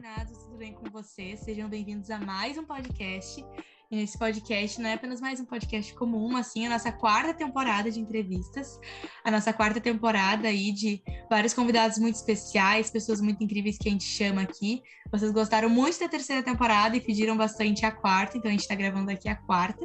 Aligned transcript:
Indignados, 0.00 0.38
tudo 0.38 0.56
bem 0.56 0.72
com 0.72 0.88
vocês? 0.88 1.40
Sejam 1.40 1.68
bem-vindos 1.68 2.10
a 2.10 2.18
mais 2.18 2.56
um 2.56 2.64
podcast. 2.64 3.44
E 3.92 3.96
nesse 3.96 4.16
podcast 4.16 4.80
não 4.80 4.88
é 4.88 4.92
apenas 4.92 5.20
mais 5.20 5.40
um 5.40 5.44
podcast 5.44 5.92
comum, 5.94 6.28
mas 6.30 6.46
sim 6.46 6.64
a 6.64 6.70
nossa 6.70 6.92
quarta 6.92 7.34
temporada 7.34 7.90
de 7.90 7.98
entrevistas, 7.98 8.78
a 9.24 9.32
nossa 9.32 9.52
quarta 9.52 9.80
temporada 9.80 10.46
aí 10.46 10.70
de 10.70 11.02
vários 11.28 11.52
convidados 11.52 11.98
muito 11.98 12.14
especiais, 12.14 12.88
pessoas 12.88 13.20
muito 13.20 13.42
incríveis 13.42 13.76
que 13.76 13.88
a 13.88 13.90
gente 13.90 14.04
chama 14.04 14.42
aqui. 14.42 14.80
Vocês 15.10 15.32
gostaram 15.32 15.68
muito 15.68 15.98
da 15.98 16.08
terceira 16.08 16.40
temporada 16.40 16.96
e 16.96 17.00
pediram 17.00 17.36
bastante 17.36 17.84
a 17.84 17.90
quarta, 17.90 18.38
então 18.38 18.48
a 18.48 18.52
gente 18.52 18.60
está 18.60 18.76
gravando 18.76 19.10
aqui 19.10 19.28
a 19.28 19.34
quarta. 19.34 19.84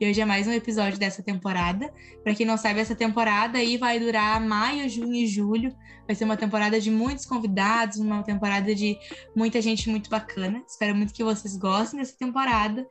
E 0.00 0.08
hoje 0.08 0.18
é 0.18 0.24
mais 0.24 0.46
um 0.46 0.52
episódio 0.52 0.98
dessa 0.98 1.22
temporada. 1.22 1.92
Para 2.24 2.34
quem 2.34 2.46
não 2.46 2.56
sabe, 2.56 2.80
essa 2.80 2.94
temporada 2.94 3.58
aí 3.58 3.76
vai 3.76 4.00
durar 4.00 4.40
maio, 4.40 4.88
junho 4.88 5.14
e 5.14 5.26
julho. 5.26 5.76
Vai 6.06 6.16
ser 6.16 6.24
uma 6.24 6.38
temporada 6.38 6.80
de 6.80 6.90
muitos 6.90 7.26
convidados, 7.26 7.98
uma 7.98 8.22
temporada 8.22 8.74
de 8.74 8.98
muita 9.36 9.60
gente 9.60 9.90
muito 9.90 10.08
bacana. 10.08 10.62
Espero 10.66 10.94
muito 10.94 11.12
que 11.12 11.22
vocês 11.22 11.54
gostem 11.56 12.00
dessa 12.00 12.16
temporada. 12.16 12.86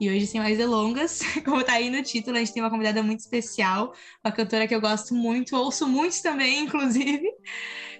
E 0.00 0.05
hoje, 0.08 0.26
sem 0.26 0.40
mais 0.40 0.58
delongas, 0.58 1.20
como 1.44 1.62
tá 1.64 1.74
aí 1.74 1.90
no 1.90 2.02
título, 2.02 2.36
a 2.36 2.40
gente 2.40 2.52
tem 2.52 2.62
uma 2.62 2.70
convidada 2.70 3.02
muito 3.02 3.20
especial, 3.20 3.92
uma 4.24 4.32
cantora 4.32 4.66
que 4.66 4.74
eu 4.74 4.80
gosto 4.80 5.14
muito, 5.14 5.56
ouço 5.56 5.86
muito 5.86 6.20
também, 6.22 6.64
inclusive. 6.64 7.28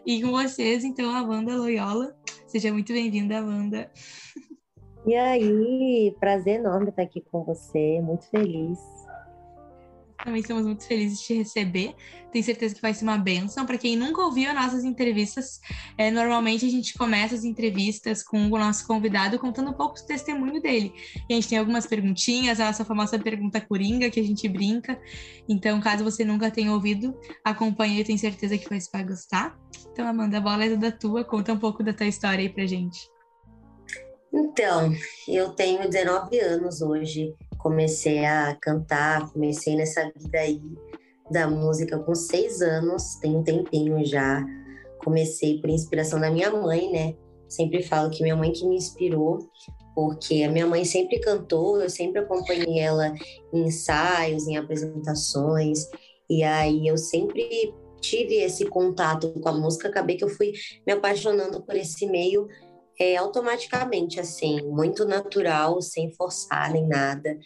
E 0.05 0.23
com 0.23 0.31
vocês, 0.31 0.85
então, 0.85 1.15
a 1.15 1.23
Wanda 1.23 1.57
Loyola. 1.57 2.17
Seja 2.47 2.73
muito 2.73 2.93
bem-vinda, 2.93 3.39
Amanda. 3.39 3.91
E 5.07 5.15
aí, 5.15 6.17
prazer 6.19 6.61
enorme 6.61 6.91
estar 6.91 7.03
aqui 7.03 7.21
com 7.21 7.45
você, 7.45 8.01
muito 8.01 8.29
feliz. 8.31 8.79
Também 10.25 10.41
estamos 10.41 10.65
muito 10.65 10.87
felizes 10.87 11.21
de 11.21 11.27
te 11.27 11.35
receber. 11.35 11.95
Tenho 12.33 12.45
certeza 12.45 12.75
que 12.75 12.83
vai 12.83 12.93
ser 12.93 13.05
uma 13.05 13.17
benção. 13.17 13.65
Para 13.65 13.79
quem 13.79 13.97
nunca 13.97 14.23
ouviu 14.23 14.49
as 14.49 14.55
nossas 14.55 14.85
entrevistas, 14.85 15.61
é, 15.97 16.11
normalmente 16.11 16.67
a 16.67 16.69
gente 16.69 16.95
começa 16.95 17.35
as 17.35 17.45
entrevistas 17.45 18.23
com 18.23 18.47
o 18.47 18.59
nosso 18.59 18.87
convidado 18.87 19.39
contando 19.39 19.71
um 19.71 19.75
pouco 19.75 19.95
do 19.95 20.07
testemunho 20.07 20.61
dele. 20.61 20.93
E 21.29 21.33
a 21.33 21.37
gente 21.37 21.49
tem 21.49 21.59
algumas 21.59 21.87
perguntinhas, 21.87 22.61
a 22.61 22.67
nossa 22.67 22.85
famosa 22.85 23.19
pergunta 23.19 23.61
coringa, 23.61 24.11
que 24.11 24.21
a 24.21 24.25
gente 24.25 24.49
brinca. 24.49 25.01
Então, 25.49 25.81
caso 25.81 26.05
você 26.05 26.25
nunca 26.25 26.51
tenha 26.51 26.73
ouvido, 26.73 27.15
acompanhe, 27.45 28.01
eu 28.01 28.05
tenho 28.05 28.19
certeza 28.19 28.59
que 28.59 28.69
você 28.69 28.89
vai 28.93 29.05
gostar. 29.05 29.57
Então, 29.93 30.07
Amanda, 30.07 30.39
a 30.39 30.41
bola 30.41 30.65
é 30.65 30.77
da 30.77 30.93
tua. 30.93 31.25
Conta 31.25 31.53
um 31.53 31.59
pouco 31.59 31.83
da 31.83 31.93
tua 31.93 32.07
história 32.07 32.43
aí 32.43 32.49
pra 32.49 32.67
gente. 32.67 33.16
Então, 34.33 34.93
eu 35.29 35.51
tenho 35.51 35.89
19 35.89 36.39
anos 36.41 36.83
hoje 36.83 37.35
comecei 37.67 38.25
a 38.25 38.57
cantar, 38.61 39.29
comecei 39.33 39.75
nessa 39.75 40.09
vida 40.17 40.39
aí 40.39 40.63
da 41.29 41.49
música 41.49 41.99
com 41.99 42.15
seis 42.15 42.63
anos, 42.63 43.17
tem 43.17 43.35
um 43.35 43.43
tempinho 43.43 44.05
já. 44.05 44.45
Comecei 45.03 45.61
por 45.61 45.69
inspiração 45.69 46.21
da 46.21 46.31
minha 46.31 46.49
mãe, 46.51 46.93
né? 46.93 47.17
Sempre 47.49 47.83
falo 47.83 48.09
que 48.09 48.23
minha 48.23 48.37
mãe 48.37 48.53
que 48.53 48.65
me 48.65 48.77
inspirou, 48.77 49.51
porque 49.97 50.45
a 50.45 50.51
minha 50.51 50.65
mãe 50.65 50.85
sempre 50.85 51.19
cantou, 51.19 51.81
eu 51.81 51.91
sempre 51.91 52.21
acompanhei 52.21 52.79
ela 52.79 53.13
em 53.53 53.67
ensaios, 53.67 54.47
em 54.47 54.57
apresentações, 54.57 55.89
e 56.31 56.45
aí 56.45 56.87
eu 56.87 56.97
sempre 56.97 57.75
tive 58.01 58.37
esse 58.37 58.65
contato 58.67 59.33
com 59.41 59.49
a 59.49 59.53
música, 59.53 59.89
acabei 59.89 60.17
que 60.17 60.25
eu 60.25 60.29
fui 60.29 60.53
me 60.87 60.93
apaixonando 60.93 61.63
por 61.63 61.75
esse 61.75 62.07
meio 62.07 62.47
é, 62.99 63.17
automaticamente, 63.17 64.19
assim, 64.19 64.63
muito 64.63 65.05
natural, 65.05 65.81
sem 65.83 66.11
forçar 66.13 66.73
nem 66.73 66.87
nada. 66.87 67.39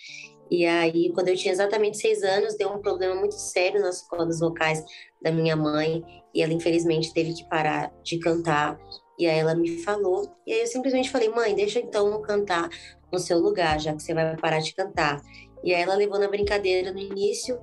E 0.50 0.66
aí, 0.66 1.12
quando 1.12 1.28
eu 1.28 1.36
tinha 1.36 1.52
exatamente 1.52 1.98
seis 1.98 2.22
anos, 2.22 2.56
deu 2.56 2.70
um 2.70 2.80
problema 2.80 3.14
muito 3.14 3.34
sério 3.34 3.80
nas 3.80 4.02
cordas 4.02 4.40
vocais 4.40 4.82
da 5.22 5.30
minha 5.30 5.54
mãe, 5.54 6.02
e 6.34 6.42
ela 6.42 6.52
infelizmente 6.52 7.14
teve 7.14 7.34
que 7.34 7.48
parar 7.48 7.92
de 8.02 8.18
cantar. 8.18 8.78
E 9.18 9.26
aí 9.26 9.38
ela 9.38 9.54
me 9.54 9.78
falou, 9.84 10.34
e 10.46 10.52
aí 10.52 10.60
eu 10.60 10.66
simplesmente 10.66 11.10
falei, 11.10 11.28
mãe, 11.28 11.54
deixa 11.54 11.78
então 11.78 12.20
cantar 12.22 12.68
no 13.12 13.18
seu 13.18 13.38
lugar, 13.38 13.78
já 13.78 13.94
que 13.94 14.02
você 14.02 14.14
vai 14.14 14.36
parar 14.36 14.60
de 14.60 14.74
cantar. 14.74 15.20
E 15.62 15.74
aí 15.74 15.82
ela 15.82 15.94
levou 15.94 16.18
na 16.18 16.26
brincadeira 16.26 16.92
no 16.92 16.98
início, 16.98 17.60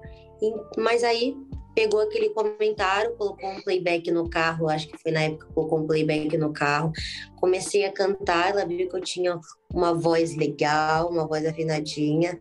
mas 0.77 1.03
aí 1.03 1.35
pegou 1.77 1.99
aquele 1.99 2.29
comentário, 2.29 3.15
colocou 3.17 3.51
um 3.51 3.61
playback 3.61 4.09
no 4.09 4.27
carro, 4.27 4.67
acho 4.67 4.87
que 4.87 4.97
foi 4.97 5.11
na 5.11 5.21
época 5.21 5.45
que 5.45 5.53
colocou 5.53 5.77
um 5.77 5.85
playback 5.85 6.35
no 6.35 6.51
carro. 6.51 6.91
Comecei 7.35 7.85
a 7.85 7.91
cantar, 7.91 8.49
ela 8.49 8.65
viu 8.65 8.89
que 8.89 8.95
eu 8.95 9.01
tinha 9.01 9.39
uma 9.71 9.93
voz 9.93 10.35
legal, 10.35 11.07
uma 11.07 11.27
voz 11.27 11.45
afinadinha, 11.45 12.39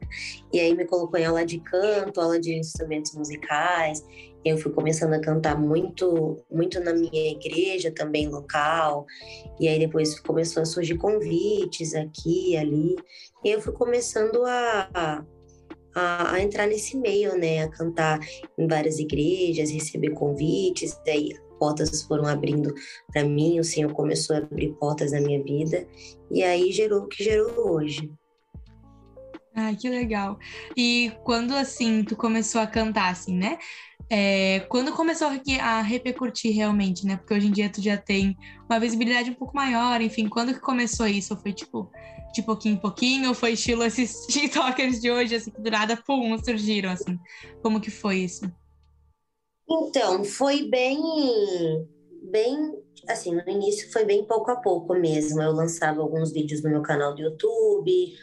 e 0.51 0.59
aí 0.59 0.75
me 0.75 0.87
colocou 0.87 1.21
em 1.21 1.27
aula 1.27 1.45
de 1.45 1.61
canto, 1.61 2.19
aula 2.19 2.41
de 2.41 2.55
instrumentos 2.55 3.15
musicais. 3.15 4.03
Eu 4.43 4.57
fui 4.57 4.73
começando 4.73 5.13
a 5.13 5.21
cantar 5.21 5.61
muito, 5.61 6.43
muito 6.51 6.81
na 6.81 6.95
minha 6.95 7.33
igreja 7.33 7.91
também 7.91 8.29
local. 8.29 9.05
E 9.61 9.69
aí 9.69 9.79
depois 9.79 10.19
começou 10.21 10.63
a 10.63 10.67
surgir 10.67 10.97
convites 10.97 11.95
aqui 11.95 12.57
ali. 12.57 12.97
E 13.45 13.51
eu 13.51 13.61
fui 13.61 13.75
começando 13.75 14.47
a 14.47 15.23
a, 15.97 16.35
a, 16.35 16.41
entrar 16.43 16.67
nesse 16.67 16.97
meio, 16.97 17.37
né? 17.39 17.65
A 17.65 17.69
cantar 17.69 18.21
em 18.59 18.67
várias 18.69 18.99
igrejas, 18.99 19.71
receber 19.71 20.11
convites, 20.11 21.01
daí 21.07 21.31
portas 21.59 22.03
foram 22.03 22.27
abrindo 22.27 22.75
para 23.11 23.25
mim, 23.25 23.59
o 23.59 23.65
Senhor 23.65 23.91
começou 23.95 24.37
a 24.37 24.41
abrir 24.41 24.75
portas 24.75 25.13
na 25.13 25.21
minha 25.21 25.43
vida, 25.43 25.89
e 26.31 26.43
aí 26.43 26.71
gerou 26.71 27.05
o 27.05 27.09
que 27.09 27.25
gerou 27.25 27.73
hoje. 27.73 28.13
Ah, 29.55 29.75
que 29.75 29.89
legal. 29.89 30.39
E 30.77 31.13
quando, 31.25 31.55
assim, 31.55 32.05
tu 32.05 32.15
começou 32.15 32.61
a 32.61 32.67
cantar, 32.67 33.11
assim, 33.11 33.35
né? 33.35 33.57
É, 34.09 34.61
quando 34.69 34.93
começou 34.93 35.29
a 35.61 35.81
repercutir 35.83 36.55
realmente, 36.55 37.05
né? 37.05 37.17
Porque 37.17 37.35
hoje 37.35 37.49
em 37.49 37.53
dia 37.53 37.69
tu 37.69 37.83
já 37.83 37.97
tem 37.97 38.37
uma 38.69 38.79
visibilidade 38.79 39.31
um 39.31 39.35
pouco 39.35 39.55
maior, 39.55 40.01
enfim, 40.01 40.29
quando 40.29 40.55
que 40.55 40.61
começou 40.61 41.07
isso? 41.07 41.37
Foi, 41.37 41.53
tipo, 41.53 41.91
de 42.33 42.43
pouquinho 42.43 42.75
em 42.75 42.79
pouquinho, 42.79 43.29
ou 43.29 43.35
foi 43.35 43.53
estilo 43.53 43.83
esses 43.83 44.27
tiktokers 44.31 45.01
de 45.01 45.11
hoje, 45.11 45.35
assim, 45.35 45.51
que 45.51 45.61
do 45.61 45.71
nada, 45.71 45.97
pum, 45.97 46.37
surgiram, 46.39 46.91
assim? 46.91 47.19
Como 47.63 47.81
que 47.81 47.91
foi 47.91 48.19
isso? 48.19 48.51
Então, 49.69 50.23
foi 50.23 50.69
bem, 50.69 51.01
bem, 52.31 52.75
assim, 53.09 53.35
no 53.35 53.43
início 53.49 53.91
foi 53.93 54.05
bem 54.05 54.25
pouco 54.25 54.53
a 54.53 54.57
pouco 54.57 54.95
mesmo. 54.95 55.43
Eu 55.43 55.51
lançava 55.51 56.01
alguns 56.01 56.33
vídeos 56.33 56.63
no 56.63 56.71
meu 56.71 56.83
canal 56.83 57.13
do 57.13 57.23
YouTube, 57.23 58.15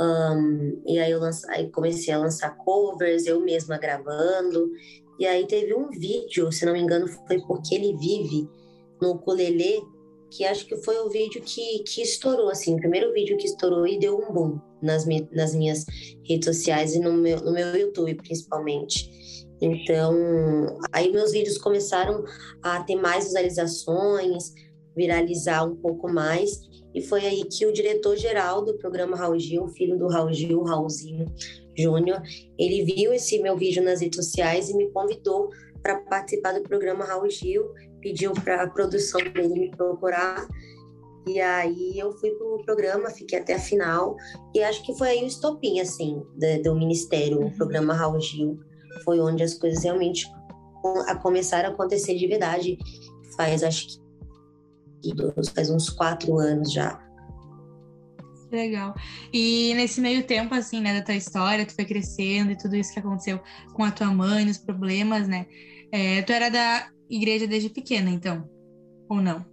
um, 0.00 0.82
e 0.86 0.98
aí 0.98 1.10
eu 1.10 1.20
aí 1.48 1.70
comecei 1.70 2.12
a 2.12 2.18
lançar 2.18 2.56
covers, 2.56 3.26
eu 3.26 3.40
mesma 3.40 3.78
gravando. 3.78 4.70
E 5.20 5.26
aí 5.26 5.46
teve 5.46 5.74
um 5.74 5.90
vídeo, 5.90 6.50
se 6.50 6.64
não 6.64 6.72
me 6.72 6.80
engano, 6.80 7.06
foi 7.06 7.38
Porque 7.42 7.74
Ele 7.74 7.94
Vive, 7.98 8.48
no 9.02 9.10
ukulele, 9.10 9.82
que 10.30 10.44
acho 10.44 10.64
que 10.64 10.76
foi 10.78 10.98
o 10.98 11.10
vídeo 11.10 11.42
que, 11.44 11.80
que 11.80 12.00
estourou, 12.00 12.48
assim, 12.48 12.74
o 12.74 12.78
primeiro 12.78 13.12
vídeo 13.12 13.36
que 13.36 13.44
estourou 13.44 13.86
e 13.86 13.98
deu 13.98 14.16
um 14.16 14.32
boom 14.32 14.58
nas, 14.80 15.04
mi, 15.04 15.28
nas 15.30 15.54
minhas 15.54 15.84
redes 16.26 16.46
sociais 16.46 16.94
e 16.94 17.00
no 17.00 17.12
meu, 17.12 17.38
no 17.40 17.52
meu 17.52 17.76
YouTube, 17.76 18.14
principalmente. 18.14 19.10
Então, 19.60 20.14
aí 20.90 21.12
meus 21.12 21.32
vídeos 21.32 21.58
começaram 21.58 22.24
a 22.62 22.82
ter 22.82 22.96
mais 22.96 23.24
visualizações, 23.24 24.54
viralizar 24.96 25.64
um 25.64 25.76
pouco 25.76 26.10
mais, 26.10 26.62
e 26.94 27.02
foi 27.02 27.26
aí 27.26 27.44
que 27.44 27.66
o 27.66 27.72
diretor-geral 27.72 28.64
do 28.64 28.78
programa 28.78 29.18
Raul 29.18 29.38
Gil, 29.38 29.68
filho 29.68 29.98
do 29.98 30.08
Raul 30.08 30.32
Gil, 30.32 30.62
Raulzinho 30.62 31.26
Júnior, 31.76 32.20
ele 32.58 32.84
viu 32.84 33.12
esse 33.12 33.40
meu 33.40 33.56
vídeo 33.56 33.82
nas 33.82 34.00
redes 34.00 34.24
sociais 34.24 34.68
e 34.68 34.76
me 34.76 34.90
convidou 34.90 35.50
para 35.82 35.98
participar 36.02 36.52
do 36.52 36.62
programa 36.62 37.04
Raul 37.04 37.30
Gil 37.30 37.70
pediu 38.00 38.32
para 38.32 38.62
a 38.62 38.68
produção 38.68 39.20
dele 39.32 39.54
me 39.54 39.70
procurar. 39.70 40.46
E 41.26 41.40
aí 41.40 41.98
eu 41.98 42.12
fui 42.12 42.30
pro 42.30 42.62
programa, 42.64 43.10
fiquei 43.10 43.38
até 43.38 43.54
a 43.54 43.58
final. 43.58 44.16
E 44.54 44.62
acho 44.62 44.82
que 44.84 44.96
foi 44.96 45.10
aí 45.10 45.22
o 45.22 45.26
estopim, 45.26 45.80
assim, 45.80 46.22
do, 46.36 46.62
do 46.62 46.74
Ministério, 46.74 47.38
o 47.38 47.44
uhum. 47.44 47.56
programa 47.56 47.94
Raul 47.94 48.20
Gil. 48.20 48.58
Foi 49.04 49.20
onde 49.20 49.42
as 49.42 49.54
coisas 49.54 49.84
realmente 49.84 50.26
começaram 51.22 51.70
a 51.70 51.72
acontecer 51.72 52.16
de 52.16 52.26
verdade. 52.26 52.78
Faz, 53.36 53.62
acho 53.62 53.86
que, 55.02 55.14
faz 55.54 55.70
uns 55.70 55.90
quatro 55.90 56.38
anos 56.38 56.72
já. 56.72 57.00
Legal. 58.50 58.94
E 59.32 59.72
nesse 59.74 60.00
meio 60.00 60.24
tempo, 60.24 60.54
assim, 60.54 60.80
né, 60.80 60.98
da 60.98 61.04
tua 61.04 61.14
história, 61.14 61.64
tu 61.64 61.74
foi 61.74 61.84
crescendo 61.84 62.50
e 62.50 62.58
tudo 62.58 62.74
isso 62.76 62.92
que 62.92 62.98
aconteceu 62.98 63.40
com 63.72 63.84
a 63.84 63.92
tua 63.92 64.08
mãe, 64.08 64.48
os 64.48 64.58
problemas, 64.58 65.28
né? 65.28 65.46
É, 65.92 66.22
tu 66.22 66.32
era 66.32 66.48
da 66.48 66.88
igreja 67.08 67.46
desde 67.46 67.68
pequena, 67.68 68.10
então? 68.10 68.48
Ou 69.08 69.20
não? 69.20 69.44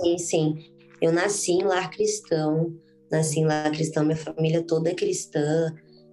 Sim, 0.00 0.18
sim. 0.18 0.64
Eu 1.00 1.12
nasci 1.12 1.52
em 1.52 1.62
lar 1.62 1.90
cristão, 1.90 2.72
nasci 3.10 3.40
em 3.40 3.44
lar 3.44 3.70
cristão, 3.70 4.04
minha 4.04 4.16
família 4.16 4.62
toda 4.62 4.90
é 4.90 4.94
cristã 4.94 5.72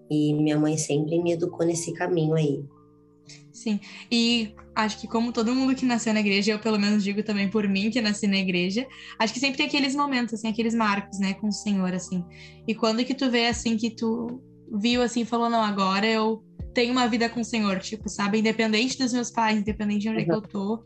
e 0.09 0.33
minha 0.33 0.59
mãe 0.59 0.77
sempre 0.77 1.21
me 1.21 1.33
educou 1.33 1.65
nesse 1.65 1.93
caminho 1.93 2.35
aí. 2.35 2.63
Sim, 3.53 3.79
e 4.11 4.53
acho 4.75 4.99
que 5.01 5.07
como 5.07 5.33
todo 5.33 5.53
mundo 5.53 5.75
que 5.75 5.85
nasceu 5.85 6.13
na 6.13 6.21
igreja, 6.21 6.53
eu 6.53 6.59
pelo 6.59 6.79
menos 6.79 7.03
digo 7.03 7.21
também 7.23 7.49
por 7.49 7.67
mim 7.67 7.89
que 7.89 8.01
nasci 8.01 8.27
na 8.27 8.37
igreja, 8.37 8.87
acho 9.17 9.33
que 9.33 9.39
sempre 9.39 9.57
tem 9.57 9.65
aqueles 9.65 9.95
momentos, 9.95 10.33
assim, 10.33 10.47
aqueles 10.47 10.73
marcos, 10.73 11.19
né, 11.19 11.33
com 11.33 11.47
o 11.47 11.51
Senhor, 11.51 11.93
assim. 11.93 12.23
E 12.67 12.73
quando 12.73 13.03
que 13.03 13.13
tu 13.13 13.29
vê, 13.29 13.47
assim, 13.47 13.75
que 13.75 13.89
tu 13.91 14.41
viu, 14.79 15.01
assim, 15.01 15.25
falou, 15.25 15.49
não, 15.49 15.61
agora 15.61 16.07
eu 16.07 16.43
tenho 16.73 16.91
uma 16.91 17.07
vida 17.07 17.27
com 17.27 17.41
o 17.41 17.45
Senhor, 17.45 17.79
tipo, 17.79 18.07
sabe? 18.07 18.39
Independente 18.39 18.97
dos 18.97 19.11
meus 19.11 19.31
pais, 19.31 19.59
independente 19.59 20.03
de 20.03 20.09
onde 20.09 20.17
uhum. 20.19 20.23
é 20.23 20.25
que 20.25 20.33
eu 20.33 20.41
tô, 20.41 20.83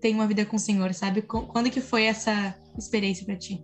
tenho 0.00 0.16
uma 0.16 0.26
vida 0.26 0.44
com 0.44 0.56
o 0.56 0.60
Senhor, 0.60 0.92
sabe? 0.94 1.22
Quando 1.22 1.70
que 1.70 1.80
foi 1.80 2.04
essa 2.04 2.58
experiência 2.76 3.24
para 3.24 3.36
ti? 3.36 3.62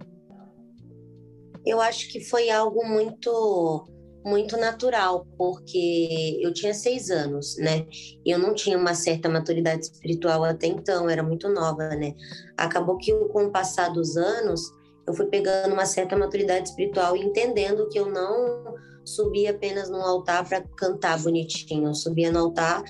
Eu 1.67 1.81
acho 1.81 2.09
que 2.11 2.21
foi 2.21 2.51
algo 2.51 2.87
muito 2.87 3.89
muito 4.25 4.57
natural, 4.57 5.27
porque 5.37 6.41
eu 6.43 6.53
tinha 6.53 6.73
seis 6.73 7.11
anos, 7.11 7.57
né? 7.59 7.87
E 8.25 8.31
eu 8.31 8.39
não 8.39 8.55
tinha 8.55 8.79
uma 8.79 8.95
certa 8.95 9.29
maturidade 9.29 9.85
espiritual 9.85 10.43
até 10.45 10.67
então, 10.67 11.11
era 11.11 11.23
muito 11.23 11.49
nova, 11.49 11.89
né? 11.91 12.15
Acabou 12.57 12.97
que 12.97 13.13
com 13.29 13.45
o 13.45 13.53
passar 13.53 13.91
dos 13.91 14.17
anos, 14.17 14.63
eu 15.07 15.13
fui 15.13 15.27
pegando 15.27 15.75
uma 15.75 15.85
certa 15.85 16.17
maturidade 16.17 16.71
espiritual 16.71 17.17
e 17.17 17.21
entendendo 17.21 17.89
que 17.91 17.99
eu 17.99 18.11
não 18.11 18.75
subia 19.05 19.51
apenas 19.51 19.91
no 19.91 20.01
altar 20.01 20.49
para 20.49 20.63
cantar 20.79 21.23
bonitinho, 21.23 21.89
eu 21.89 21.95
subia 21.95 22.33
no 22.33 22.39
altar 22.39 22.83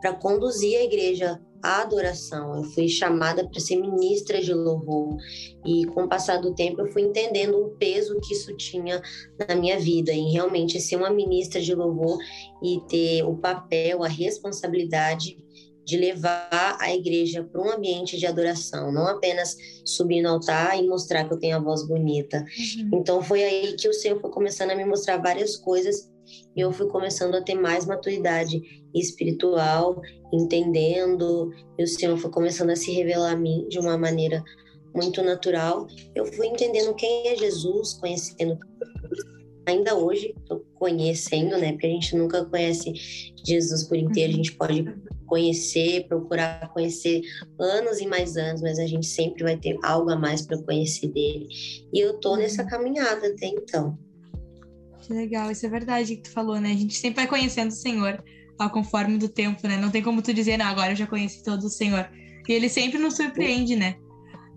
para 0.00 0.14
conduzir 0.14 0.78
a 0.78 0.84
igreja 0.84 1.38
à 1.62 1.82
adoração. 1.82 2.56
Eu 2.56 2.64
fui 2.64 2.88
chamada 2.88 3.48
para 3.48 3.60
ser 3.60 3.76
ministra 3.76 4.40
de 4.40 4.52
louvor 4.52 5.16
e 5.64 5.84
com 5.86 6.04
o 6.04 6.08
passar 6.08 6.38
do 6.38 6.54
tempo 6.54 6.80
eu 6.80 6.92
fui 6.92 7.02
entendendo 7.02 7.56
o 7.58 7.70
peso 7.70 8.18
que 8.20 8.34
isso 8.34 8.54
tinha 8.56 9.02
na 9.48 9.54
minha 9.54 9.78
vida 9.78 10.12
em 10.12 10.32
realmente 10.32 10.80
ser 10.80 10.96
uma 10.96 11.10
ministra 11.10 11.60
de 11.60 11.74
louvor 11.74 12.18
e 12.62 12.80
ter 12.88 13.22
o 13.22 13.36
papel, 13.36 14.02
a 14.02 14.08
responsabilidade 14.08 15.36
de 15.88 15.96
levar 15.96 16.76
a 16.78 16.94
igreja 16.94 17.42
para 17.42 17.62
um 17.62 17.70
ambiente 17.70 18.18
de 18.18 18.26
adoração, 18.26 18.92
não 18.92 19.06
apenas 19.06 19.56
subir 19.86 20.20
no 20.20 20.28
altar 20.28 20.78
e 20.78 20.86
mostrar 20.86 21.24
que 21.24 21.32
eu 21.32 21.38
tenho 21.38 21.56
a 21.56 21.60
voz 21.60 21.82
bonita. 21.86 22.38
Uhum. 22.38 23.00
Então 23.00 23.22
foi 23.22 23.42
aí 23.42 23.72
que 23.72 23.88
o 23.88 23.94
Senhor 23.94 24.20
foi 24.20 24.30
começando 24.30 24.72
a 24.72 24.76
me 24.76 24.84
mostrar 24.84 25.16
várias 25.16 25.56
coisas 25.56 26.10
eu 26.58 26.72
fui 26.72 26.88
começando 26.88 27.34
a 27.34 27.42
ter 27.42 27.54
mais 27.54 27.86
maturidade 27.86 28.60
espiritual, 28.94 30.00
entendendo, 30.32 31.52
e 31.78 31.84
o 31.84 31.86
Senhor 31.86 32.16
foi 32.16 32.30
começando 32.30 32.70
a 32.70 32.76
se 32.76 32.90
revelar 32.90 33.32
a 33.32 33.36
mim 33.36 33.66
de 33.68 33.78
uma 33.78 33.96
maneira 33.96 34.42
muito 34.94 35.22
natural. 35.22 35.86
Eu 36.14 36.26
fui 36.26 36.46
entendendo 36.46 36.94
quem 36.94 37.28
é 37.28 37.36
Jesus, 37.36 37.94
conhecendo 37.94 38.58
ainda 39.66 39.94
hoje, 39.94 40.34
estou 40.38 40.64
conhecendo, 40.74 41.58
né? 41.58 41.72
Porque 41.72 41.86
a 41.86 41.90
gente 41.90 42.16
nunca 42.16 42.44
conhece 42.44 42.92
Jesus 43.44 43.84
por 43.84 43.96
inteiro, 43.96 44.32
a 44.32 44.36
gente 44.36 44.52
pode 44.56 44.84
conhecer, 45.26 46.06
procurar 46.08 46.72
conhecer 46.72 47.20
anos 47.60 48.00
e 48.00 48.06
mais 48.06 48.36
anos, 48.36 48.62
mas 48.62 48.78
a 48.78 48.86
gente 48.86 49.06
sempre 49.06 49.44
vai 49.44 49.56
ter 49.56 49.76
algo 49.84 50.10
a 50.10 50.16
mais 50.16 50.42
para 50.42 50.60
conhecer 50.62 51.08
dele. 51.08 51.46
E 51.92 52.00
eu 52.00 52.18
tô 52.18 52.36
nessa 52.36 52.64
caminhada 52.64 53.28
até 53.28 53.46
então. 53.46 53.98
Que 55.08 55.14
legal, 55.14 55.50
isso 55.50 55.64
é 55.64 55.70
verdade 55.70 56.16
que 56.16 56.24
tu 56.24 56.30
falou, 56.30 56.60
né? 56.60 56.70
A 56.70 56.76
gente 56.76 56.94
sempre 56.94 57.22
vai 57.22 57.26
conhecendo 57.26 57.70
o 57.70 57.74
Senhor 57.74 58.22
ao 58.58 58.68
conforme 58.68 59.16
do 59.16 59.26
tempo, 59.26 59.66
né? 59.66 59.78
Não 59.78 59.90
tem 59.90 60.02
como 60.02 60.20
tu 60.20 60.34
dizer, 60.34 60.58
não, 60.58 60.66
agora 60.66 60.92
eu 60.92 60.96
já 60.96 61.06
conheci 61.06 61.42
todo 61.42 61.62
o 61.64 61.70
Senhor. 61.70 62.10
E 62.46 62.52
ele 62.52 62.68
sempre 62.68 62.98
nos 62.98 63.16
surpreende, 63.16 63.74
né? 63.74 63.96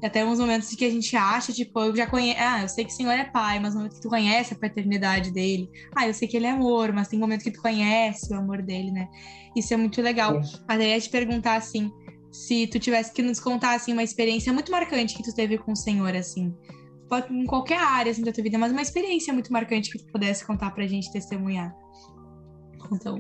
Até 0.03 0.25
uns 0.25 0.39
momentos 0.39 0.75
que 0.75 0.83
a 0.83 0.89
gente 0.89 1.15
acha, 1.15 1.53
tipo, 1.53 1.79
eu 1.79 1.95
já 1.95 2.05
conheço. 2.05 2.37
Ah, 2.37 2.63
eu 2.63 2.67
sei 2.67 2.83
que 2.83 2.91
o 2.91 2.93
Senhor 2.93 3.13
é 3.13 3.23
pai, 3.23 3.61
mas 3.61 3.73
no 3.73 3.79
momento 3.79 3.95
que 3.95 4.01
tu 4.01 4.09
conhece 4.09 4.53
a 4.53 4.57
paternidade 4.57 5.31
dele. 5.31 5.69
Ah, 5.95 6.05
eu 6.05 6.13
sei 6.13 6.27
que 6.27 6.35
ele 6.35 6.47
é 6.47 6.51
amor, 6.51 6.91
mas 6.91 7.07
tem 7.07 7.17
momento 7.17 7.43
que 7.43 7.51
tu 7.51 7.61
conhece 7.61 8.33
o 8.33 8.37
amor 8.37 8.61
dele, 8.61 8.91
né? 8.91 9.07
Isso 9.55 9.73
é 9.73 9.77
muito 9.77 10.01
legal. 10.01 10.37
É. 10.37 10.41
Até 10.67 10.89
ia 10.89 10.99
te 10.99 11.09
perguntar 11.09 11.55
assim, 11.55 11.89
se 12.29 12.67
tu 12.67 12.77
tivesse 12.77 13.13
que 13.13 13.21
nos 13.21 13.39
contar 13.39 13.73
assim 13.73 13.93
uma 13.93 14.03
experiência 14.03 14.51
muito 14.51 14.69
marcante 14.69 15.15
que 15.15 15.23
tu 15.23 15.33
teve 15.33 15.57
com 15.57 15.71
o 15.71 15.77
Senhor, 15.77 16.13
assim 16.13 16.53
em 17.29 17.45
qualquer 17.45 17.79
área 17.79 18.11
assim, 18.11 18.23
da 18.23 18.31
tua 18.31 18.43
vida, 18.43 18.57
mas 18.57 18.71
uma 18.71 18.81
experiência 18.81 19.33
muito 19.33 19.51
marcante 19.51 19.91
que 19.91 19.97
tu 19.97 20.11
pudesse 20.11 20.45
contar 20.45 20.71
pra 20.71 20.87
gente 20.87 21.11
testemunhar. 21.11 21.75
Então. 22.91 23.19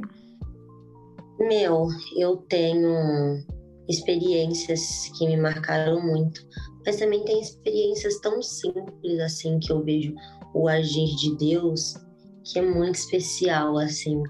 Meu, 1.39 1.87
eu 2.17 2.37
tenho 2.49 3.43
experiências 3.89 5.11
que 5.17 5.25
me 5.25 5.37
marcaram 5.37 6.01
muito, 6.01 6.41
mas 6.85 6.97
também 6.97 7.23
tem 7.25 7.41
experiências 7.41 8.19
tão 8.19 8.41
simples 8.41 9.19
assim 9.19 9.59
que 9.59 9.71
eu 9.71 9.83
vejo 9.83 10.13
o 10.53 10.67
agir 10.67 11.15
de 11.15 11.35
Deus 11.37 11.95
que 12.43 12.59
é 12.59 12.61
muito 12.61 12.95
especial 12.95 13.77
assim. 13.77 14.21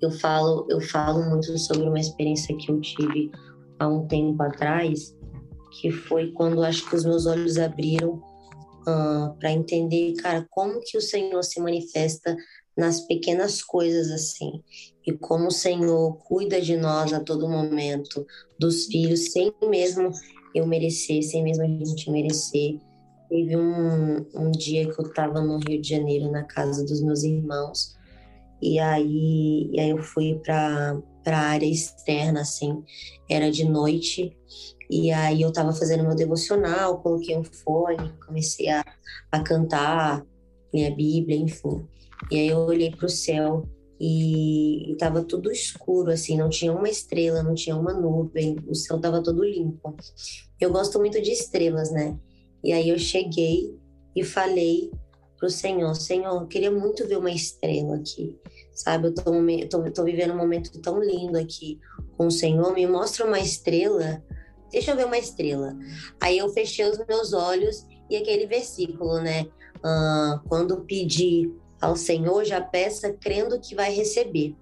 Eu 0.00 0.10
falo, 0.10 0.66
eu 0.68 0.80
falo 0.80 1.22
muito 1.30 1.56
sobre 1.58 1.88
uma 1.88 1.98
experiência 1.98 2.56
que 2.56 2.70
eu 2.70 2.80
tive 2.80 3.30
há 3.78 3.88
um 3.88 4.06
tempo 4.06 4.42
atrás, 4.42 5.16
que 5.80 5.90
foi 5.90 6.30
quando 6.32 6.62
acho 6.62 6.88
que 6.88 6.96
os 6.96 7.04
meus 7.04 7.26
olhos 7.26 7.58
abriram 7.58 8.22
uh, 8.86 8.90
ah, 8.90 9.36
para 9.38 9.52
entender, 9.52 10.14
cara, 10.14 10.46
como 10.50 10.80
que 10.80 10.96
o 10.96 11.02
Senhor 11.02 11.42
se 11.42 11.60
manifesta 11.60 12.36
nas 12.76 13.00
pequenas 13.00 13.62
coisas 13.62 14.10
assim 14.10 14.62
e 15.06 15.12
como 15.12 15.48
o 15.48 15.52
Senhor 15.52 16.16
cuida 16.18 16.60
de 16.60 16.76
nós 16.76 17.12
a 17.12 17.20
todo 17.20 17.48
momento, 17.48 18.26
dos 18.58 18.86
filhos, 18.86 19.32
sem 19.32 19.52
mesmo 19.68 20.10
eu 20.54 20.66
merecer, 20.66 21.22
sem 21.22 21.42
mesmo 21.42 21.64
a 21.64 21.66
gente 21.66 22.10
merecer. 22.10 22.78
Teve 23.28 23.56
um, 23.56 24.24
um 24.34 24.50
dia 24.50 24.88
que 24.90 24.98
eu 24.98 25.06
estava 25.06 25.40
no 25.40 25.58
Rio 25.58 25.80
de 25.80 25.88
Janeiro, 25.88 26.30
na 26.30 26.44
casa 26.44 26.84
dos 26.84 27.02
meus 27.02 27.22
irmãos, 27.22 27.94
e 28.62 28.78
aí, 28.78 29.68
e 29.72 29.80
aí 29.80 29.90
eu 29.90 29.98
fui 29.98 30.40
para 30.42 30.96
a 31.26 31.36
área 31.36 31.66
externa, 31.66 32.40
assim, 32.40 32.82
era 33.28 33.50
de 33.50 33.64
noite, 33.64 34.34
e 34.94 35.10
aí 35.10 35.42
eu 35.42 35.48
estava 35.48 35.72
fazendo 35.72 36.04
meu 36.04 36.14
devocional, 36.14 37.00
coloquei 37.00 37.36
um 37.36 37.42
fone, 37.42 38.12
comecei 38.24 38.68
a, 38.68 38.84
a 39.32 39.42
cantar, 39.42 40.24
ler 40.72 40.86
a 40.86 40.94
Bíblia, 40.94 41.36
enfim. 41.36 41.84
E 42.30 42.36
aí 42.36 42.46
eu 42.46 42.58
olhei 42.58 42.92
para 42.92 43.06
o 43.06 43.08
céu 43.08 43.68
e 43.98 44.92
estava 44.92 45.24
tudo 45.24 45.50
escuro, 45.50 46.12
assim, 46.12 46.38
não 46.38 46.48
tinha 46.48 46.72
uma 46.72 46.88
estrela, 46.88 47.42
não 47.42 47.54
tinha 47.54 47.74
uma 47.74 47.92
nuvem, 47.92 48.56
o 48.68 48.74
céu 48.76 48.98
estava 48.98 49.20
todo 49.20 49.44
limpo. 49.44 49.96
Eu 50.60 50.70
gosto 50.70 50.96
muito 51.00 51.20
de 51.20 51.32
estrelas, 51.32 51.90
né? 51.90 52.16
E 52.62 52.72
aí 52.72 52.88
eu 52.88 52.98
cheguei 52.98 53.76
e 54.14 54.22
falei 54.22 54.92
pro 55.36 55.50
Senhor, 55.50 55.92
Senhor, 55.96 56.40
eu 56.40 56.46
queria 56.46 56.70
muito 56.70 57.04
ver 57.08 57.18
uma 57.18 57.32
estrela 57.32 57.96
aqui, 57.96 58.38
sabe? 58.72 59.08
Eu 59.08 59.12
tô, 59.12 59.24
tô, 59.68 59.90
tô 59.90 60.04
vivendo 60.04 60.34
um 60.34 60.38
momento 60.38 60.70
tão 60.80 61.02
lindo 61.02 61.36
aqui 61.36 61.80
com 62.16 62.28
o 62.28 62.30
Senhor, 62.30 62.72
me 62.72 62.86
mostra 62.86 63.26
uma 63.26 63.40
estrela 63.40 64.22
deixa 64.74 64.90
eu 64.90 64.96
ver 64.96 65.06
uma 65.06 65.16
estrela. 65.16 65.76
Aí 66.20 66.36
eu 66.36 66.48
fechei 66.50 66.84
os 66.84 66.98
meus 67.06 67.32
olhos 67.32 67.86
e 68.10 68.16
aquele 68.16 68.46
versículo, 68.46 69.20
né? 69.20 69.46
Quando 70.48 70.82
pedir 70.82 71.50
ao 71.80 71.96
Senhor, 71.96 72.44
já 72.44 72.60
peça 72.60 73.12
crendo 73.12 73.60
que 73.60 73.74
vai 73.74 73.94
receber. 73.94 74.54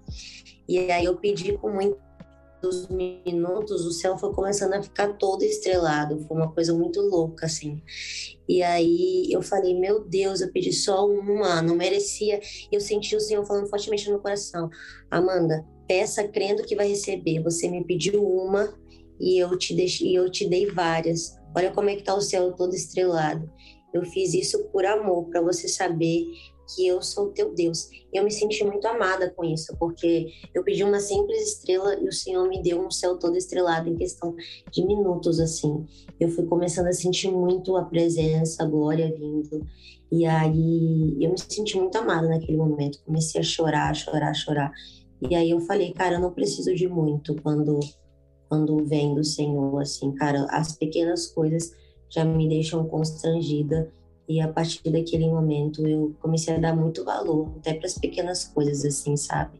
E 0.67 0.91
aí 0.91 1.05
eu 1.05 1.17
pedi 1.17 1.57
com 1.57 1.69
muitos 1.71 2.87
minutos, 2.89 3.85
o 3.85 3.91
céu 3.91 4.17
foi 4.17 4.31
começando 4.33 4.73
a 4.73 4.83
ficar 4.83 5.13
todo 5.13 5.43
estrelado, 5.43 6.19
foi 6.27 6.37
uma 6.37 6.51
coisa 6.51 6.73
muito 6.73 7.01
louca, 7.01 7.45
assim. 7.47 7.81
E 8.47 8.61
aí 8.61 9.27
eu 9.31 9.41
falei, 9.41 9.77
meu 9.77 10.03
Deus, 10.03 10.41
eu 10.41 10.51
pedi 10.51 10.71
só 10.71 11.07
uma, 11.07 11.61
não 11.61 11.75
merecia. 11.75 12.39
Eu 12.71 12.79
senti 12.79 13.15
o 13.15 13.19
Senhor 13.19 13.45
falando 13.45 13.67
fortemente 13.67 14.05
no 14.05 14.11
meu 14.11 14.21
coração, 14.21 14.69
Amanda, 15.09 15.65
peça 15.87 16.25
crendo 16.27 16.63
que 16.63 16.75
vai 16.75 16.87
receber. 16.87 17.41
Você 17.41 17.67
me 17.67 17.83
pediu 17.83 18.25
uma, 18.25 18.73
e 19.19 19.41
eu 19.41 19.57
te 19.57 19.75
deixei, 19.75 20.17
eu 20.17 20.29
te 20.29 20.47
dei 20.47 20.67
várias. 20.67 21.35
Olha 21.55 21.71
como 21.71 21.89
é 21.89 21.95
que 21.95 22.03
tá 22.03 22.15
o 22.15 22.21
céu 22.21 22.53
todo 22.53 22.73
estrelado. 22.73 23.49
Eu 23.93 24.03
fiz 24.03 24.33
isso 24.33 24.63
por 24.69 24.85
amor, 24.85 25.29
para 25.29 25.41
você 25.41 25.67
saber 25.67 26.25
que 26.75 26.87
eu 26.87 27.01
sou 27.01 27.31
teu 27.31 27.53
Deus. 27.53 27.89
Eu 28.13 28.23
me 28.23 28.31
senti 28.31 28.63
muito 28.63 28.85
amada 28.87 29.29
com 29.29 29.43
isso, 29.43 29.75
porque 29.77 30.27
eu 30.53 30.63
pedi 30.63 30.83
uma 30.83 30.99
simples 30.99 31.41
estrela 31.41 31.95
e 31.99 32.07
o 32.07 32.11
Senhor 32.11 32.47
me 32.47 32.61
deu 32.61 32.81
um 32.81 32.89
céu 32.89 33.17
todo 33.17 33.37
estrelado 33.37 33.89
em 33.89 33.95
questão 33.95 34.35
de 34.71 34.85
minutos 34.85 35.39
assim. 35.39 35.85
Eu 36.19 36.29
fui 36.29 36.45
começando 36.45 36.87
a 36.87 36.93
sentir 36.93 37.29
muito 37.31 37.75
a 37.75 37.85
presença, 37.85 38.63
a 38.63 38.65
glória 38.65 39.13
vindo. 39.15 39.65
E 40.11 40.25
aí 40.25 41.17
eu 41.19 41.31
me 41.31 41.39
senti 41.39 41.77
muito 41.77 41.97
amada 41.97 42.27
naquele 42.27 42.57
momento. 42.57 42.99
Comecei 43.05 43.41
a 43.41 43.43
chorar, 43.43 43.95
chorar, 43.95 44.33
chorar. 44.33 44.71
E 45.29 45.35
aí 45.35 45.49
eu 45.49 45.59
falei, 45.61 45.93
cara, 45.93 46.15
eu 46.15 46.21
não 46.21 46.33
preciso 46.33 46.73
de 46.73 46.87
muito 46.87 47.35
quando 47.41 47.79
quando 48.53 48.85
vem 48.85 49.15
do 49.15 49.23
Senhor, 49.23 49.81
assim, 49.81 50.11
cara, 50.11 50.45
as 50.51 50.73
pequenas 50.73 51.25
coisas 51.25 51.75
já 52.07 52.23
me 52.23 52.47
deixam 52.47 52.87
constrangida 52.87 53.91
e 54.29 54.39
a 54.39 54.47
partir 54.47 54.91
daquele 54.91 55.27
momento 55.27 55.87
eu 55.87 56.15
comecei 56.21 56.55
a 56.55 56.59
dar 56.59 56.75
muito 56.75 57.03
valor 57.03 57.51
até 57.57 57.73
para 57.73 57.87
as 57.87 57.97
pequenas 57.97 58.43
coisas, 58.43 58.85
assim, 58.85 59.17
sabe? 59.17 59.59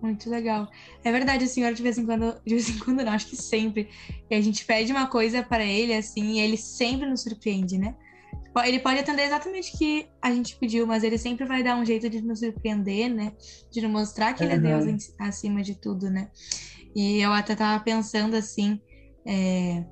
Muito 0.00 0.30
legal. 0.30 0.70
É 1.04 1.12
verdade, 1.12 1.44
o 1.44 1.48
Senhor 1.48 1.74
de 1.74 1.82
vez 1.82 1.98
em 1.98 2.06
quando, 2.06 2.34
de 2.46 2.54
vez 2.54 2.70
em 2.70 2.78
quando 2.78 3.04
não, 3.04 3.12
acho 3.12 3.26
que 3.26 3.36
sempre, 3.36 3.90
e 4.30 4.34
a 4.34 4.40
gente 4.40 4.64
pede 4.64 4.90
uma 4.90 5.06
coisa 5.06 5.42
para 5.42 5.62
ele, 5.62 5.92
assim, 5.92 6.36
e 6.36 6.40
ele 6.40 6.56
sempre 6.56 7.06
nos 7.06 7.20
surpreende, 7.20 7.76
né? 7.76 7.94
Ele 8.64 8.78
pode 8.78 8.98
atender 8.98 9.24
exatamente 9.24 9.74
o 9.74 9.78
que 9.78 10.08
a 10.20 10.32
gente 10.32 10.56
pediu, 10.56 10.86
mas 10.86 11.04
ele 11.04 11.18
sempre 11.18 11.44
vai 11.44 11.62
dar 11.62 11.76
um 11.76 11.84
jeito 11.84 12.08
de 12.08 12.22
nos 12.22 12.38
surpreender, 12.38 13.14
né? 13.14 13.34
De 13.70 13.82
nos 13.82 13.90
mostrar 13.90 14.32
que 14.32 14.42
uhum. 14.42 14.50
ele 14.50 14.66
é 14.66 14.78
Deus 14.78 15.12
acima 15.18 15.62
de 15.62 15.74
tudo, 15.74 16.08
né? 16.08 16.30
E 16.94 17.20
eu 17.20 17.32
até 17.32 17.54
tava 17.54 17.82
pensando 17.82 18.34
assim, 18.34 18.80
é, 19.26 19.84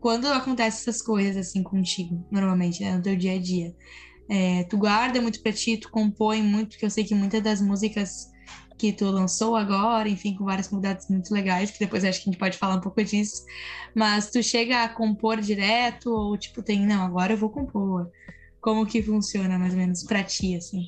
quando 0.00 0.26
acontece 0.26 0.88
essas 0.88 1.02
coisas 1.02 1.48
assim 1.48 1.62
contigo, 1.62 2.26
normalmente, 2.30 2.82
né, 2.82 2.96
no 2.96 3.02
teu 3.02 3.16
dia 3.16 3.34
a 3.34 3.38
dia, 3.38 3.74
é, 4.28 4.64
tu 4.64 4.78
guarda 4.78 5.20
muito 5.20 5.42
pra 5.42 5.52
ti, 5.52 5.76
tu 5.76 5.90
compõe 5.90 6.42
muito, 6.42 6.70
porque 6.70 6.86
eu 6.86 6.90
sei 6.90 7.04
que 7.04 7.14
muitas 7.14 7.42
das 7.42 7.60
músicas 7.60 8.30
que 8.78 8.92
tu 8.92 9.04
lançou 9.10 9.56
agora, 9.56 10.08
enfim, 10.08 10.34
com 10.34 10.44
várias 10.44 10.66
comunidades 10.68 11.06
muito 11.10 11.32
legais, 11.34 11.70
que 11.70 11.78
depois 11.78 12.02
acho 12.02 12.22
que 12.22 12.30
a 12.30 12.32
gente 12.32 12.40
pode 12.40 12.56
falar 12.56 12.76
um 12.76 12.80
pouco 12.80 13.04
disso, 13.04 13.44
mas 13.94 14.30
tu 14.30 14.42
chega 14.42 14.84
a 14.84 14.88
compor 14.88 15.38
direto 15.38 16.10
ou 16.10 16.38
tipo 16.38 16.62
tem, 16.62 16.86
não, 16.86 17.04
agora 17.04 17.34
eu 17.34 17.36
vou 17.36 17.50
compor, 17.50 18.10
Como 18.60 18.86
que 18.86 19.02
funciona, 19.02 19.58
mais 19.58 19.74
ou 19.74 19.78
menos, 19.78 20.02
para 20.04 20.24
ti, 20.24 20.56
assim? 20.56 20.82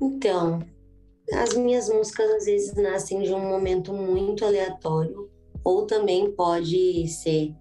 Então, 0.00 0.60
as 1.32 1.54
minhas 1.54 1.88
músicas 1.88 2.30
às 2.30 2.44
vezes 2.44 2.74
nascem 2.74 3.22
de 3.22 3.32
um 3.32 3.40
momento 3.40 3.92
muito 3.92 4.44
aleatório, 4.44 5.30
ou 5.62 5.86
também 5.86 6.30
pode 6.32 7.06
ser 7.08 7.54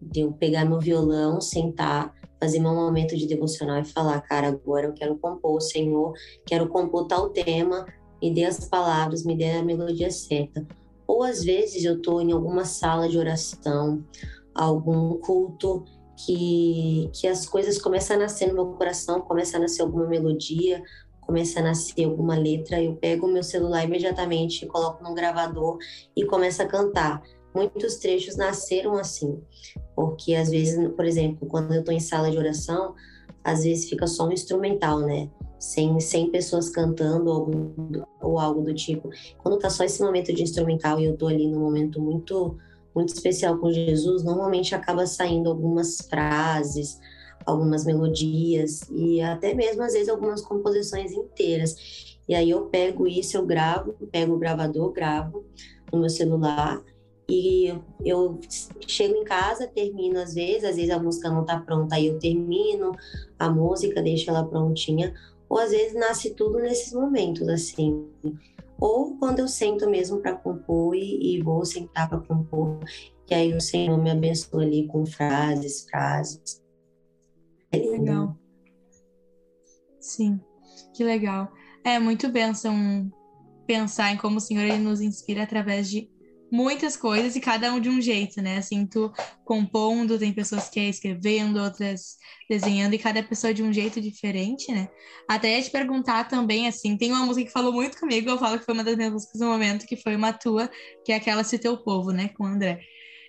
de 0.00 0.20
eu 0.20 0.32
pegar 0.32 0.64
meu 0.64 0.80
violão, 0.80 1.40
sentar, 1.40 2.14
fazer 2.40 2.58
meu 2.58 2.74
momento 2.74 3.16
de 3.16 3.26
devocional 3.26 3.80
e 3.80 3.84
falar, 3.84 4.20
cara, 4.22 4.48
agora 4.48 4.86
eu 4.86 4.92
quero 4.92 5.16
compor, 5.16 5.60
Senhor, 5.60 6.12
quero 6.44 6.68
compor 6.68 7.06
tal 7.06 7.30
tema, 7.30 7.86
me 8.20 8.32
dê 8.32 8.44
as 8.44 8.68
palavras, 8.68 9.24
me 9.24 9.36
dê 9.36 9.50
a 9.50 9.62
melodia 9.62 10.10
certa. 10.10 10.66
Ou 11.06 11.22
às 11.22 11.44
vezes 11.44 11.84
eu 11.84 11.96
estou 11.96 12.20
em 12.20 12.32
alguma 12.32 12.64
sala 12.64 13.08
de 13.08 13.18
oração, 13.18 14.04
algum 14.54 15.18
culto 15.18 15.84
que, 16.24 17.10
que 17.12 17.26
as 17.26 17.46
coisas 17.46 17.80
começam 17.80 18.16
a 18.16 18.20
nascer 18.20 18.48
no 18.48 18.54
meu 18.54 18.66
coração, 18.72 19.20
começa 19.20 19.56
a 19.56 19.60
nascer 19.60 19.82
alguma 19.82 20.06
melodia, 20.06 20.82
começa 21.22 21.60
a 21.60 21.62
nascer 21.62 22.04
alguma 22.04 22.36
letra, 22.36 22.82
eu 22.82 22.94
pego 22.94 23.26
o 23.26 23.32
meu 23.32 23.42
celular 23.42 23.84
imediatamente, 23.84 24.66
coloco 24.66 25.02
no 25.02 25.14
gravador 25.14 25.78
e 26.14 26.24
começo 26.26 26.62
a 26.62 26.66
cantar. 26.66 27.22
Muitos 27.54 27.96
trechos 27.96 28.36
nasceram 28.36 28.94
assim, 28.96 29.40
porque 29.94 30.34
às 30.34 30.50
vezes, 30.50 30.90
por 30.94 31.04
exemplo, 31.04 31.46
quando 31.48 31.72
eu 31.72 31.80
estou 31.80 31.94
em 31.94 32.00
sala 32.00 32.30
de 32.30 32.38
oração, 32.38 32.94
às 33.44 33.64
vezes 33.64 33.88
fica 33.88 34.06
só 34.06 34.26
um 34.26 34.32
instrumental, 34.32 35.00
né? 35.00 35.28
Sem, 35.58 36.00
sem 36.00 36.30
pessoas 36.30 36.68
cantando 36.68 37.30
ou, 37.30 37.74
ou 38.20 38.38
algo 38.38 38.62
do 38.62 38.74
tipo. 38.74 39.10
Quando 39.38 39.58
tá 39.58 39.70
só 39.70 39.84
esse 39.84 40.02
momento 40.02 40.32
de 40.32 40.42
instrumental 40.42 40.98
e 40.98 41.04
eu 41.04 41.16
tô 41.16 41.28
ali 41.28 41.46
num 41.46 41.60
momento 41.60 42.00
muito 42.00 42.56
muito 42.94 43.14
especial 43.14 43.56
com 43.56 43.72
Jesus, 43.72 44.22
normalmente 44.22 44.74
acaba 44.74 45.06
saindo 45.06 45.48
algumas 45.48 45.98
frases, 46.02 47.00
algumas 47.46 47.84
melodias 47.84 48.82
e 48.90 49.20
até 49.20 49.54
mesmo 49.54 49.82
às 49.82 49.92
vezes 49.92 50.08
algumas 50.08 50.40
composições 50.40 51.12
inteiras. 51.12 52.16
E 52.28 52.34
aí 52.34 52.50
eu 52.50 52.66
pego 52.66 53.06
isso, 53.06 53.36
eu 53.36 53.44
gravo, 53.44 53.94
pego 54.10 54.34
o 54.34 54.38
gravador, 54.38 54.92
gravo 54.92 55.44
no 55.92 56.00
meu 56.00 56.10
celular 56.10 56.82
e 57.28 57.72
eu 58.04 58.38
chego 58.86 59.14
em 59.16 59.24
casa, 59.24 59.66
termino 59.66 60.18
às 60.18 60.34
vezes, 60.34 60.64
às 60.64 60.76
vezes 60.76 60.90
a 60.90 60.98
música 60.98 61.30
não 61.30 61.44
tá 61.44 61.58
pronta, 61.58 61.94
aí 61.94 62.06
eu 62.06 62.18
termino 62.18 62.92
a 63.38 63.48
música, 63.48 64.02
deixo 64.02 64.28
ela 64.28 64.44
prontinha, 64.44 65.14
ou 65.48 65.58
às 65.58 65.70
vezes 65.70 65.94
nasce 65.94 66.30
tudo 66.30 66.58
nesses 66.58 66.92
momentos 66.92 67.48
assim. 67.48 68.06
Ou 68.78 69.16
quando 69.16 69.38
eu 69.38 69.48
sento 69.48 69.88
mesmo 69.88 70.18
para 70.18 70.34
compor 70.34 70.96
e, 70.96 71.36
e 71.36 71.42
vou 71.42 71.64
sentar 71.64 72.08
para 72.08 72.18
compor, 72.18 72.80
e 73.30 73.34
aí 73.34 73.54
o 73.54 73.60
Senhor 73.60 73.96
me 73.96 74.10
abençoa 74.10 74.62
ali 74.62 74.86
com 74.86 75.06
frases, 75.06 75.86
frases. 75.88 76.61
Legal. 77.72 78.36
Sim, 80.00 80.40
que 80.94 81.04
legal. 81.04 81.52
É 81.84 81.98
muito 81.98 82.28
bênção 82.28 83.10
pensar 83.66 84.12
em 84.12 84.16
como 84.16 84.36
o 84.36 84.40
Senhor 84.40 84.64
ele 84.64 84.78
nos 84.78 85.00
inspira 85.00 85.44
através 85.44 85.88
de 85.88 86.10
muitas 86.52 86.98
coisas 86.98 87.34
e 87.34 87.40
cada 87.40 87.72
um 87.72 87.80
de 87.80 87.88
um 87.88 87.98
jeito, 87.98 88.42
né? 88.42 88.58
Assim, 88.58 88.86
tu 88.86 89.10
compondo, 89.42 90.18
tem 90.18 90.34
pessoas 90.34 90.68
que 90.68 90.78
é 90.78 90.88
escrevendo, 90.88 91.58
outras 91.58 92.16
desenhando, 92.48 92.92
e 92.92 92.98
cada 92.98 93.22
pessoa 93.22 93.54
de 93.54 93.62
um 93.62 93.72
jeito 93.72 94.02
diferente, 94.02 94.70
né? 94.70 94.88
Até 95.26 95.56
ia 95.56 95.62
te 95.62 95.70
perguntar 95.70 96.28
também, 96.28 96.68
assim, 96.68 96.96
tem 96.98 97.10
uma 97.10 97.24
música 97.24 97.46
que 97.46 97.52
falou 97.52 97.72
muito 97.72 97.98
comigo, 97.98 98.28
eu 98.28 98.38
falo 98.38 98.58
que 98.58 98.66
foi 98.66 98.74
uma 98.74 98.84
das 98.84 98.96
minhas 98.96 99.12
músicas 99.12 99.40
no 99.40 99.46
momento, 99.46 99.86
que 99.86 99.96
foi 99.96 100.14
uma 100.14 100.32
tua, 100.32 100.70
que 101.06 101.12
é 101.12 101.16
aquela 101.16 101.42
Se 101.42 101.58
Teu 101.58 101.82
Povo, 101.82 102.10
né? 102.10 102.28
Com 102.36 102.44
o 102.44 102.46
André. 102.46 102.80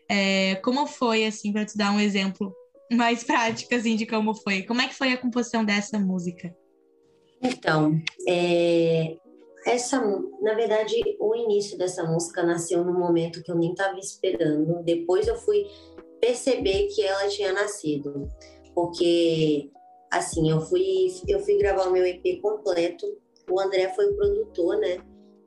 É, 0.10 0.56
como 0.56 0.86
foi, 0.86 1.26
assim, 1.26 1.54
para 1.54 1.66
te 1.66 1.78
dar 1.78 1.94
um 1.94 2.00
exemplo 2.02 2.54
mais 2.94 3.24
prático, 3.24 3.74
assim, 3.76 3.96
de 3.96 4.06
como 4.06 4.36
foi? 4.36 4.64
Como 4.64 4.82
é 4.82 4.88
que 4.88 4.96
foi 4.96 5.12
a 5.14 5.18
composição 5.18 5.64
dessa 5.64 6.00
música? 6.00 6.56
Então, 7.42 8.00
é, 8.28 9.18
essa, 9.66 10.00
na 10.42 10.54
verdade, 10.54 10.96
o 11.20 11.36
início 11.36 11.78
dessa 11.78 12.04
música 12.04 12.44
nasceu 12.44 12.84
num 12.84 12.98
momento 12.98 13.42
que 13.44 13.52
eu 13.52 13.56
nem 13.56 13.72
estava 13.72 13.98
esperando. 13.98 14.84
Depois 14.84 15.28
eu 15.28 15.36
fui 15.36 15.66
perceber 16.20 16.88
que 16.88 17.02
ela 17.02 17.28
tinha 17.28 17.52
nascido, 17.52 18.30
porque 18.74 19.70
assim 20.12 20.50
eu 20.50 20.62
fui 20.62 21.08
eu 21.28 21.40
fui 21.40 21.58
gravar 21.58 21.88
o 21.88 21.92
meu 21.92 22.06
EP 22.06 22.42
completo. 22.42 23.06
O 23.50 23.60
André 23.60 23.90
foi 23.94 24.10
o 24.10 24.16
produtor, 24.16 24.78
né? 24.78 24.98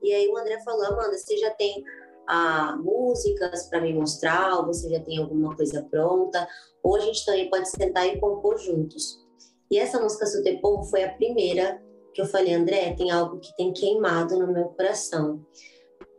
E 0.02 0.12
aí 0.12 0.28
o 0.28 0.36
André 0.36 0.60
falou: 0.62 0.84
Amanda, 0.84 1.16
você 1.16 1.36
já 1.38 1.50
tem 1.50 1.82
ah, 2.28 2.76
músicas 2.82 3.68
para 3.68 3.80
me 3.80 3.92
mostrar? 3.92 4.58
Ou 4.58 4.66
você 4.66 4.88
já 4.88 5.00
tem 5.00 5.18
alguma 5.18 5.54
coisa 5.54 5.82
pronta? 5.90 6.46
Ou 6.82 6.96
a 6.96 7.00
gente 7.00 7.24
também 7.24 7.50
pode 7.50 7.68
sentar 7.68 8.06
e 8.06 8.18
compor 8.18 8.58
juntos. 8.58 9.24
E 9.70 9.78
essa 9.78 10.00
música 10.00 10.26
Povo 10.60 10.84
foi 10.84 11.02
a 11.02 11.12
primeira 11.12 11.82
que 12.14 12.22
eu 12.22 12.26
falei, 12.26 12.54
André, 12.54 12.94
tem 12.94 13.10
algo 13.10 13.38
que 13.38 13.54
tem 13.56 13.72
queimado 13.72 14.38
no 14.38 14.52
meu 14.52 14.66
coração. 14.68 15.44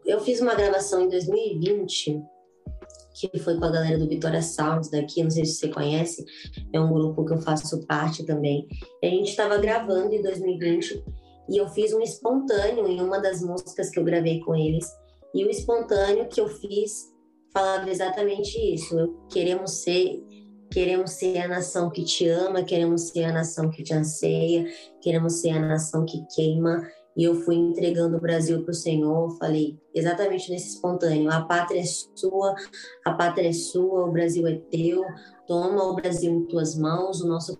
Eu 0.05 0.19
fiz 0.19 0.39
uma 0.39 0.53
gravação 0.53 1.01
em 1.01 1.09
2020, 1.09 2.21
que 3.15 3.39
foi 3.39 3.57
com 3.57 3.65
a 3.65 3.71
galera 3.71 3.97
do 3.97 4.07
Vitória 4.07 4.41
Sounds 4.43 4.91
daqui, 4.91 5.23
não 5.23 5.31
sei 5.31 5.43
se 5.43 5.55
você 5.55 5.69
conhece, 5.69 6.23
é 6.71 6.79
um 6.79 6.93
grupo 6.93 7.25
que 7.25 7.33
eu 7.33 7.41
faço 7.41 7.83
parte 7.87 8.23
também. 8.25 8.67
E 9.01 9.07
a 9.07 9.09
gente 9.09 9.29
estava 9.29 9.57
gravando 9.57 10.13
em 10.13 10.21
2020 10.21 11.03
e 11.49 11.57
eu 11.57 11.67
fiz 11.69 11.93
um 11.93 12.01
espontâneo 12.01 12.87
em 12.87 13.01
uma 13.01 13.19
das 13.19 13.41
músicas 13.41 13.89
que 13.89 13.97
eu 13.97 14.03
gravei 14.03 14.39
com 14.41 14.55
eles. 14.55 14.87
E 15.33 15.45
o 15.45 15.49
espontâneo 15.49 16.27
que 16.27 16.39
eu 16.39 16.47
fiz 16.47 17.13
falava 17.53 17.89
exatamente 17.89 18.57
isso. 18.73 18.97
Eu 18.97 19.13
queremos 19.29 19.83
ser 19.83 20.23
Queremos 20.71 21.11
ser 21.11 21.37
a 21.37 21.47
nação 21.47 21.89
que 21.89 22.03
te 22.03 22.27
ama, 22.27 22.61
queremos 22.63 23.09
ser 23.09 23.23
a 23.23 23.31
nação 23.31 23.69
que 23.69 23.83
te 23.83 23.93
anseia, 23.93 24.65
queremos 25.01 25.35
ser 25.35 25.51
a 25.51 25.59
nação 25.59 26.05
que 26.05 26.25
queima. 26.35 26.85
E 27.15 27.23
eu 27.23 27.33
fui 27.33 27.55
entregando 27.55 28.17
o 28.17 28.21
Brasil 28.21 28.61
para 28.61 28.71
o 28.71 28.75
Senhor, 28.75 29.35
falei 29.37 29.79
exatamente 29.95 30.51
nesse 30.51 30.75
espontâneo: 30.75 31.31
a 31.31 31.41
pátria 31.41 31.79
é 31.79 31.85
sua, 31.85 32.53
a 33.05 33.13
pátria 33.13 33.49
é 33.49 33.53
sua, 33.53 34.05
o 34.05 34.11
Brasil 34.11 34.45
é 34.45 34.55
teu, 34.69 35.03
toma 35.47 35.83
o 35.83 35.95
Brasil 35.95 36.31
em 36.31 36.45
tuas 36.45 36.77
mãos, 36.77 37.21
o 37.21 37.27
nosso 37.27 37.57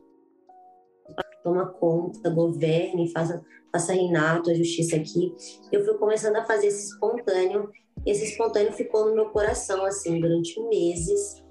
toma 1.48 1.66
conta, 1.66 2.30
governe, 2.30 3.10
faça, 3.10 3.42
faça 3.72 3.94
reinar 3.94 4.42
a 4.46 4.54
justiça 4.54 4.98
aqui. 4.98 5.34
Eu 5.72 5.86
fui 5.86 5.94
começando 5.94 6.36
a 6.36 6.44
fazer 6.44 6.68
esse 6.68 6.92
espontâneo, 6.92 7.72
esse 8.06 8.26
espontâneo 8.26 8.74
ficou 8.74 9.06
no 9.06 9.16
meu 9.16 9.30
coração, 9.30 9.86
assim, 9.86 10.20
durante 10.20 10.60
meses. 10.68 11.42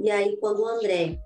E 0.00 0.10
aí, 0.10 0.38
quando 0.38 0.60
o 0.60 0.66
André 0.66 1.18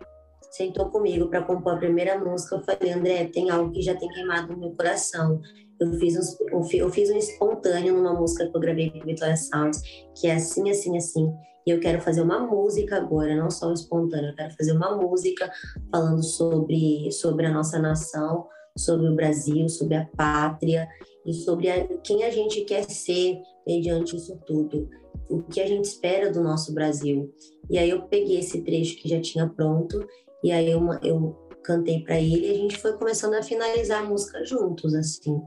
sentou 0.51 0.91
comigo 0.91 1.29
para 1.29 1.43
compor 1.43 1.75
a 1.75 1.79
primeira 1.79 2.19
música, 2.19 2.57
eu 2.57 2.65
falei, 2.65 2.93
André, 2.93 3.27
tem 3.27 3.49
algo 3.49 3.71
que 3.71 3.81
já 3.81 3.95
tem 3.95 4.09
queimado 4.09 4.53
no 4.53 4.59
meu 4.59 4.71
coração. 4.73 5.41
Eu 5.79 5.93
fiz, 5.93 6.17
um, 6.17 6.67
eu 6.73 6.91
fiz 6.91 7.11
um 7.11 7.17
espontâneo 7.17 7.95
numa 7.95 8.15
música 8.15 8.49
que 8.51 8.57
eu 8.57 8.61
gravei 8.61 8.91
com 8.91 9.07
Vitória 9.07 9.37
Sounds, 9.37 9.81
que 10.21 10.27
é 10.27 10.35
assim, 10.35 10.69
assim, 10.69 10.97
assim. 10.97 11.33
E 11.67 11.71
eu 11.71 11.81
quero 11.81 12.01
fazer 12.01 12.23
uma 12.23 12.39
música 12.39 12.97
agora, 12.97 13.35
não 13.35 13.51
só 13.51 13.73
espontâneo, 13.73 14.31
eu 14.31 14.37
quero 14.37 14.55
fazer 14.55 14.73
uma 14.73 14.97
música 14.97 15.51
falando 15.91 16.23
sobre, 16.23 17.11
sobre 17.11 17.47
a 17.47 17.53
nossa 17.53 17.79
nação, 17.79 18.47
sobre 18.77 19.09
o 19.09 19.15
Brasil, 19.15 19.69
sobre 19.69 19.97
a 19.97 20.07
pátria 20.17 20.89
e 21.25 21.35
sobre 21.35 21.69
a, 21.69 21.85
quem 21.99 22.23
a 22.23 22.31
gente 22.31 22.61
quer 22.63 22.85
ser 22.89 23.41
mediante 23.67 24.17
isso 24.17 24.39
tudo 24.47 24.89
o 25.29 25.43
que 25.43 25.61
a 25.61 25.67
gente 25.67 25.87
espera 25.87 26.31
do 26.31 26.43
nosso 26.43 26.73
Brasil. 26.73 27.33
E 27.69 27.79
aí 27.79 27.91
eu 27.91 28.03
peguei 28.03 28.39
esse 28.39 28.63
trecho 28.63 28.97
que 28.97 29.09
já 29.09 29.21
tinha 29.21 29.49
pronto 29.49 30.07
e 30.43 30.53
aí 30.53 30.71
eu, 30.71 30.81
eu 31.03 31.37
cantei 31.65 32.01
para 32.01 32.21
ele 32.21 32.47
e 32.47 32.51
a 32.51 32.55
gente 32.55 32.79
foi 32.79 32.93
começando 32.93 33.35
a 33.35 33.43
finalizar 33.43 34.03
a 34.03 34.09
música 34.09 34.45
juntos, 34.45 34.95
assim. 34.95 35.41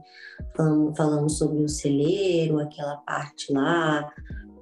Falamos, 0.54 0.96
falamos 0.96 1.38
sobre 1.38 1.62
o 1.62 1.68
celeiro, 1.68 2.58
aquela 2.58 2.96
parte 2.98 3.52
lá, 3.52 4.12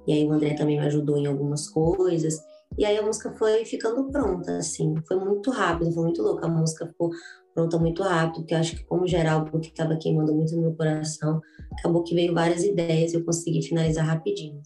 e 0.09 0.13
aí 0.13 0.25
o 0.25 0.31
André 0.31 0.55
também 0.55 0.79
me 0.79 0.85
ajudou 0.87 1.19
em 1.19 1.27
algumas 1.27 1.69
coisas. 1.69 2.43
E 2.75 2.83
aí 2.83 2.97
a 2.97 3.03
música 3.03 3.31
foi 3.37 3.63
ficando 3.63 4.11
pronta, 4.11 4.57
assim. 4.57 4.95
Foi 5.07 5.17
muito 5.23 5.51
rápido, 5.51 5.93
foi 5.93 6.03
muito 6.05 6.23
louco. 6.23 6.43
A 6.43 6.49
música 6.49 6.87
ficou 6.87 7.11
pronta 7.53 7.77
muito 7.77 8.01
rápido, 8.01 8.41
porque 8.41 8.55
acho 8.55 8.75
que 8.75 8.83
como 8.85 9.05
geral, 9.05 9.45
porque 9.45 9.67
estava 9.67 9.95
queimando 9.97 10.33
muito 10.33 10.55
no 10.55 10.63
meu 10.63 10.73
coração, 10.73 11.39
acabou 11.77 12.01
que 12.03 12.15
veio 12.15 12.33
várias 12.33 12.63
ideias 12.63 13.13
e 13.13 13.17
eu 13.17 13.23
consegui 13.23 13.61
finalizar 13.61 14.03
rapidinho. 14.03 14.59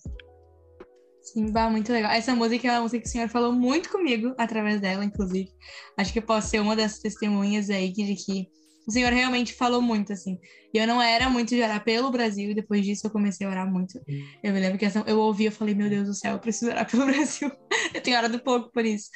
Sim, 1.22 1.52
bah, 1.52 1.70
muito 1.70 1.92
legal. 1.92 2.12
Essa 2.12 2.34
música 2.34 2.66
é 2.66 2.72
uma 2.72 2.84
música 2.84 3.02
que 3.02 3.10
o 3.10 3.12
senhor 3.12 3.28
falou 3.28 3.52
muito 3.52 3.90
comigo, 3.90 4.34
através 4.38 4.80
dela, 4.80 5.04
inclusive. 5.04 5.50
Acho 5.98 6.14
que 6.14 6.20
eu 6.20 6.24
posso 6.24 6.52
ser 6.52 6.62
uma 6.62 6.74
das 6.74 7.00
testemunhas 7.00 7.70
aí 7.70 7.92
de 7.92 8.16
que 8.16 8.48
o 8.88 8.92
senhor 8.92 9.12
realmente 9.12 9.54
falou 9.54 9.82
muito, 9.82 10.12
assim. 10.14 10.40
E 10.74 10.78
eu 10.78 10.88
não 10.88 11.02
era 11.02 11.30
muito 11.30 11.50
de 11.50 11.62
orar 11.62 11.84
pelo 11.84 12.12
Brasil, 12.12 12.52
e 12.52 12.56
depois 12.56 12.86
disso 12.86 13.08
eu 13.08 13.12
comecei 13.12 13.46
a 13.46 13.50
orar 13.50 13.72
muito. 13.72 14.00
Eu 14.44 14.54
me 14.54 14.60
lembro 14.60 14.78
que 14.78 14.86
eu 15.06 15.20
ouvi, 15.20 15.46
eu 15.46 15.52
falei, 15.52 15.74
meu 15.74 15.90
Deus 15.90 16.08
do 16.08 16.14
céu, 16.14 16.34
eu 16.34 16.40
preciso 16.40 16.72
orar 16.72 16.90
pelo 16.90 17.06
Brasil. 17.08 17.52
eu 17.94 18.02
tenho 18.02 18.18
orado 18.18 18.40
pouco 18.40 18.72
por 18.72 18.86
isso. 18.86 19.10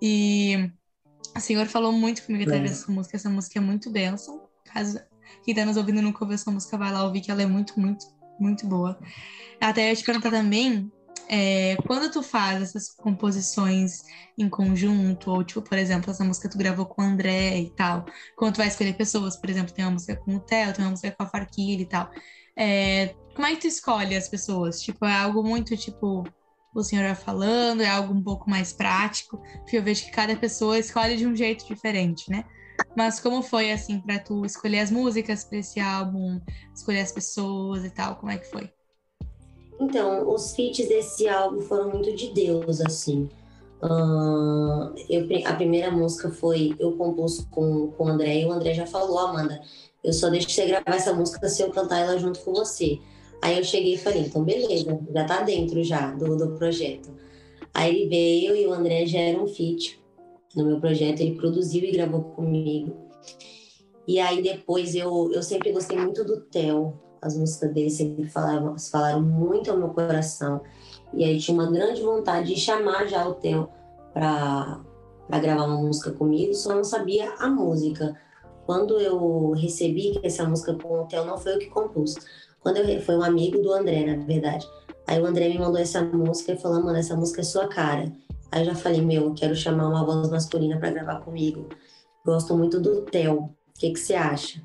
E 0.00 0.70
o 1.36 1.40
senhor 1.40 1.66
falou 1.66 1.92
muito 1.92 2.24
comigo 2.24 2.44
através 2.44 2.70
dessa 2.70 2.90
música. 2.90 3.16
Essa 3.16 3.30
música 3.30 3.58
é 3.58 3.62
muito 3.62 3.90
bênção. 3.90 4.48
Caso 4.64 4.98
quem 5.44 5.54
tá 5.54 5.64
nos 5.64 5.76
ouvindo 5.76 6.02
nunca 6.02 6.24
ouviu 6.24 6.34
essa 6.34 6.50
música, 6.50 6.76
vai 6.76 6.92
lá 6.92 7.04
ouvir, 7.04 7.20
que 7.20 7.30
ela 7.30 7.42
é 7.42 7.46
muito, 7.46 7.78
muito, 7.78 8.04
muito 8.38 8.66
boa. 8.66 8.98
Até 9.60 9.90
eu 9.90 9.96
te 9.96 10.04
perguntar 10.04 10.30
também 10.30 10.90
É, 11.34 11.76
quando 11.86 12.12
tu 12.12 12.22
faz 12.22 12.60
essas 12.60 12.90
composições 12.90 14.02
em 14.36 14.50
conjunto, 14.50 15.30
ou 15.30 15.42
tipo, 15.42 15.62
por 15.62 15.78
exemplo, 15.78 16.10
essa 16.10 16.22
música 16.22 16.46
tu 16.46 16.58
gravou 16.58 16.84
com 16.84 17.00
o 17.00 17.04
André 17.06 17.58
e 17.58 17.70
tal, 17.70 18.04
quando 18.36 18.54
tu 18.54 18.58
vai 18.58 18.68
escolher 18.68 18.94
pessoas, 18.94 19.34
por 19.34 19.48
exemplo, 19.48 19.72
tem 19.72 19.82
uma 19.82 19.92
música 19.92 20.14
com 20.14 20.36
o 20.36 20.40
Theo, 20.40 20.74
tem 20.74 20.84
uma 20.84 20.90
música 20.90 21.10
com 21.10 21.22
a 21.22 21.26
Farquilha 21.26 21.80
e 21.80 21.86
tal, 21.86 22.10
é, 22.54 23.14
como 23.34 23.46
é 23.46 23.54
que 23.54 23.62
tu 23.62 23.66
escolhe 23.66 24.14
as 24.14 24.28
pessoas? 24.28 24.82
Tipo, 24.82 25.06
é 25.06 25.14
algo 25.14 25.42
muito, 25.42 25.74
tipo, 25.74 26.22
o 26.74 26.82
senhor 26.82 27.06
vai 27.06 27.14
falando, 27.14 27.80
é 27.80 27.88
algo 27.88 28.12
um 28.12 28.22
pouco 28.22 28.50
mais 28.50 28.74
prático, 28.74 29.38
porque 29.60 29.78
eu 29.78 29.82
vejo 29.82 30.04
que 30.04 30.10
cada 30.10 30.36
pessoa 30.36 30.78
escolhe 30.78 31.16
de 31.16 31.26
um 31.26 31.34
jeito 31.34 31.66
diferente, 31.66 32.30
né? 32.30 32.44
Mas 32.94 33.20
como 33.20 33.42
foi, 33.42 33.72
assim, 33.72 34.00
para 34.00 34.18
tu 34.18 34.44
escolher 34.44 34.80
as 34.80 34.90
músicas 34.90 35.44
para 35.44 35.58
esse 35.58 35.80
álbum, 35.80 36.40
escolher 36.74 37.00
as 37.00 37.12
pessoas 37.12 37.86
e 37.86 37.90
tal, 37.90 38.16
como 38.16 38.32
é 38.32 38.36
que 38.36 38.50
foi? 38.50 38.70
Então, 39.80 40.32
os 40.32 40.54
feats 40.54 40.88
desse 40.88 41.28
álbum 41.28 41.60
foram 41.60 41.90
muito 41.90 42.14
de 42.14 42.32
Deus, 42.32 42.80
assim. 42.80 43.28
Uh, 43.82 44.94
eu, 45.10 45.26
a 45.44 45.54
primeira 45.54 45.90
música 45.90 46.30
foi 46.30 46.72
eu 46.78 46.92
compus 46.92 47.44
com, 47.50 47.88
com 47.88 48.04
o 48.04 48.08
André 48.08 48.40
e 48.40 48.46
o 48.46 48.52
André 48.52 48.74
já 48.74 48.86
falou, 48.86 49.18
Amanda, 49.18 49.60
eu 50.04 50.12
só 50.12 50.30
deixo 50.30 50.48
você 50.48 50.66
gravar 50.66 50.94
essa 50.94 51.12
música 51.12 51.48
se 51.48 51.62
eu 51.62 51.70
cantar 51.70 51.98
ela 51.98 52.16
junto 52.16 52.38
com 52.40 52.52
você. 52.52 53.00
Aí 53.42 53.58
eu 53.58 53.64
cheguei 53.64 53.94
e 53.94 53.98
falei, 53.98 54.22
então 54.22 54.44
beleza, 54.44 55.00
já 55.12 55.24
tá 55.24 55.42
dentro 55.42 55.82
já 55.82 56.12
do, 56.12 56.36
do 56.36 56.56
projeto. 56.56 57.10
Aí 57.74 57.92
ele 57.92 58.08
veio 58.08 58.54
e 58.54 58.66
o 58.66 58.72
André 58.72 59.04
já 59.04 59.18
era 59.18 59.42
um 59.42 59.48
feat 59.48 60.00
no 60.54 60.64
meu 60.64 60.80
projeto, 60.80 61.20
ele 61.20 61.34
produziu 61.34 61.82
e 61.82 61.90
gravou 61.90 62.22
comigo. 62.22 62.96
E 64.06 64.20
aí 64.20 64.42
depois 64.42 64.94
eu, 64.94 65.32
eu 65.32 65.42
sempre 65.42 65.72
gostei 65.72 65.98
muito 65.98 66.24
do 66.24 66.40
Theo, 66.42 67.00
as 67.22 67.36
músicas 67.36 67.72
dele 67.72 67.88
sempre 67.88 68.28
falaram, 68.28 68.76
falaram 68.76 69.22
muito 69.22 69.70
ao 69.70 69.78
meu 69.78 69.90
coração. 69.90 70.60
E 71.14 71.22
aí 71.22 71.38
tinha 71.38 71.54
uma 71.54 71.70
grande 71.70 72.02
vontade 72.02 72.52
de 72.52 72.60
chamar 72.60 73.06
já 73.06 73.26
o 73.26 73.34
Theo 73.34 73.68
para 74.12 74.80
gravar 75.40 75.64
uma 75.64 75.80
música 75.80 76.10
comigo, 76.10 76.52
só 76.52 76.74
não 76.74 76.82
sabia 76.82 77.32
a 77.38 77.48
música. 77.48 78.18
Quando 78.66 78.98
eu 78.98 79.52
recebi 79.52 80.18
essa 80.22 80.44
música 80.44 80.74
com 80.74 81.02
o 81.02 81.06
Theo, 81.06 81.24
não 81.24 81.38
foi 81.38 81.54
eu 81.54 81.58
que 81.58 81.66
compus. 81.66 82.16
Quando 82.60 82.78
eu, 82.78 83.00
foi 83.00 83.16
um 83.16 83.22
amigo 83.22 83.62
do 83.62 83.72
André, 83.72 84.04
na 84.04 84.24
verdade. 84.24 84.68
Aí 85.06 85.20
o 85.20 85.26
André 85.26 85.48
me 85.48 85.58
mandou 85.58 85.80
essa 85.80 86.02
música 86.02 86.52
e 86.52 86.58
falou, 86.58 86.82
mano, 86.82 86.98
essa 86.98 87.14
música 87.14 87.40
é 87.40 87.44
sua 87.44 87.68
cara. 87.68 88.12
Aí 88.50 88.62
eu 88.62 88.66
já 88.66 88.74
falei, 88.74 89.00
meu, 89.00 89.32
quero 89.34 89.54
chamar 89.54 89.88
uma 89.88 90.04
voz 90.04 90.28
masculina 90.28 90.78
para 90.78 90.90
gravar 90.90 91.20
comigo. 91.20 91.68
Gosto 92.24 92.56
muito 92.56 92.80
do 92.80 93.02
Theo. 93.02 93.34
O 93.34 93.54
que, 93.78 93.90
que 93.90 93.98
você 93.98 94.14
acha? 94.14 94.60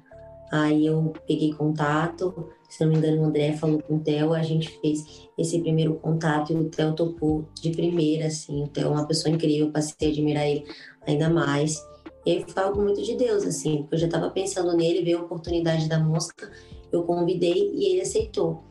Aí 0.51 0.85
eu 0.85 1.13
peguei 1.27 1.53
contato, 1.53 2.49
se 2.69 2.83
não 2.83 2.91
me 2.91 2.97
engano, 2.97 3.21
o 3.21 3.25
André 3.25 3.53
falou 3.53 3.81
com 3.81 3.95
o 3.95 3.99
Theo, 3.99 4.33
a 4.33 4.41
gente 4.41 4.69
fez 4.81 5.29
esse 5.37 5.59
primeiro 5.59 5.95
contato 5.95 6.51
e 6.51 6.55
o 6.55 6.69
Theo 6.69 6.93
topou 6.93 7.47
de 7.61 7.71
primeira, 7.71 8.27
assim. 8.27 8.63
O 8.63 8.67
Theo 8.67 8.87
é 8.87 8.89
uma 8.89 9.07
pessoa 9.07 9.33
incrível, 9.33 9.71
passei 9.71 10.09
a 10.09 10.11
admirar 10.11 10.47
ele 10.47 10.65
ainda 11.05 11.29
mais. 11.29 11.81
E 12.25 12.43
foi 12.45 12.63
algo 12.63 12.81
muito 12.81 13.01
de 13.01 13.15
Deus, 13.15 13.45
assim, 13.45 13.83
porque 13.83 13.95
eu 13.95 13.99
já 13.99 14.05
estava 14.07 14.29
pensando 14.29 14.75
nele, 14.75 15.01
veio 15.01 15.19
a 15.19 15.21
oportunidade 15.21 15.87
da 15.87 15.97
música, 15.97 16.51
eu 16.91 17.03
convidei 17.03 17.71
e 17.73 17.93
ele 17.93 18.01
aceitou. 18.01 18.63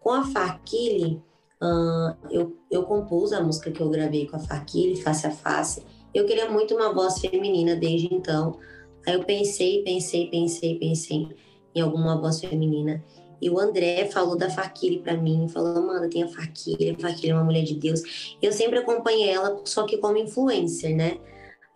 Com 0.00 0.10
a 0.10 0.24
Farquille, 0.24 1.22
uh, 1.62 2.16
eu, 2.30 2.56
eu 2.68 2.82
compus 2.82 3.32
a 3.32 3.40
música 3.40 3.70
que 3.70 3.80
eu 3.80 3.88
gravei 3.90 4.26
com 4.26 4.36
a 4.36 4.40
Farquille, 4.40 5.00
Face 5.00 5.24
a 5.24 5.30
Face. 5.30 5.84
Eu 6.12 6.26
queria 6.26 6.50
muito 6.50 6.74
uma 6.74 6.92
voz 6.92 7.20
feminina 7.20 7.76
desde 7.76 8.12
então, 8.12 8.58
Aí 9.06 9.14
eu 9.14 9.24
pensei, 9.24 9.82
pensei, 9.82 10.28
pensei, 10.28 10.78
pensei 10.78 11.28
em 11.74 11.80
alguma 11.80 12.20
voz 12.20 12.40
feminina. 12.40 13.02
E 13.40 13.50
o 13.50 13.58
André 13.58 14.06
falou 14.06 14.36
da 14.36 14.48
Faquile 14.48 14.98
para 14.98 15.16
mim, 15.16 15.46
falou, 15.48 15.76
Amanda, 15.76 16.08
tem 16.08 16.22
a 16.22 16.28
Faquile, 16.28 16.90
a 16.90 16.98
Faquile 16.98 17.32
é 17.32 17.34
uma 17.34 17.44
mulher 17.44 17.62
de 17.62 17.74
Deus. 17.74 18.36
Eu 18.40 18.50
sempre 18.50 18.78
acompanhei 18.78 19.28
ela, 19.28 19.60
só 19.64 19.84
que 19.84 19.98
como 19.98 20.16
influencer, 20.16 20.96
né? 20.96 21.18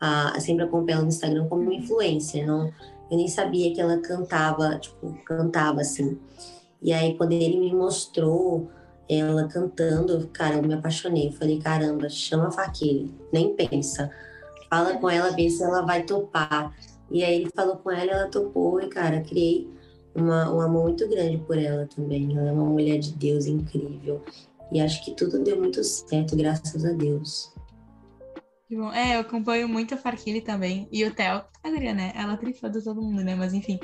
Ah, 0.01 0.35
sempre 0.41 0.65
acompanhei 0.65 0.95
ela 0.95 1.03
no 1.03 1.09
Instagram 1.09 1.47
como 1.49 1.71
influencer, 1.71 2.47
não, 2.47 2.73
eu 3.11 3.17
nem 3.17 3.29
sabia 3.29 3.75
que 3.75 3.81
ela 3.81 3.99
cantava, 3.99 4.79
tipo, 4.79 5.13
cantava 5.25 5.83
assim. 5.83 6.19
E 6.81 6.93
aí, 6.93 7.15
quando 7.17 7.33
ele 7.33 7.59
me 7.59 7.75
mostrou 7.75 8.71
ela 9.09 9.49
cantando, 9.49 10.29
cara, 10.33 10.57
eu 10.57 10.63
me 10.63 10.73
apaixonei. 10.73 11.29
Eu 11.29 11.33
falei, 11.33 11.59
caramba, 11.59 12.09
chama 12.09 12.49
a 12.49 12.51
Faquile, 12.51 13.13
nem 13.33 13.55
pensa. 13.55 14.11
Fala 14.71 14.97
com 14.99 15.11
ela, 15.11 15.33
vê 15.33 15.51
se 15.51 15.63
ela 15.63 15.83
vai 15.83 16.05
topar. 16.05 16.73
E 17.11 17.25
aí 17.25 17.43
ele 17.43 17.51
falou 17.55 17.77
com 17.77 17.91
ela, 17.91 18.13
ela 18.13 18.29
topou 18.29 18.81
e, 18.81 18.89
cara, 18.89 19.21
criei 19.21 19.69
uma, 20.15 20.53
um 20.53 20.61
amor 20.61 20.85
muito 20.85 21.09
grande 21.09 21.39
por 21.39 21.59
ela 21.59 21.87
também. 21.87 22.37
Ela 22.37 22.51
é 22.51 22.53
uma 22.53 22.65
mulher 22.65 22.99
de 22.99 23.13
Deus 23.13 23.47
incrível. 23.47 24.23
E 24.73 24.81
acho 24.81 25.05
que 25.05 25.15
tudo 25.15 25.43
deu 25.43 25.59
muito 25.59 25.83
certo, 25.83 26.37
graças 26.37 26.85
a 26.85 26.93
Deus. 26.93 27.53
É, 28.95 29.17
eu 29.17 29.21
acompanho 29.21 29.69
muito 29.69 29.95
a 29.95 29.97
Farquille 29.97 30.41
também. 30.41 30.89
E 30.93 31.05
o 31.05 31.13
Theo, 31.13 31.43
a 31.65 31.71
guria, 31.71 31.93
né? 31.93 32.13
Ela 32.15 32.37
trifa 32.37 32.71
de 32.71 32.83
todo 32.85 33.03
mundo, 33.03 33.25
né? 33.25 33.35
Mas 33.35 33.53
enfim. 33.53 33.81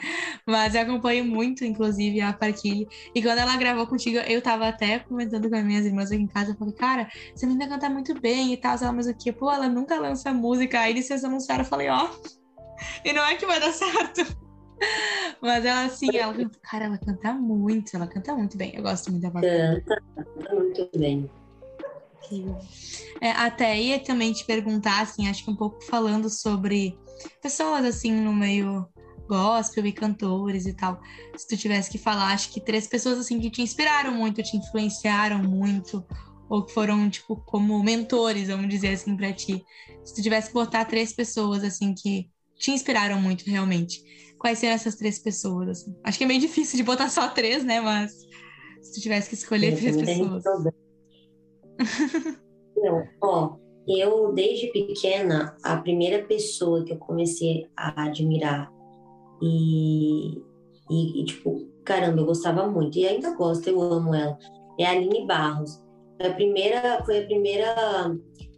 Mas 0.46 0.76
eu 0.76 0.82
acompanho 0.82 1.24
muito, 1.24 1.64
inclusive, 1.64 2.20
a 2.20 2.32
Farquille. 2.32 2.86
E 3.12 3.20
quando 3.20 3.38
ela 3.38 3.56
gravou 3.56 3.84
contigo, 3.88 4.18
eu 4.18 4.40
tava 4.40 4.68
até 4.68 5.00
comentando 5.00 5.50
com 5.50 5.56
as 5.56 5.64
minhas 5.64 5.84
irmãs 5.84 6.12
aqui 6.12 6.22
em 6.22 6.28
casa. 6.28 6.52
Eu 6.52 6.56
falei, 6.56 6.74
cara, 6.74 7.08
você 7.34 7.46
ainda 7.46 7.66
canta 7.66 7.90
muito 7.90 8.14
bem 8.20 8.52
e 8.52 8.56
tal. 8.56 8.76
Mas 8.94 9.08
o 9.08 9.14
que? 9.14 9.32
Pô, 9.32 9.50
ela 9.50 9.68
nunca 9.68 9.98
lança 9.98 10.32
música. 10.32 10.78
Aí 10.78 10.92
eles 10.92 11.10
anunciaram, 11.24 11.64
eu 11.64 11.68
falei, 11.68 11.88
ó. 11.88 12.08
Oh, 12.08 12.45
e 13.04 13.12
não 13.12 13.24
é 13.24 13.36
que 13.36 13.46
vai 13.46 13.60
dar 13.60 13.72
certo. 13.72 14.36
Mas 15.40 15.64
ela, 15.64 15.84
assim, 15.84 16.16
ela, 16.16 16.34
cara, 16.62 16.84
ela 16.86 16.98
canta 16.98 17.32
muito, 17.32 17.96
ela 17.96 18.06
canta 18.06 18.34
muito 18.34 18.56
bem. 18.56 18.74
Eu 18.74 18.82
gosto 18.82 19.10
muito 19.10 19.22
da 19.22 19.30
voz 19.30 19.44
Canta, 19.44 20.02
canta 20.14 20.54
muito 20.54 20.90
bem. 20.98 21.30
É, 23.20 23.30
até 23.30 23.80
ia 23.80 23.98
também 24.00 24.32
te 24.32 24.44
perguntar, 24.44 25.00
assim, 25.00 25.28
acho 25.28 25.44
que 25.44 25.50
um 25.50 25.56
pouco 25.56 25.82
falando 25.84 26.28
sobre 26.28 26.98
pessoas, 27.40 27.84
assim, 27.84 28.12
no 28.12 28.32
meio 28.32 28.86
gospel 29.28 29.86
e 29.86 29.92
cantores 29.92 30.66
e 30.66 30.74
tal. 30.74 31.00
Se 31.36 31.46
tu 31.46 31.56
tivesse 31.56 31.90
que 31.90 31.98
falar, 31.98 32.32
acho 32.32 32.50
que 32.52 32.60
três 32.60 32.86
pessoas, 32.86 33.18
assim, 33.18 33.40
que 33.40 33.50
te 33.50 33.62
inspiraram 33.62 34.12
muito, 34.12 34.42
te 34.42 34.56
influenciaram 34.56 35.38
muito, 35.42 36.04
ou 36.48 36.64
que 36.64 36.72
foram, 36.72 37.08
tipo, 37.08 37.36
como 37.36 37.82
mentores, 37.82 38.48
vamos 38.48 38.68
dizer 38.68 38.94
assim, 38.94 39.16
pra 39.16 39.32
ti. 39.32 39.64
Se 40.04 40.14
tu 40.14 40.22
tivesse 40.22 40.48
que 40.48 40.54
botar 40.54 40.84
três 40.84 41.12
pessoas, 41.12 41.64
assim, 41.64 41.94
que 41.94 42.30
te 42.58 42.70
inspiraram 42.70 43.20
muito, 43.20 43.48
realmente. 43.48 44.02
Quais 44.38 44.58
seriam 44.58 44.74
essas 44.74 44.96
três 44.96 45.18
pessoas? 45.18 45.68
Assim? 45.68 45.96
Acho 46.04 46.18
que 46.18 46.24
é 46.24 46.26
meio 46.26 46.40
difícil 46.40 46.76
de 46.76 46.82
botar 46.82 47.08
só 47.08 47.28
três, 47.28 47.64
né? 47.64 47.80
Mas 47.80 48.12
se 48.82 48.94
tu 48.94 49.00
tivesse 49.00 49.28
que 49.28 49.34
escolher 49.34 49.72
eu 49.72 49.78
três 49.78 49.96
pessoas. 49.96 50.44
Não, 52.76 53.08
ó, 53.22 53.56
eu 53.88 54.32
desde 54.32 54.68
pequena, 54.68 55.56
a 55.62 55.76
primeira 55.76 56.24
pessoa 56.24 56.84
que 56.84 56.92
eu 56.92 56.98
comecei 56.98 57.66
a 57.76 58.04
admirar 58.04 58.70
e, 59.40 60.38
e, 60.90 61.22
e, 61.22 61.24
tipo, 61.24 61.68
caramba, 61.84 62.20
eu 62.20 62.26
gostava 62.26 62.66
muito, 62.68 62.98
e 62.98 63.06
ainda 63.06 63.34
gosto, 63.34 63.68
eu 63.68 63.80
amo 63.80 64.14
ela, 64.14 64.38
é 64.78 64.86
a 64.86 64.90
Aline 64.90 65.26
Barros. 65.26 65.82
Foi 66.16 66.30
a 66.30 66.34
primeira, 66.34 67.04
foi 67.04 67.18
a 67.22 67.26
primeira 67.26 68.16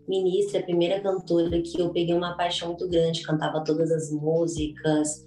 ministra, 0.08 0.60
a 0.60 0.62
primeira 0.62 1.00
cantora 1.00 1.60
que 1.60 1.80
eu 1.80 1.90
peguei 1.90 2.14
uma 2.14 2.36
paixão 2.36 2.68
muito 2.68 2.88
grande, 2.88 3.22
cantava 3.22 3.62
todas 3.62 3.90
as 3.90 4.10
músicas. 4.10 5.26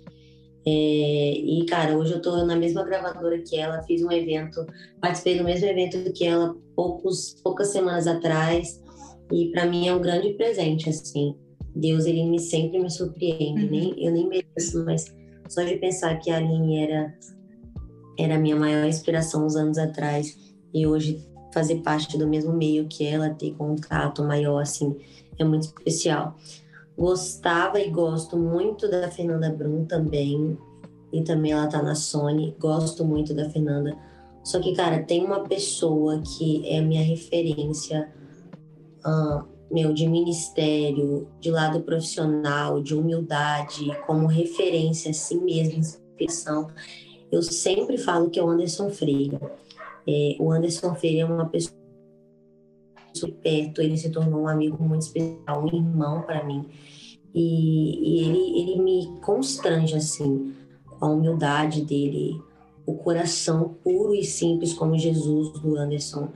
É, 0.65 0.69
e, 0.71 1.65
cara, 1.67 1.97
hoje 1.97 2.13
eu 2.13 2.21
tô 2.21 2.45
na 2.45 2.55
mesma 2.55 2.83
gravadora 2.83 3.39
que 3.39 3.57
ela, 3.57 3.81
fiz 3.83 4.03
um 4.03 4.11
evento, 4.11 4.65
participei 4.99 5.37
do 5.37 5.43
mesmo 5.43 5.67
evento 5.67 6.11
que 6.13 6.25
ela 6.25 6.55
poucos, 6.75 7.35
poucas 7.43 7.69
semanas 7.69 8.07
atrás. 8.07 8.81
E 9.31 9.49
para 9.51 9.65
mim 9.65 9.87
é 9.87 9.93
um 9.93 10.01
grande 10.01 10.33
presente, 10.33 10.89
assim. 10.89 11.35
Deus, 11.75 12.05
ele 12.05 12.25
me 12.25 12.39
sempre 12.39 12.79
me 12.79 12.89
surpreende. 12.89 13.63
Uhum. 13.63 13.71
Nem, 13.71 14.05
eu 14.05 14.11
nem 14.11 14.27
mereço, 14.27 14.83
mas 14.83 15.05
só 15.47 15.63
de 15.63 15.77
pensar 15.77 16.17
que 16.19 16.29
a 16.29 16.37
Aline 16.37 16.83
era, 16.83 17.13
era 18.19 18.35
a 18.35 18.39
minha 18.39 18.55
maior 18.55 18.85
inspiração 18.85 19.45
uns 19.45 19.55
anos 19.55 19.77
atrás. 19.77 20.37
E 20.73 20.85
hoje 20.85 21.25
fazer 21.51 21.77
parte 21.77 22.17
do 22.17 22.27
mesmo 22.27 22.53
meio 22.53 22.87
que 22.87 23.05
ela, 23.05 23.29
ter 23.29 23.53
contato 23.55 24.23
maior, 24.23 24.61
assim, 24.61 24.95
é 25.37 25.43
muito 25.43 25.63
especial. 25.63 26.35
Gostava 26.97 27.79
e 27.79 27.89
gosto 27.89 28.37
muito 28.37 28.89
da 28.89 29.09
Fernanda 29.09 29.49
Brum 29.49 29.85
também, 29.85 30.57
e 31.11 31.21
também 31.21 31.51
ela 31.51 31.67
tá 31.67 31.81
na 31.81 31.95
Sony, 31.95 32.55
gosto 32.59 33.03
muito 33.03 33.33
da 33.33 33.49
Fernanda. 33.49 33.95
Só 34.43 34.59
que, 34.59 34.73
cara, 34.73 35.03
tem 35.03 35.23
uma 35.23 35.41
pessoa 35.41 36.21
que 36.21 36.67
é 36.67 36.81
minha 36.81 37.03
referência, 37.03 38.09
uh, 39.05 39.45
meu, 39.71 39.93
de 39.93 40.07
ministério, 40.07 41.27
de 41.39 41.51
lado 41.51 41.81
profissional, 41.81 42.81
de 42.81 42.95
humildade, 42.95 43.95
como 44.05 44.27
referência, 44.27 45.11
assim 45.11 45.39
mesmo, 45.43 45.79
inspiração. 45.79 46.67
Eu 47.31 47.41
sempre 47.41 47.97
falo 47.97 48.29
que 48.29 48.39
é 48.39 48.43
o 48.43 48.49
Anderson 48.49 48.89
Freire. 48.89 49.39
É, 50.07 50.35
o 50.39 50.51
Anderson 50.51 50.95
Freire 50.95 51.19
é 51.19 51.25
uma 51.25 51.45
pessoa 51.47 51.79
de 53.13 53.31
perto, 53.31 53.81
ele 53.81 53.97
se 53.97 54.09
tornou 54.09 54.41
um 54.41 54.47
amigo 54.47 54.81
muito 54.81 55.03
especial, 55.03 55.63
um 55.63 55.67
irmão 55.67 56.21
para 56.23 56.43
mim. 56.43 56.65
E, 57.33 57.99
e, 57.99 58.25
ele, 58.25 58.59
ele 58.61 58.81
me 58.81 59.19
constrange, 59.21 59.95
assim, 59.95 60.53
a 60.99 61.07
humildade 61.07 61.83
dele, 61.83 62.39
o 62.85 62.95
coração 62.95 63.75
puro 63.83 64.13
e 64.13 64.23
simples 64.23 64.73
como 64.73 64.97
Jesus 64.97 65.51
do 65.59 65.77
Anderson. 65.77 66.29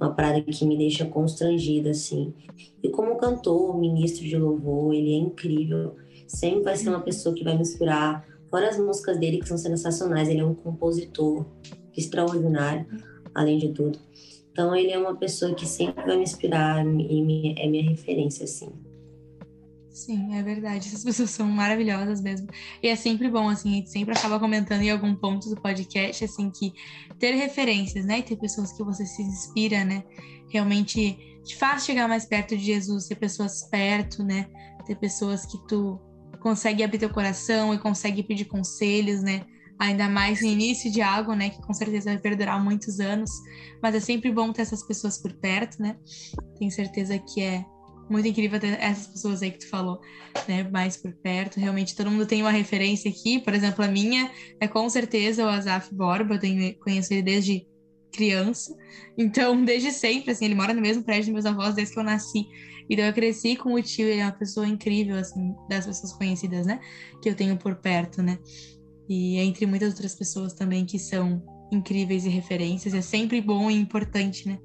uma 0.00 0.12
parada 0.14 0.40
que 0.40 0.64
me 0.64 0.76
deixa 0.76 1.04
constrangida, 1.04 1.90
assim. 1.90 2.32
E 2.82 2.88
como 2.88 3.16
cantor, 3.16 3.78
ministro 3.78 4.24
de 4.24 4.36
louvor, 4.36 4.94
ele 4.94 5.14
é 5.14 5.18
incrível. 5.18 5.96
Sempre 6.26 6.64
vai 6.64 6.76
ser 6.76 6.88
uma 6.88 7.00
pessoa 7.00 7.34
que 7.34 7.44
vai 7.44 7.54
me 7.54 7.62
inspirar. 7.62 8.24
Fora 8.50 8.68
as 8.68 8.78
músicas 8.78 9.18
dele, 9.18 9.38
que 9.38 9.48
são 9.48 9.58
sensacionais, 9.58 10.28
ele 10.28 10.40
é 10.40 10.44
um 10.44 10.54
compositor 10.54 11.46
extraordinário, 11.96 12.86
além 13.34 13.58
de 13.58 13.68
tudo. 13.70 13.98
Então, 14.52 14.74
ele 14.74 14.90
é 14.90 14.98
uma 14.98 15.14
pessoa 15.14 15.54
que 15.54 15.66
sempre 15.66 16.04
vai 16.04 16.16
me 16.16 16.22
inspirar 16.22 16.84
e 16.84 17.54
é 17.56 17.66
minha 17.66 17.88
referência, 17.88 18.44
assim. 18.44 18.70
Sim, 19.90 20.34
é 20.34 20.42
verdade. 20.42 20.88
Essas 20.88 21.04
pessoas 21.04 21.30
são 21.30 21.46
maravilhosas 21.46 22.20
mesmo. 22.20 22.48
E 22.82 22.88
é 22.88 22.96
sempre 22.96 23.28
bom, 23.28 23.48
assim, 23.48 23.70
a 23.70 23.74
gente 23.76 23.90
sempre 23.90 24.16
acaba 24.16 24.38
comentando 24.38 24.82
em 24.82 24.90
algum 24.90 25.14
ponto 25.14 25.48
do 25.50 25.60
podcast, 25.60 26.24
assim, 26.24 26.50
que 26.50 26.72
ter 27.18 27.32
referências, 27.32 28.04
né? 28.04 28.20
E 28.20 28.22
ter 28.22 28.36
pessoas 28.36 28.72
que 28.72 28.82
você 28.82 29.04
se 29.04 29.22
inspira, 29.22 29.84
né? 29.84 30.04
Realmente 30.48 31.18
te 31.44 31.56
faz 31.56 31.84
chegar 31.84 32.08
mais 32.08 32.24
perto 32.24 32.56
de 32.56 32.64
Jesus, 32.64 33.08
ter 33.08 33.16
pessoas 33.16 33.62
perto, 33.68 34.22
né? 34.22 34.46
Ter 34.86 34.96
pessoas 34.96 35.44
que 35.44 35.58
tu 35.66 36.00
consegue 36.40 36.82
abrir 36.82 36.98
teu 36.98 37.10
coração 37.10 37.74
e 37.74 37.78
consegue 37.78 38.22
pedir 38.22 38.46
conselhos, 38.46 39.22
né? 39.22 39.44
Ainda 39.80 40.08
mais 40.10 40.42
no 40.42 40.46
início 40.46 40.92
de 40.92 41.00
algo, 41.00 41.32
né? 41.32 41.50
Que 41.50 41.62
com 41.62 41.72
certeza 41.72 42.10
vai 42.10 42.18
perdurar 42.18 42.62
muitos 42.62 43.00
anos. 43.00 43.30
Mas 43.82 43.94
é 43.94 44.00
sempre 44.00 44.30
bom 44.30 44.52
ter 44.52 44.62
essas 44.62 44.86
pessoas 44.86 45.16
por 45.16 45.32
perto, 45.32 45.80
né? 45.80 45.96
Tenho 46.58 46.70
certeza 46.70 47.18
que 47.18 47.40
é 47.40 47.64
muito 48.10 48.28
incrível 48.28 48.60
ter 48.60 48.78
essas 48.80 49.06
pessoas 49.06 49.40
aí 49.40 49.52
que 49.52 49.60
tu 49.60 49.70
falou, 49.70 50.00
né, 50.48 50.64
mais 50.64 50.96
por 50.96 51.12
perto. 51.22 51.60
Realmente 51.60 51.94
todo 51.96 52.10
mundo 52.10 52.26
tem 52.26 52.42
uma 52.42 52.50
referência 52.50 53.10
aqui. 53.10 53.38
Por 53.38 53.54
exemplo, 53.54 53.84
a 53.84 53.88
minha 53.88 54.30
é 54.60 54.68
com 54.68 54.88
certeza 54.90 55.44
o 55.44 55.48
Azaf 55.48 55.94
Borba. 55.94 56.34
Eu 56.34 56.38
tenho, 56.38 56.78
conheço 56.80 57.14
ele 57.14 57.22
desde 57.22 57.66
criança. 58.12 58.76
Então, 59.16 59.62
desde 59.64 59.92
sempre, 59.92 60.32
assim, 60.32 60.44
ele 60.44 60.54
mora 60.54 60.74
no 60.74 60.82
mesmo 60.82 61.04
prédio 61.04 61.32
dos 61.32 61.44
meus 61.44 61.46
avós 61.46 61.74
desde 61.74 61.94
que 61.94 62.00
eu 62.00 62.04
nasci. 62.04 62.46
Então, 62.90 63.04
eu 63.04 63.12
cresci 63.12 63.56
com 63.56 63.74
o 63.74 63.82
tio, 63.82 64.08
ele 64.08 64.20
é 64.20 64.24
uma 64.24 64.32
pessoa 64.32 64.66
incrível, 64.66 65.16
assim, 65.16 65.54
das 65.68 65.86
pessoas 65.86 66.12
conhecidas, 66.12 66.66
né, 66.66 66.80
que 67.22 67.28
eu 67.28 67.36
tenho 67.36 67.56
por 67.56 67.76
perto, 67.76 68.20
né. 68.20 68.36
E 69.10 69.38
entre 69.38 69.66
muitas 69.66 69.90
outras 69.90 70.14
pessoas 70.14 70.52
também 70.52 70.86
que 70.86 70.96
são 70.96 71.42
incríveis 71.72 72.24
e 72.24 72.28
referências. 72.28 72.94
É 72.94 73.00
sempre 73.00 73.40
bom 73.40 73.68
e 73.68 73.74
importante, 73.74 74.48
né, 74.48 74.56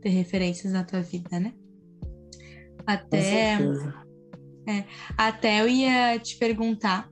ter 0.00 0.08
referências 0.08 0.72
na 0.72 0.82
tua 0.82 1.00
vida, 1.00 1.38
né. 1.38 1.52
Até, 2.84 3.58
é, 4.66 4.84
até 5.16 5.60
eu 5.60 5.68
ia 5.68 6.18
te 6.18 6.36
perguntar 6.36 7.08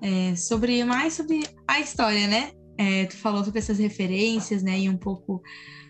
é, 0.00 0.36
sobre 0.36 0.84
mais 0.84 1.14
sobre 1.14 1.42
a 1.66 1.80
história, 1.80 2.28
né? 2.28 2.52
É, 2.78 3.06
tu 3.06 3.16
falou 3.16 3.42
sobre 3.42 3.58
essas 3.58 3.80
referências, 3.80 4.62
né? 4.62 4.78
E 4.78 4.88
um 4.88 4.96
pouco 4.96 5.42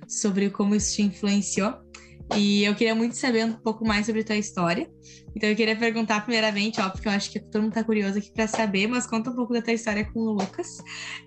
sobre 0.09 0.49
como 0.49 0.75
isso 0.75 0.97
te 0.97 1.03
influenciou. 1.03 1.75
E 2.37 2.65
eu 2.65 2.75
queria 2.75 2.95
muito 2.95 3.17
saber 3.17 3.45
um 3.45 3.53
pouco 3.53 3.87
mais 3.87 4.07
sobre 4.07 4.21
a 4.21 4.25
tua 4.25 4.37
história. 4.37 4.89
Então 5.35 5.49
eu 5.49 5.57
queria 5.57 5.77
perguntar 5.77 6.23
primeiramente, 6.23 6.81
ó, 6.81 6.91
porque 6.91 7.07
eu 7.07 7.13
acho 7.13 7.31
que 7.31 7.39
todo 7.39 7.63
mundo 7.63 7.73
tá 7.73 7.85
curioso 7.85 8.19
aqui 8.19 8.33
para 8.33 8.47
saber, 8.47 8.87
mas 8.87 9.07
conta 9.07 9.31
um 9.31 9.35
pouco 9.35 9.53
da 9.53 9.63
tua 9.63 9.73
história 9.73 10.05
com 10.05 10.21
o 10.21 10.33
Lucas. 10.33 10.79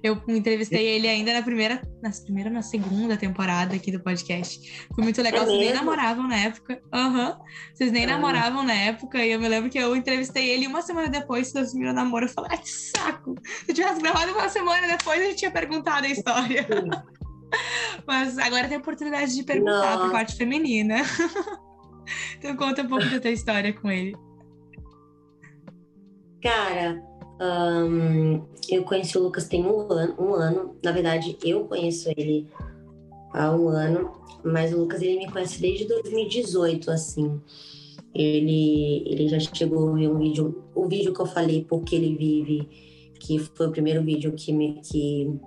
Eu 0.04 0.22
entrevistei 0.28 0.86
ele 0.86 1.08
ainda 1.08 1.34
na 1.34 1.42
primeira, 1.42 1.82
na 2.02 2.12
primeira, 2.12 2.50
na 2.50 2.62
segunda 2.62 3.16
temporada 3.16 3.76
aqui 3.76 3.92
do 3.92 4.02
podcast. 4.02 4.88
Foi 4.94 5.04
muito 5.04 5.22
legal, 5.22 5.44
é 5.44 5.46
vocês 5.46 5.60
nem 5.60 5.74
namoravam 5.74 6.28
na 6.28 6.38
época. 6.38 6.82
Aham. 6.94 7.30
Uhum. 7.30 7.46
Vocês 7.74 7.92
nem 7.92 8.04
é. 8.04 8.08
namoravam 8.08 8.64
na 8.64 8.74
época, 8.74 9.26
e 9.26 9.32
eu 9.32 9.40
me 9.40 9.48
lembro 9.48 9.70
que 9.70 9.78
eu 9.78 9.96
entrevistei 9.96 10.50
ele 10.50 10.68
uma 10.68 10.82
semana 10.82 11.08
depois 11.08 11.48
vocês 11.48 11.68
assumiram 11.68 11.94
namoro. 11.94 12.26
Eu 12.26 12.30
falei, 12.30 12.52
ai, 12.52 12.58
que 12.58 12.70
saco! 12.70 13.36
Se 13.66 13.72
eu 13.72 13.76
tivesse 13.76 14.02
gravado 14.02 14.32
uma 14.34 14.50
semana 14.50 14.88
depois, 14.88 15.22
a 15.22 15.26
gente 15.26 15.38
tinha 15.38 15.52
perguntado 15.52 16.06
a 16.06 16.10
história. 16.10 16.68
Mas 18.06 18.38
agora 18.38 18.68
tem 18.68 18.78
a 18.78 18.80
oportunidade 18.80 19.36
de 19.36 19.44
perguntar 19.44 19.98
para 19.98 20.08
a 20.08 20.12
parte 20.12 20.36
feminina. 20.36 20.98
então 22.38 22.56
conta 22.56 22.82
um 22.82 22.88
pouco 22.88 23.06
da 23.10 23.20
tua 23.20 23.32
história 23.32 23.74
com 23.74 23.90
ele. 23.90 24.16
Cara, 26.42 27.02
um, 27.42 28.44
eu 28.70 28.84
conheci 28.84 29.18
o 29.18 29.24
Lucas 29.24 29.48
tem 29.48 29.66
um 29.66 29.92
ano, 29.92 30.16
um 30.20 30.34
ano. 30.34 30.76
Na 30.84 30.92
verdade, 30.92 31.38
eu 31.44 31.66
conheço 31.66 32.10
ele 32.18 32.48
há 33.34 33.52
um 33.52 33.68
ano, 33.68 34.12
mas 34.44 34.74
o 34.74 34.80
Lucas 34.80 35.02
ele 35.02 35.18
me 35.18 35.32
conhece 35.32 35.62
desde 35.62 35.86
2018, 35.88 36.90
assim. 36.90 37.40
Ele, 38.14 39.04
ele 39.08 39.28
já 39.30 39.40
chegou 39.40 39.90
a 39.90 39.94
ver 39.94 40.10
um 40.10 40.18
vídeo, 40.18 40.64
o 40.76 40.88
vídeo 40.88 41.14
que 41.14 41.22
eu 41.22 41.26
falei 41.26 41.66
porque 41.68 41.96
ele 41.96 42.16
vive, 42.16 42.68
que 43.20 43.40
foi 43.40 43.68
o 43.68 43.72
primeiro 43.72 44.04
vídeo 44.04 44.34
que 44.34 44.52
me 44.52 44.82
que 44.82 45.40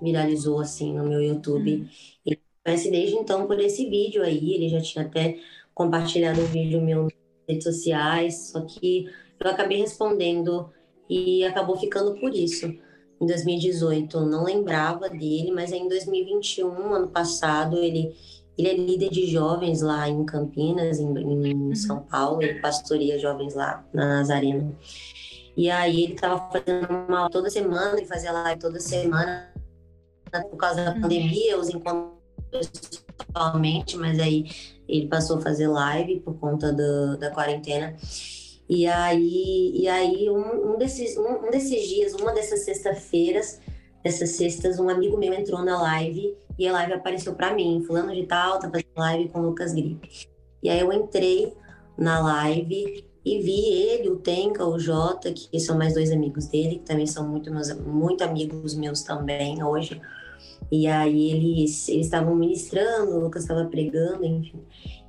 viralizou 0.00 0.60
assim 0.60 0.94
no 0.94 1.04
meu 1.04 1.20
YouTube. 1.20 1.76
Uhum. 1.76 1.88
Ele 2.24 2.40
conhece 2.64 2.90
desde 2.90 3.16
então 3.16 3.46
por 3.46 3.58
esse 3.60 3.88
vídeo 3.88 4.22
aí, 4.22 4.54
ele 4.54 4.68
já 4.68 4.80
tinha 4.80 5.04
até 5.04 5.38
compartilhado 5.74 6.40
um 6.40 6.46
vídeo 6.46 6.80
meu 6.80 7.04
nas 7.04 7.12
redes 7.48 7.64
sociais, 7.64 8.50
só 8.50 8.60
que 8.62 9.06
eu 9.38 9.50
acabei 9.50 9.78
respondendo 9.78 10.70
e 11.08 11.44
acabou 11.44 11.76
ficando 11.76 12.18
por 12.18 12.34
isso. 12.34 12.66
Em 13.20 13.26
2018 13.26 14.16
eu 14.16 14.26
não 14.26 14.44
lembrava 14.44 15.08
dele, 15.08 15.50
mas 15.52 15.72
em 15.72 15.88
2021, 15.88 16.94
ano 16.94 17.08
passado, 17.08 17.76
ele 17.78 18.14
ele 18.58 18.68
é 18.68 18.74
líder 18.74 19.10
de 19.10 19.26
jovens 19.26 19.82
lá 19.82 20.08
em 20.08 20.24
Campinas, 20.24 20.98
em, 20.98 21.12
em 21.18 21.54
uhum. 21.54 21.74
São 21.74 22.00
Paulo, 22.00 22.42
ele 22.42 22.58
pastoreia 22.58 23.18
jovens 23.18 23.54
lá 23.54 23.86
na 23.92 24.06
Nazareno. 24.06 24.74
E 25.54 25.68
aí 25.70 26.04
ele 26.04 26.14
estava 26.14 26.50
fazendo 26.50 26.88
uma 27.06 27.28
toda 27.28 27.50
semana, 27.50 27.98
ele 27.98 28.06
fazia 28.06 28.32
live 28.32 28.58
toda 28.58 28.80
semana 28.80 29.55
por 30.44 30.56
causa 30.56 30.84
da 30.84 30.94
uhum. 30.94 31.00
pandemia, 31.02 31.58
os 31.58 31.68
encontros 31.68 32.16
pessoalmente, 33.16 33.96
mas 33.96 34.18
aí 34.18 34.46
ele 34.88 35.08
passou 35.08 35.38
a 35.38 35.40
fazer 35.40 35.68
live 35.68 36.20
por 36.20 36.34
conta 36.38 36.72
do, 36.72 37.16
da 37.16 37.30
quarentena. 37.30 37.96
E 38.68 38.86
aí, 38.86 39.72
e 39.74 39.88
aí 39.88 40.28
um, 40.28 40.72
um 40.72 40.78
desses, 40.78 41.16
um, 41.16 41.46
um, 41.46 41.50
desses 41.50 41.88
dias, 41.88 42.14
uma 42.14 42.32
dessas 42.32 42.60
sextas-feiras, 42.60 43.60
dessas 44.02 44.30
sextas, 44.30 44.80
um 44.80 44.88
amigo 44.88 45.16
meu 45.16 45.32
entrou 45.32 45.64
na 45.64 45.80
live 45.80 46.36
e 46.58 46.66
a 46.66 46.72
live 46.72 46.94
apareceu 46.94 47.34
para 47.34 47.54
mim, 47.54 47.82
fulano 47.86 48.14
de 48.14 48.24
tal, 48.26 48.58
tá 48.58 48.68
fazendo 48.70 48.86
live 48.96 49.28
com 49.28 49.40
o 49.40 49.46
Lucas 49.46 49.72
Gripe. 49.72 50.28
E 50.62 50.68
aí 50.68 50.80
eu 50.80 50.92
entrei 50.92 51.54
na 51.96 52.18
live 52.20 53.04
e 53.24 53.38
vi 53.40 53.72
ele, 53.72 54.08
o 54.08 54.16
Tenka, 54.16 54.64
o 54.64 54.78
Jota, 54.78 55.32
que 55.32 55.58
são 55.60 55.76
mais 55.76 55.94
dois 55.94 56.10
amigos 56.12 56.46
dele, 56.46 56.76
que 56.76 56.84
também 56.84 57.06
são 57.06 57.28
muito, 57.28 57.52
meus, 57.52 57.72
muito 57.80 58.22
amigos 58.22 58.74
meus 58.74 59.02
também 59.02 59.62
hoje. 59.62 60.00
E 60.70 60.86
aí 60.86 61.30
eles 61.30 61.88
estavam 61.88 62.34
ministrando, 62.34 63.16
o 63.16 63.20
Lucas 63.20 63.42
estava 63.42 63.64
pregando, 63.66 64.24
enfim. 64.24 64.60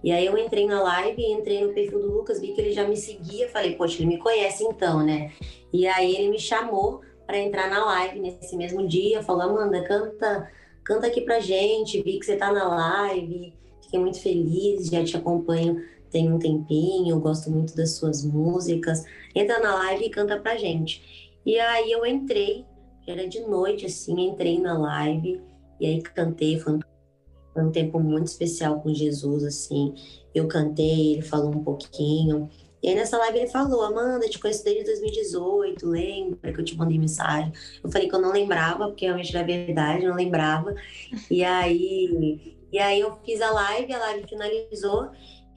E 0.04 0.12
aí 0.12 0.26
eu 0.26 0.38
entrei 0.38 0.68
na 0.68 0.82
live, 0.82 1.24
entrei 1.24 1.66
no 1.66 1.74
perfil 1.74 2.00
do 2.00 2.14
Lucas, 2.14 2.40
vi 2.40 2.54
que 2.54 2.62
ele 2.62 2.72
já 2.72 2.88
me 2.88 2.96
seguia, 2.96 3.50
falei, 3.50 3.76
poxa, 3.76 3.98
ele 3.98 4.08
me 4.08 4.18
conhece 4.18 4.64
então, 4.64 5.04
né? 5.04 5.32
E 5.74 5.88
aí 5.88 6.16
ele 6.16 6.30
me 6.30 6.40
chamou 6.40 7.02
para 7.26 7.40
entrar 7.40 7.70
na 7.70 7.84
live 7.84 8.20
nesse 8.20 8.56
mesmo 8.56 8.88
dia, 8.88 9.24
falou, 9.24 9.44
Amanda, 9.44 9.84
canta, 9.84 10.50
canta 10.84 11.08
aqui 11.08 11.22
pra 11.22 11.40
gente, 11.40 12.02
vi 12.04 12.20
que 12.20 12.26
você 12.26 12.36
tá 12.36 12.52
na 12.52 12.68
live, 12.68 13.54
fiquei 13.82 14.00
muito 14.00 14.22
feliz, 14.22 14.88
já 14.88 15.04
te 15.04 15.18
acompanho 15.18 15.82
tem 16.10 16.32
um 16.32 16.40
tempinho, 16.40 17.20
gosto 17.20 17.52
muito 17.52 17.76
das 17.76 17.92
suas 17.92 18.24
músicas. 18.24 19.04
Entra 19.36 19.60
na 19.60 19.76
live 19.76 20.06
e 20.06 20.10
canta 20.10 20.40
pra 20.40 20.56
gente. 20.56 21.38
E 21.46 21.60
aí 21.60 21.92
eu 21.92 22.06
entrei 22.06 22.66
era 23.08 23.26
de 23.26 23.40
noite, 23.40 23.86
assim, 23.86 24.20
entrei 24.20 24.60
na 24.60 24.78
live 24.78 25.42
e 25.80 25.86
aí 25.86 26.02
cantei, 26.02 26.60
foi 26.60 26.74
um, 26.74 26.80
foi 27.54 27.64
um 27.64 27.72
tempo 27.72 28.00
muito 28.00 28.28
especial 28.28 28.82
com 28.82 28.94
Jesus, 28.94 29.44
assim. 29.44 29.94
Eu 30.34 30.48
cantei, 30.48 31.14
ele 31.14 31.22
falou 31.22 31.50
um 31.50 31.64
pouquinho. 31.64 32.50
E 32.82 32.90
aí 32.90 32.96
nessa 32.96 33.18
live 33.18 33.40
ele 33.40 33.48
falou, 33.48 33.82
Amanda, 33.82 34.30
te 34.30 34.38
conheço 34.38 34.64
desde 34.64 34.84
2018, 34.86 35.88
lembra 35.88 36.54
que 36.54 36.60
eu 36.60 36.66
te 36.66 36.78
mandei 36.78 37.00
mensagem? 37.00 37.52
Eu 37.84 37.92
falei 37.92 38.08
que 38.08 38.16
eu 38.16 38.22
não 38.22 38.32
lembrava, 38.32 38.88
porque 38.88 39.06
realmente 39.06 39.36
era 39.36 39.46
verdade, 39.46 40.06
não 40.06 40.16
lembrava. 40.16 40.76
E 41.30 41.44
aí, 41.44 42.58
e 42.72 42.78
aí 42.78 43.00
eu 43.00 43.18
fiz 43.26 43.42
a 43.42 43.52
live, 43.52 43.94
a 43.94 44.00
live 44.00 44.28
finalizou, 44.28 45.10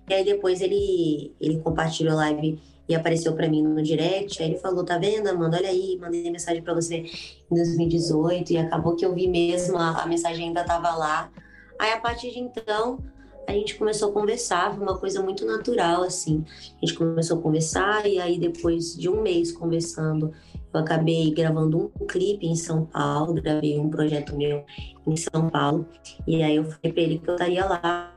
e 0.08 0.14
aí 0.14 0.24
depois 0.24 0.60
ele, 0.60 1.34
ele 1.40 1.60
compartilhou 1.60 2.14
a 2.14 2.16
live 2.16 2.58
e 2.90 2.94
apareceu 2.94 3.32
para 3.34 3.48
mim 3.48 3.62
no 3.62 3.80
direct. 3.80 4.42
Aí 4.42 4.50
ele 4.50 4.58
falou: 4.58 4.84
Tá 4.84 4.98
vendo, 4.98 5.28
Amanda? 5.28 5.56
Olha 5.56 5.68
aí, 5.68 5.96
mandei 6.00 6.28
mensagem 6.30 6.60
para 6.60 6.74
você 6.74 7.04
em 7.50 7.54
2018 7.54 8.52
e 8.52 8.58
acabou 8.58 8.96
que 8.96 9.06
eu 9.06 9.14
vi 9.14 9.28
mesmo, 9.28 9.78
a, 9.78 10.02
a 10.02 10.06
mensagem 10.06 10.48
ainda 10.48 10.62
estava 10.62 10.90
lá. 10.96 11.30
Aí 11.78 11.92
a 11.92 12.00
partir 12.00 12.32
de 12.32 12.40
então, 12.40 12.98
a 13.46 13.52
gente 13.52 13.76
começou 13.76 14.10
a 14.10 14.12
conversar, 14.12 14.74
foi 14.74 14.82
uma 14.82 14.98
coisa 14.98 15.22
muito 15.22 15.46
natural, 15.46 16.02
assim. 16.02 16.44
A 16.82 16.84
gente 16.84 16.98
começou 16.98 17.38
a 17.38 17.40
conversar 17.40 18.06
e 18.06 18.20
aí 18.20 18.38
depois 18.38 18.96
de 18.96 19.08
um 19.08 19.22
mês 19.22 19.52
conversando, 19.52 20.32
eu 20.74 20.80
acabei 20.80 21.30
gravando 21.32 21.92
um 22.00 22.06
clipe 22.06 22.46
em 22.46 22.56
São 22.56 22.84
Paulo, 22.86 23.34
gravei 23.34 23.78
um 23.78 23.88
projeto 23.88 24.36
meu 24.36 24.64
em 25.06 25.16
São 25.16 25.48
Paulo. 25.48 25.86
E 26.26 26.42
aí 26.42 26.56
eu 26.56 26.64
falei 26.64 26.92
para 26.92 27.02
ele 27.02 27.18
que 27.18 27.30
eu 27.30 27.34
estaria 27.34 27.64
lá 27.64 28.16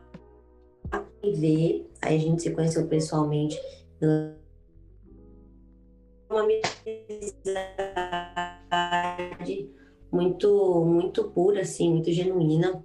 e 1.23 1.31
ver. 1.31 1.89
Aí 2.01 2.17
a 2.17 2.19
gente 2.19 2.41
se 2.41 2.51
conheceu 2.51 2.87
pessoalmente 2.87 3.59
uma 6.33 6.41
amizade 6.41 6.63
muito, 10.11 10.85
muito 10.85 11.23
pura, 11.25 11.61
assim, 11.61 11.89
muito 11.91 12.11
genuína. 12.11 12.83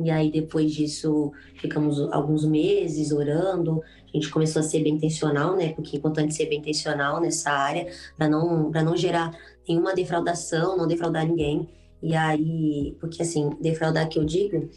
E 0.00 0.10
aí, 0.10 0.30
depois 0.30 0.72
disso, 0.72 1.32
ficamos 1.56 2.00
alguns 2.12 2.44
meses 2.44 3.10
orando. 3.10 3.82
A 3.82 4.16
gente 4.16 4.30
começou 4.30 4.60
a 4.60 4.62
ser 4.62 4.82
bem 4.82 4.94
intencional, 4.94 5.56
né? 5.56 5.72
Porque 5.72 5.96
é 5.96 5.98
importante 5.98 6.34
ser 6.34 6.46
bem 6.46 6.60
intencional 6.60 7.20
nessa 7.20 7.50
área, 7.50 7.92
para 8.16 8.28
não, 8.28 8.70
não 8.70 8.96
gerar 8.96 9.36
nenhuma 9.68 9.94
defraudação, 9.94 10.76
não 10.76 10.86
defraudar 10.86 11.26
ninguém. 11.26 11.68
E 12.02 12.14
aí, 12.14 12.96
porque 13.00 13.22
assim, 13.22 13.50
defraudar 13.60 14.08
que 14.08 14.18
eu 14.18 14.24
digo, 14.24 14.68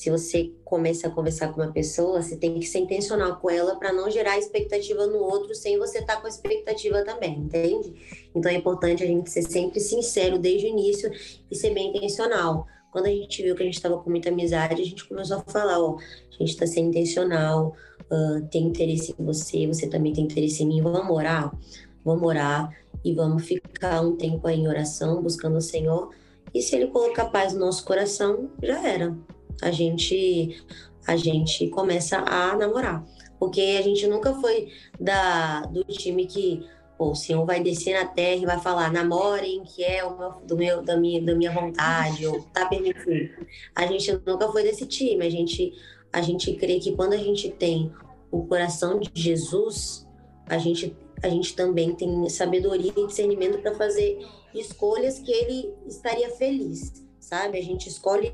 se 0.00 0.08
você 0.08 0.50
começa 0.64 1.08
a 1.08 1.10
conversar 1.10 1.52
com 1.52 1.60
uma 1.60 1.70
pessoa, 1.70 2.22
você 2.22 2.34
tem 2.34 2.58
que 2.58 2.66
ser 2.66 2.78
intencional 2.78 3.36
com 3.36 3.50
ela 3.50 3.76
para 3.76 3.92
não 3.92 4.10
gerar 4.10 4.38
expectativa 4.38 5.06
no 5.06 5.18
outro 5.18 5.54
sem 5.54 5.78
você 5.78 5.98
estar 5.98 6.14
tá 6.14 6.20
com 6.22 6.26
a 6.26 6.30
expectativa 6.30 7.04
também, 7.04 7.38
entende? 7.38 7.92
Então 8.34 8.50
é 8.50 8.54
importante 8.54 9.04
a 9.04 9.06
gente 9.06 9.28
ser 9.28 9.42
sempre 9.42 9.78
sincero 9.78 10.38
desde 10.38 10.68
o 10.68 10.70
início 10.70 11.12
e 11.50 11.54
ser 11.54 11.74
bem 11.74 11.94
intencional. 11.94 12.66
Quando 12.90 13.08
a 13.08 13.10
gente 13.10 13.42
viu 13.42 13.54
que 13.54 13.62
a 13.62 13.66
gente 13.66 13.74
estava 13.74 13.98
com 13.98 14.08
muita 14.08 14.30
amizade, 14.30 14.80
a 14.80 14.84
gente 14.86 15.06
começou 15.06 15.36
a 15.36 15.52
falar, 15.52 15.78
ó, 15.78 15.98
a 15.98 16.32
gente 16.38 16.54
está 16.54 16.66
sendo 16.66 16.88
intencional, 16.88 17.76
uh, 18.10 18.48
tem 18.50 18.68
interesse 18.68 19.14
em 19.18 19.22
você, 19.22 19.66
você 19.66 19.86
também 19.86 20.14
tem 20.14 20.24
interesse 20.24 20.62
em 20.62 20.66
mim, 20.66 20.80
vamos 20.80 21.14
orar? 21.14 21.54
Vamos 22.02 22.26
orar 22.26 22.74
e 23.04 23.12
vamos 23.12 23.44
ficar 23.44 24.00
um 24.00 24.16
tempo 24.16 24.46
aí 24.46 24.60
em 24.60 24.66
oração, 24.66 25.20
buscando 25.22 25.58
o 25.58 25.60
Senhor. 25.60 26.08
E 26.54 26.62
se 26.62 26.74
Ele 26.74 26.86
colocar 26.86 27.26
paz 27.26 27.52
no 27.52 27.60
nosso 27.60 27.84
coração, 27.84 28.48
já 28.62 28.88
era. 28.88 29.14
A 29.62 29.70
gente, 29.70 30.62
a 31.06 31.16
gente 31.16 31.68
começa 31.68 32.18
a 32.18 32.56
namorar. 32.56 33.04
Porque 33.38 33.76
a 33.78 33.82
gente 33.82 34.06
nunca 34.06 34.34
foi 34.34 34.68
da, 34.98 35.62
do 35.62 35.82
time 35.84 36.26
que 36.26 36.66
Pô, 37.00 37.12
o 37.12 37.14
Senhor 37.14 37.46
vai 37.46 37.62
descer 37.62 37.94
na 37.94 38.04
terra 38.04 38.42
e 38.42 38.44
vai 38.44 38.60
falar, 38.60 38.92
namorem, 38.92 39.62
que 39.64 39.82
é 39.82 40.04
o 40.04 40.34
do 40.44 40.54
meu, 40.54 40.82
da, 40.82 40.98
minha, 40.98 41.18
da 41.22 41.34
minha 41.34 41.50
vontade, 41.50 42.26
ou 42.26 42.42
tá 42.52 42.66
permitido. 42.66 43.46
A 43.74 43.86
gente 43.86 44.12
nunca 44.26 44.52
foi 44.52 44.62
desse 44.62 44.84
time. 44.84 45.26
A 45.26 45.30
gente, 45.30 45.72
a 46.12 46.20
gente 46.20 46.52
crê 46.56 46.78
que 46.78 46.94
quando 46.94 47.14
a 47.14 47.16
gente 47.16 47.48
tem 47.52 47.90
o 48.30 48.44
coração 48.44 49.00
de 49.00 49.10
Jesus, 49.14 50.06
a 50.46 50.58
gente, 50.58 50.94
a 51.22 51.28
gente 51.30 51.56
também 51.56 51.94
tem 51.94 52.28
sabedoria 52.28 52.92
e 52.94 53.06
discernimento 53.06 53.62
para 53.62 53.74
fazer 53.74 54.18
escolhas 54.54 55.20
que 55.20 55.32
ele 55.32 55.72
estaria 55.86 56.28
feliz, 56.28 57.02
sabe? 57.18 57.56
A 57.56 57.62
gente 57.62 57.88
escolhe 57.88 58.30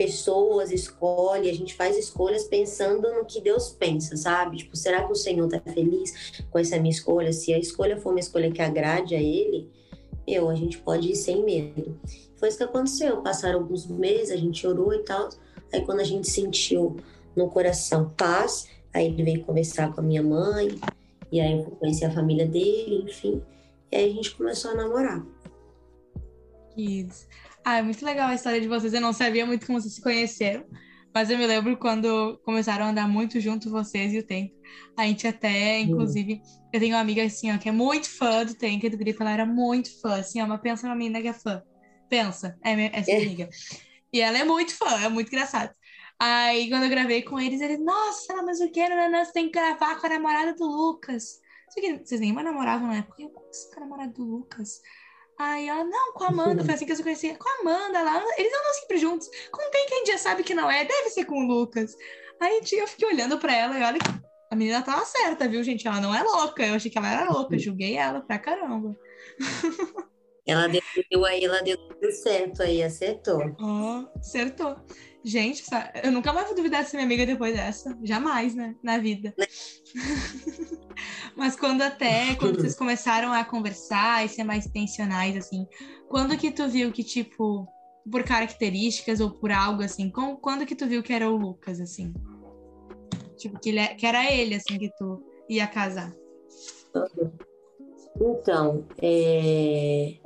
pessoas, 0.00 0.72
escolhe, 0.72 1.50
a 1.50 1.52
gente 1.52 1.74
faz 1.74 1.94
escolhas 1.94 2.44
pensando 2.44 3.06
no 3.12 3.26
que 3.26 3.38
Deus 3.38 3.68
pensa, 3.68 4.16
sabe? 4.16 4.56
Tipo, 4.56 4.74
será 4.74 5.04
que 5.04 5.12
o 5.12 5.14
Senhor 5.14 5.46
tá 5.46 5.60
feliz 5.60 6.42
com 6.50 6.58
essa 6.58 6.78
minha 6.78 6.90
escolha? 6.90 7.34
Se 7.34 7.52
a 7.52 7.58
escolha 7.58 7.98
for 7.98 8.08
uma 8.08 8.18
escolha 8.18 8.50
que 8.50 8.62
agrade 8.62 9.14
a 9.14 9.20
Ele, 9.20 9.70
eu, 10.26 10.48
a 10.48 10.54
gente 10.54 10.78
pode 10.78 11.12
ir 11.12 11.16
sem 11.16 11.44
medo. 11.44 12.00
Foi 12.38 12.48
isso 12.48 12.56
que 12.56 12.64
aconteceu. 12.64 13.20
Passaram 13.20 13.58
alguns 13.58 13.86
meses, 13.88 14.30
a 14.30 14.36
gente 14.36 14.66
orou 14.66 14.94
e 14.94 15.00
tal. 15.00 15.28
Aí 15.70 15.84
quando 15.84 16.00
a 16.00 16.04
gente 16.04 16.30
sentiu 16.30 16.96
no 17.36 17.50
coração 17.50 18.08
paz, 18.16 18.68
aí 18.94 19.04
ele 19.04 19.22
veio 19.22 19.44
conversar 19.44 19.92
com 19.92 20.00
a 20.00 20.02
minha 20.02 20.22
mãe, 20.22 20.80
e 21.30 21.42
aí 21.42 21.58
eu 21.58 21.72
conheci 21.72 22.06
a 22.06 22.10
família 22.10 22.46
dele, 22.46 23.04
enfim. 23.06 23.42
E 23.92 23.96
aí 23.96 24.10
a 24.10 24.14
gente 24.14 24.34
começou 24.34 24.70
a 24.70 24.74
namorar. 24.76 25.22
Kids. 26.74 27.28
Ah, 27.64 27.78
é 27.78 27.82
muito 27.82 28.04
legal 28.04 28.28
a 28.28 28.34
história 28.34 28.60
de 28.60 28.68
vocês. 28.68 28.92
Eu 28.92 29.00
não 29.00 29.12
sabia 29.12 29.44
muito 29.44 29.66
como 29.66 29.80
vocês 29.80 29.94
se 29.94 30.00
conheceram, 30.00 30.64
mas 31.14 31.30
eu 31.30 31.36
me 31.36 31.46
lembro 31.46 31.76
quando 31.76 32.38
começaram 32.44 32.86
a 32.86 32.88
andar 32.88 33.08
muito 33.08 33.40
junto 33.40 33.70
vocês 33.70 34.12
e 34.12 34.18
o 34.18 34.26
Tempo. 34.26 34.54
A 34.96 35.06
gente 35.06 35.26
até, 35.26 35.80
inclusive, 35.80 36.40
eu 36.72 36.80
tenho 36.80 36.94
uma 36.94 37.00
amiga 37.00 37.22
assim, 37.22 37.52
ó, 37.52 37.58
que 37.58 37.68
é 37.68 37.72
muito 37.72 38.08
fã 38.08 38.44
do 38.44 38.54
e 38.62 38.88
do 38.88 38.96
Grito. 38.96 39.22
Ela 39.22 39.32
era 39.32 39.46
muito 39.46 40.00
fã, 40.00 40.18
assim, 40.18 40.40
ó, 40.40 40.46
mas 40.46 40.60
pensa 40.60 40.86
numa 40.86 40.96
menina 40.96 41.20
que 41.20 41.28
é 41.28 41.32
fã. 41.32 41.62
Pensa, 42.08 42.58
é 42.64 42.74
minha, 42.74 42.90
essa 42.92 43.10
é. 43.10 43.16
amiga. 43.16 43.48
E 44.12 44.20
ela 44.20 44.38
é 44.38 44.44
muito 44.44 44.74
fã, 44.74 45.00
é 45.00 45.08
muito 45.08 45.28
engraçado. 45.28 45.74
Aí, 46.18 46.68
quando 46.68 46.82
eu 46.84 46.90
gravei 46.90 47.22
com 47.22 47.40
eles, 47.40 47.60
eles, 47.60 47.82
nossa, 47.82 48.42
mas 48.42 48.60
o 48.60 48.70
que? 48.70 48.86
Nanã, 48.86 49.24
você 49.24 49.32
tem 49.32 49.46
que 49.46 49.58
gravar 49.58 49.98
com 49.98 50.06
a 50.06 50.10
namorada 50.10 50.54
do 50.54 50.66
Lucas. 50.66 51.40
Vocês 51.74 52.20
nem 52.20 52.32
mais 52.32 52.46
namoravam 52.46 52.88
na 52.88 52.96
época. 52.96 53.22
Eu, 53.22 53.30
como 53.30 53.48
que 53.48 53.56
você 53.56 53.70
tá 53.70 53.80
namorada 53.80 54.12
do 54.12 54.24
Lucas? 54.24 54.82
Aí 55.42 55.68
ela, 55.68 55.84
não, 55.84 56.12
com 56.12 56.24
a 56.24 56.28
Amanda, 56.28 56.62
foi 56.62 56.74
assim 56.74 56.84
que 56.84 56.92
eu 56.92 56.96
se 56.96 57.02
conhecia. 57.02 57.34
Com 57.34 57.48
a 57.48 57.60
Amanda 57.62 58.02
lá, 58.02 58.22
eles 58.36 58.52
andam 58.52 58.74
sempre 58.74 58.98
juntos. 58.98 59.26
Com 59.50 59.70
quem 59.70 59.86
quem 59.86 60.04
já 60.04 60.18
sabe 60.18 60.42
que 60.42 60.52
não 60.52 60.70
é? 60.70 60.84
Deve 60.84 61.08
ser 61.08 61.24
com 61.24 61.42
o 61.42 61.46
Lucas. 61.46 61.96
Aí 62.38 62.60
eu 62.72 62.86
fiquei 62.86 63.08
olhando 63.08 63.38
pra 63.38 63.56
ela 63.56 63.78
e 63.78 63.82
olha 63.82 63.98
a 64.50 64.54
menina 64.56 64.82
tava 64.82 65.02
certa, 65.06 65.48
viu, 65.48 65.64
gente? 65.64 65.86
Ela 65.86 65.98
não 65.98 66.14
é 66.14 66.22
louca. 66.22 66.66
Eu 66.66 66.74
achei 66.74 66.90
que 66.90 66.98
ela 66.98 67.10
era 67.10 67.30
louca, 67.30 67.58
julguei 67.58 67.96
ela 67.96 68.20
pra 68.20 68.38
caramba. 68.38 68.94
Ela 70.46 70.68
deu 70.68 71.24
aí, 71.24 71.44
ela 71.44 71.62
deu 71.62 71.76
tudo 71.76 72.12
certo 72.12 72.62
aí, 72.62 72.82
acertou. 72.82 73.40
Oh, 73.60 74.18
acertou. 74.18 74.76
Gente, 75.24 75.62
eu 76.02 76.10
nunca 76.12 76.32
mais 76.32 76.48
vou 76.48 76.56
duvidar 76.56 76.84
se 76.84 76.96
minha 76.96 77.06
amiga 77.06 77.24
depois 77.24 77.54
dessa. 77.54 77.96
Jamais, 78.02 78.54
né? 78.54 78.74
Na 78.82 78.98
vida. 78.98 79.34
Mas 81.36 81.56
quando 81.56 81.82
até, 81.82 82.34
quando 82.34 82.60
vocês 82.60 82.76
começaram 82.76 83.32
a 83.32 83.44
conversar 83.44 84.24
e 84.24 84.28
ser 84.28 84.44
mais 84.44 84.66
intencionais, 84.66 85.36
assim, 85.36 85.66
quando 86.08 86.36
que 86.36 86.50
tu 86.50 86.68
viu 86.68 86.92
que, 86.92 87.02
tipo, 87.02 87.66
por 88.10 88.22
características 88.24 89.20
ou 89.20 89.30
por 89.30 89.50
algo, 89.50 89.82
assim, 89.82 90.10
quando 90.10 90.66
que 90.66 90.74
tu 90.74 90.86
viu 90.86 91.02
que 91.02 91.12
era 91.12 91.30
o 91.30 91.36
Lucas, 91.36 91.80
assim? 91.80 92.12
Tipo, 93.36 93.58
que, 93.58 93.70
ele, 93.70 93.78
é, 93.78 93.94
que 93.94 94.06
era 94.06 94.30
ele, 94.30 94.54
assim, 94.54 94.78
que 94.78 94.90
tu 94.96 95.22
ia 95.48 95.66
casar? 95.66 96.14
Então, 98.20 98.86
é... 99.00 100.18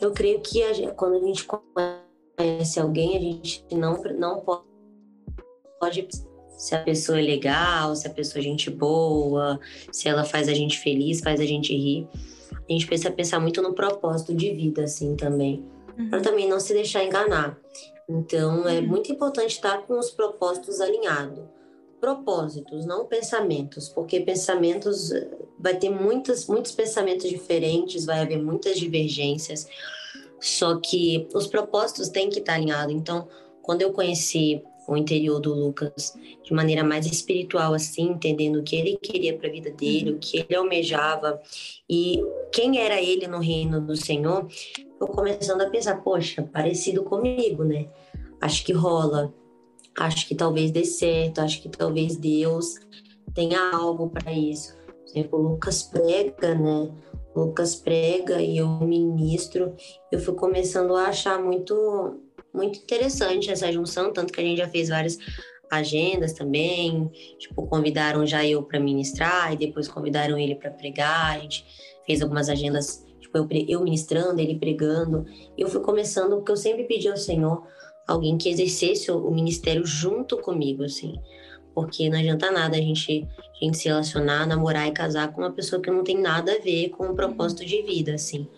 eu 0.00 0.12
creio 0.12 0.40
que 0.40 0.62
a 0.62 0.72
gente, 0.72 0.94
quando 0.94 1.16
a 1.16 1.26
gente 1.26 1.44
conhece 1.44 2.78
alguém, 2.78 3.16
a 3.16 3.20
gente 3.20 3.66
não, 3.74 4.00
não 4.16 4.44
pode 5.80 6.08
se 6.58 6.74
a 6.74 6.82
pessoa 6.82 7.20
é 7.20 7.22
legal, 7.22 7.94
se 7.94 8.08
a 8.08 8.10
pessoa 8.10 8.40
é 8.40 8.42
gente 8.42 8.68
boa, 8.68 9.60
se 9.92 10.08
ela 10.08 10.24
faz 10.24 10.48
a 10.48 10.52
gente 10.52 10.76
feliz, 10.80 11.20
faz 11.20 11.40
a 11.40 11.44
gente 11.44 11.72
rir. 11.72 12.08
A 12.68 12.72
gente 12.72 12.84
precisa 12.84 13.12
pensar 13.12 13.38
muito 13.38 13.62
no 13.62 13.72
propósito 13.72 14.34
de 14.34 14.52
vida, 14.52 14.82
assim, 14.82 15.14
também. 15.14 15.64
Uhum. 15.96 16.10
Para 16.10 16.20
também 16.20 16.48
não 16.48 16.58
se 16.58 16.74
deixar 16.74 17.04
enganar. 17.04 17.56
Então, 18.08 18.68
é 18.68 18.80
uhum. 18.80 18.88
muito 18.88 19.12
importante 19.12 19.52
estar 19.52 19.86
com 19.86 19.98
os 19.98 20.10
propósitos 20.10 20.80
alinhados. 20.80 21.44
Propósitos, 22.00 22.84
não 22.84 23.06
pensamentos, 23.06 23.88
porque 23.88 24.20
pensamentos 24.20 25.12
eh, 25.12 25.28
vai 25.58 25.76
ter 25.76 25.90
muitos, 25.90 26.46
muitos 26.46 26.72
pensamentos 26.72 27.28
diferentes, 27.28 28.04
vai 28.04 28.20
haver 28.20 28.42
muitas 28.42 28.78
divergências. 28.78 29.66
Só 30.40 30.78
que 30.80 31.28
os 31.34 31.46
propósitos 31.46 32.08
têm 32.08 32.28
que 32.28 32.40
estar 32.40 32.54
alinhados. 32.54 32.94
Então, 32.94 33.28
quando 33.62 33.82
eu 33.82 33.92
conheci 33.92 34.62
o 34.88 34.96
interior 34.96 35.38
do 35.38 35.54
Lucas 35.54 36.14
de 36.42 36.52
maneira 36.54 36.82
mais 36.82 37.04
espiritual, 37.04 37.74
assim, 37.74 38.08
entendendo 38.08 38.58
o 38.58 38.62
que 38.62 38.74
ele 38.74 38.96
queria 38.96 39.36
para 39.36 39.46
a 39.46 39.52
vida 39.52 39.70
dele, 39.70 40.12
o 40.12 40.18
que 40.18 40.38
ele 40.38 40.56
almejava 40.56 41.40
e 41.88 42.22
quem 42.50 42.80
era 42.80 43.00
ele 43.00 43.28
no 43.28 43.38
reino 43.38 43.82
do 43.82 43.94
Senhor, 43.94 44.48
eu 44.98 45.06
começando 45.06 45.60
a 45.60 45.68
pensar, 45.68 46.02
poxa, 46.02 46.42
parecido 46.42 47.04
comigo, 47.04 47.62
né? 47.64 47.90
Acho 48.40 48.64
que 48.64 48.72
rola, 48.72 49.32
acho 49.98 50.26
que 50.26 50.34
talvez 50.34 50.70
dê 50.70 50.84
certo, 50.84 51.40
acho 51.40 51.60
que 51.60 51.68
talvez 51.68 52.16
Deus 52.16 52.76
tenha 53.34 53.70
algo 53.70 54.08
para 54.08 54.32
isso. 54.32 54.74
Por 54.76 55.10
exemplo, 55.10 55.38
o 55.38 55.42
Lucas 55.42 55.82
prega, 55.82 56.54
né? 56.54 56.90
Lucas 57.36 57.76
prega 57.76 58.40
e 58.40 58.56
eu 58.56 58.68
ministro. 58.80 59.74
Eu 60.10 60.18
fui 60.18 60.34
começando 60.34 60.96
a 60.96 61.08
achar 61.08 61.38
muito 61.42 62.20
muito 62.52 62.78
interessante 62.78 63.50
essa 63.50 63.70
junção, 63.72 64.12
tanto 64.12 64.32
que 64.32 64.40
a 64.40 64.44
gente 64.44 64.58
já 64.58 64.68
fez 64.68 64.88
várias 64.88 65.18
agendas 65.70 66.32
também, 66.32 67.10
tipo, 67.38 67.66
convidaram 67.66 68.26
já 68.26 68.44
eu 68.44 68.62
para 68.62 68.80
ministrar 68.80 69.52
e 69.52 69.56
depois 69.56 69.86
convidaram 69.86 70.38
ele 70.38 70.54
para 70.54 70.70
pregar, 70.70 71.36
a 71.36 71.38
gente 71.38 71.64
fez 72.06 72.22
algumas 72.22 72.48
agendas, 72.48 73.04
tipo, 73.20 73.36
eu, 73.36 73.46
eu 73.68 73.84
ministrando, 73.84 74.40
ele 74.40 74.58
pregando. 74.58 75.26
Eu 75.56 75.68
fui 75.68 75.80
começando 75.80 76.36
porque 76.36 76.52
eu 76.52 76.56
sempre 76.56 76.84
pedi 76.84 77.08
ao 77.08 77.16
Senhor 77.16 77.66
alguém 78.06 78.38
que 78.38 78.48
exercesse 78.48 79.10
o 79.10 79.30
ministério 79.30 79.84
junto 79.84 80.38
comigo, 80.38 80.82
assim. 80.82 81.20
Porque 81.74 82.08
não 82.08 82.18
adianta 82.18 82.50
nada 82.50 82.76
a 82.76 82.80
gente, 82.80 83.28
a 83.38 83.64
gente 83.64 83.76
se 83.76 83.88
relacionar, 83.88 84.46
namorar 84.46 84.88
e 84.88 84.92
casar 84.92 85.32
com 85.32 85.42
uma 85.42 85.52
pessoa 85.52 85.80
que 85.80 85.90
não 85.90 86.02
tem 86.02 86.18
nada 86.18 86.52
a 86.52 86.58
ver 86.58 86.88
com 86.88 87.10
o 87.10 87.14
propósito 87.14 87.64
de 87.64 87.82
vida, 87.82 88.14
assim. 88.14 88.48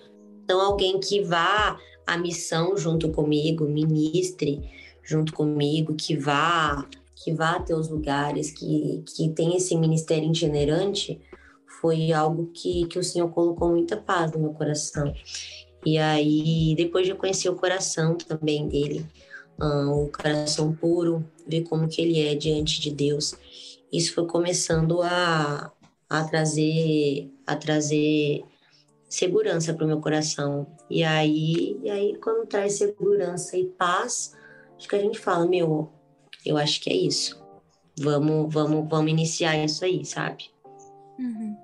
Então, 0.44 0.60
alguém 0.60 0.98
que 1.00 1.22
vá 1.22 1.76
a 2.10 2.18
missão 2.18 2.76
junto 2.76 3.08
comigo, 3.10 3.68
ministre 3.68 4.68
junto 5.00 5.32
comigo, 5.32 5.94
que 5.94 6.16
vá, 6.16 6.84
que 7.14 7.32
vá 7.32 7.52
até 7.52 7.72
os 7.72 7.88
lugares, 7.88 8.50
que, 8.50 9.04
que 9.14 9.28
tem 9.28 9.56
esse 9.56 9.76
ministério 9.76 10.28
itinerante, 10.28 11.20
foi 11.80 12.12
algo 12.12 12.50
que, 12.52 12.86
que 12.86 12.98
o 12.98 13.04
Senhor 13.04 13.28
colocou 13.30 13.70
muita 13.70 13.96
paz 13.96 14.32
no 14.32 14.40
meu 14.40 14.50
coração. 14.50 15.14
E 15.86 15.98
aí, 15.98 16.74
depois 16.76 17.06
de 17.06 17.14
conhecer 17.14 17.48
o 17.48 17.54
coração 17.54 18.16
também 18.16 18.66
dele, 18.66 19.06
um, 19.60 20.04
o 20.04 20.08
coração 20.08 20.74
puro, 20.74 21.24
ver 21.46 21.62
como 21.62 21.86
que 21.86 22.02
ele 22.02 22.20
é 22.20 22.34
diante 22.34 22.80
de 22.80 22.90
Deus, 22.90 23.36
isso 23.92 24.14
foi 24.14 24.26
começando 24.26 25.00
a, 25.00 25.72
a 26.08 26.24
trazer 26.24 27.30
a 27.46 27.54
trazer 27.54 28.44
segurança 29.10 29.74
para 29.74 29.84
o 29.84 29.88
meu 29.88 30.00
coração. 30.00 30.66
E 30.88 31.02
aí, 31.02 31.78
e 31.82 31.90
aí, 31.90 32.16
quando 32.22 32.46
traz 32.46 32.74
segurança 32.74 33.56
e 33.56 33.66
paz, 33.66 34.36
acho 34.78 34.88
que 34.88 34.94
a 34.94 35.00
gente 35.00 35.18
fala, 35.18 35.46
meu, 35.46 35.90
eu 36.46 36.56
acho 36.56 36.80
que 36.80 36.88
é 36.88 36.94
isso. 36.94 37.42
Vamos, 37.98 38.54
vamos, 38.54 38.88
vamos 38.88 39.10
iniciar 39.10 39.62
isso 39.62 39.84
aí, 39.84 40.04
sabe? 40.04 40.44
Uhum. 41.18 41.56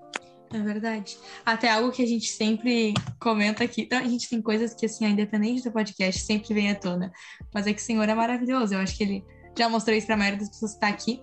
É 0.52 0.58
verdade. 0.58 1.16
Até 1.44 1.70
algo 1.70 1.92
que 1.92 2.02
a 2.02 2.06
gente 2.06 2.28
sempre 2.28 2.94
comenta 3.20 3.64
aqui. 3.64 3.82
Então, 3.82 3.98
a 3.98 4.04
gente 4.04 4.28
tem 4.28 4.42
coisas 4.42 4.74
que, 4.74 4.86
assim, 4.86 5.06
independente 5.06 5.62
do 5.62 5.72
podcast, 5.72 6.22
sempre 6.22 6.52
vem 6.52 6.70
à 6.70 6.74
tona. 6.74 7.12
Mas 7.54 7.66
é 7.66 7.72
que 7.72 7.80
o 7.80 7.84
Senhor 7.84 8.08
é 8.08 8.14
maravilhoso. 8.14 8.74
Eu 8.74 8.80
acho 8.80 8.96
que 8.96 9.04
ele 9.04 9.24
já 9.56 9.68
mostrou 9.68 9.96
isso 9.96 10.06
para 10.06 10.14
a 10.14 10.18
maioria 10.18 10.38
das 10.38 10.48
pessoas 10.48 10.72
que 10.72 10.76
está 10.76 10.88
aqui. 10.88 11.20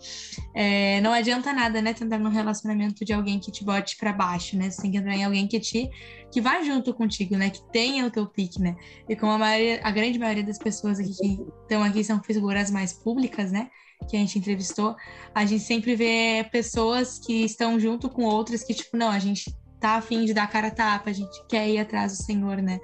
É, 0.54 1.02
não 1.02 1.12
adianta 1.12 1.54
nada, 1.54 1.82
né, 1.82 1.94
tentar 1.94 2.18
num 2.18 2.30
relacionamento 2.30 3.06
de 3.06 3.14
alguém 3.14 3.40
que 3.40 3.52
te 3.52 3.64
bote 3.64 3.98
para 3.98 4.12
baixo, 4.14 4.58
né? 4.58 4.70
Você 4.70 4.82
tem 4.82 4.92
que 4.92 4.98
entrar 4.98 5.16
em 5.16 5.24
alguém 5.24 5.48
que 5.48 5.60
te 5.60 5.90
que 6.32 6.42
vai 6.42 6.64
junto 6.64 6.94
contigo, 6.94 7.38
né? 7.38 7.52
Que 7.52 7.62
tenha 7.72 8.06
o 8.06 8.10
teu 8.10 8.26
pique, 8.26 8.60
né? 8.60 8.76
E 9.08 9.16
como 9.16 9.32
a, 9.34 9.38
maioria, 9.38 9.80
a 9.84 9.92
grande 9.92 10.18
maioria 10.18 10.44
das 10.44 10.58
pessoas 10.58 11.00
aqui 11.00 11.14
que 11.14 11.40
estão 11.62 11.84
aqui 11.84 12.04
são 12.04 12.22
figuras 12.24 12.72
mais 12.72 12.92
públicas, 12.92 13.52
né? 13.52 13.70
Que 14.10 14.18
a 14.18 14.20
gente 14.20 14.40
entrevistou, 14.40 14.96
a 15.34 15.46
gente 15.46 15.64
sempre 15.64 15.96
vê 15.96 16.46
pessoas 16.52 17.20
que 17.20 17.46
estão 17.46 17.80
junto 17.80 18.10
com 18.10 18.24
outras 18.24 18.64
que, 18.64 18.74
tipo, 18.74 18.98
não, 18.98 19.10
a 19.10 19.20
gente 19.20 19.56
tá 19.80 19.96
afim 19.96 20.26
de 20.26 20.34
dar 20.34 20.50
cara 20.50 20.68
a 20.68 20.72
tapa, 20.72 21.10
a 21.10 21.14
gente 21.14 21.46
quer 21.48 21.70
ir 21.70 21.78
atrás 21.78 22.18
do 22.18 22.24
Senhor, 22.24 22.62
né? 22.62 22.80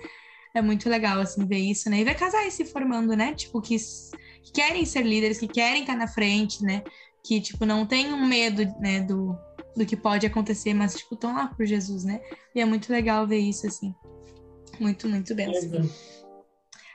É 0.54 0.62
muito 0.62 0.90
legal, 0.90 1.20
assim, 1.20 1.46
ver 1.46 1.60
isso, 1.60 1.90
né? 1.90 2.02
E 2.02 2.04
ver 2.04 2.16
casais 2.16 2.54
se 2.54 2.66
formando, 2.66 3.16
né? 3.16 3.34
Tipo, 3.34 3.62
que 3.62 3.76
que 4.50 4.62
querem 4.62 4.86
ser 4.86 5.06
líderes, 5.06 5.38
que 5.38 5.48
querem 5.48 5.82
estar 5.82 5.96
na 5.96 6.08
frente, 6.08 6.64
né? 6.64 6.84
Que, 7.24 7.40
tipo, 7.40 7.66
não 7.66 7.86
tem 7.86 8.14
um 8.14 8.26
medo, 8.26 8.64
né, 8.80 9.02
do, 9.02 9.38
do 9.76 9.86
que 9.86 9.96
pode 9.96 10.26
acontecer, 10.26 10.74
mas, 10.74 10.96
tipo, 10.96 11.16
estão 11.16 11.34
lá 11.34 11.48
por 11.48 11.66
Jesus, 11.66 12.04
né? 12.04 12.20
E 12.56 12.62
é 12.62 12.66
muito 12.66 12.92
legal 12.92 13.28
ver 13.28 13.40
isso, 13.40 13.68
assim. 13.68 13.94
Muito, 14.80 15.08
muito 15.08 15.36
bem. 15.36 15.50
Assim. 15.50 15.90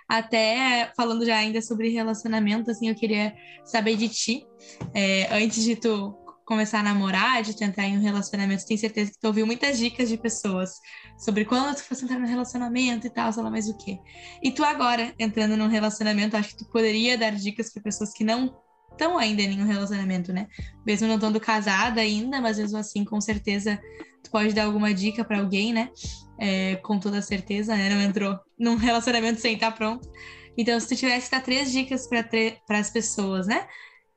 Até 0.08 0.92
falando 0.96 1.24
já 1.24 1.36
ainda 1.36 1.62
sobre 1.62 1.88
relacionamento, 1.88 2.70
assim, 2.70 2.88
eu 2.88 2.94
queria 2.94 3.34
saber 3.64 3.96
de 3.96 4.08
ti, 4.08 4.46
é, 4.92 5.34
antes 5.34 5.62
de 5.62 5.76
tu 5.76 6.14
começar 6.44 6.80
a 6.80 6.82
namorar, 6.82 7.42
de 7.42 7.56
tu 7.56 7.64
entrar 7.64 7.84
em 7.84 7.96
um 7.96 8.02
relacionamento, 8.02 8.66
tenho 8.66 8.78
certeza 8.78 9.10
que 9.10 9.18
tu 9.18 9.26
ouviu 9.26 9.46
muitas 9.46 9.78
dicas 9.78 10.08
de 10.08 10.16
pessoas 10.16 10.78
sobre 11.18 11.44
quando 11.44 11.74
tu 11.76 11.82
fosse 11.82 12.04
entrar 12.04 12.18
no 12.18 12.26
relacionamento 12.26 13.06
e 13.06 13.10
tal, 13.10 13.32
sei 13.32 13.42
lá 13.42 13.50
mais 13.50 13.68
o 13.68 13.76
quê. 13.76 13.98
E 14.42 14.50
tu 14.50 14.64
agora, 14.64 15.14
entrando 15.18 15.56
num 15.56 15.68
relacionamento, 15.68 16.36
acho 16.36 16.50
que 16.50 16.58
tu 16.58 16.70
poderia 16.70 17.16
dar 17.16 17.32
dicas 17.32 17.72
para 17.72 17.82
pessoas 17.82 18.12
que 18.12 18.24
não 18.24 18.54
estão 18.92 19.18
ainda 19.18 19.42
em 19.42 19.48
nenhum 19.48 19.66
relacionamento, 19.66 20.32
né? 20.32 20.46
Mesmo 20.86 21.08
não 21.08 21.16
estando 21.16 21.40
casada 21.40 22.00
ainda, 22.00 22.40
mas 22.40 22.58
mesmo 22.58 22.78
assim, 22.78 23.04
com 23.04 23.20
certeza, 23.20 23.80
tu 24.22 24.30
pode 24.30 24.54
dar 24.54 24.64
alguma 24.64 24.94
dica 24.94 25.24
para 25.24 25.40
alguém, 25.40 25.72
né? 25.72 25.90
É, 26.38 26.76
com 26.76 26.98
toda 26.98 27.20
certeza, 27.20 27.76
né? 27.76 27.88
Não 27.88 28.00
entrou 28.00 28.38
num 28.58 28.76
relacionamento 28.76 29.40
sem 29.40 29.54
estar 29.54 29.72
pronto. 29.72 30.08
Então, 30.56 30.78
se 30.78 30.88
tu 30.88 30.96
tivesse 30.96 31.28
que 31.28 31.36
dar 31.36 31.42
três 31.42 31.72
dicas 31.72 32.08
para 32.08 32.78
as 32.78 32.90
pessoas, 32.90 33.46
né? 33.46 33.66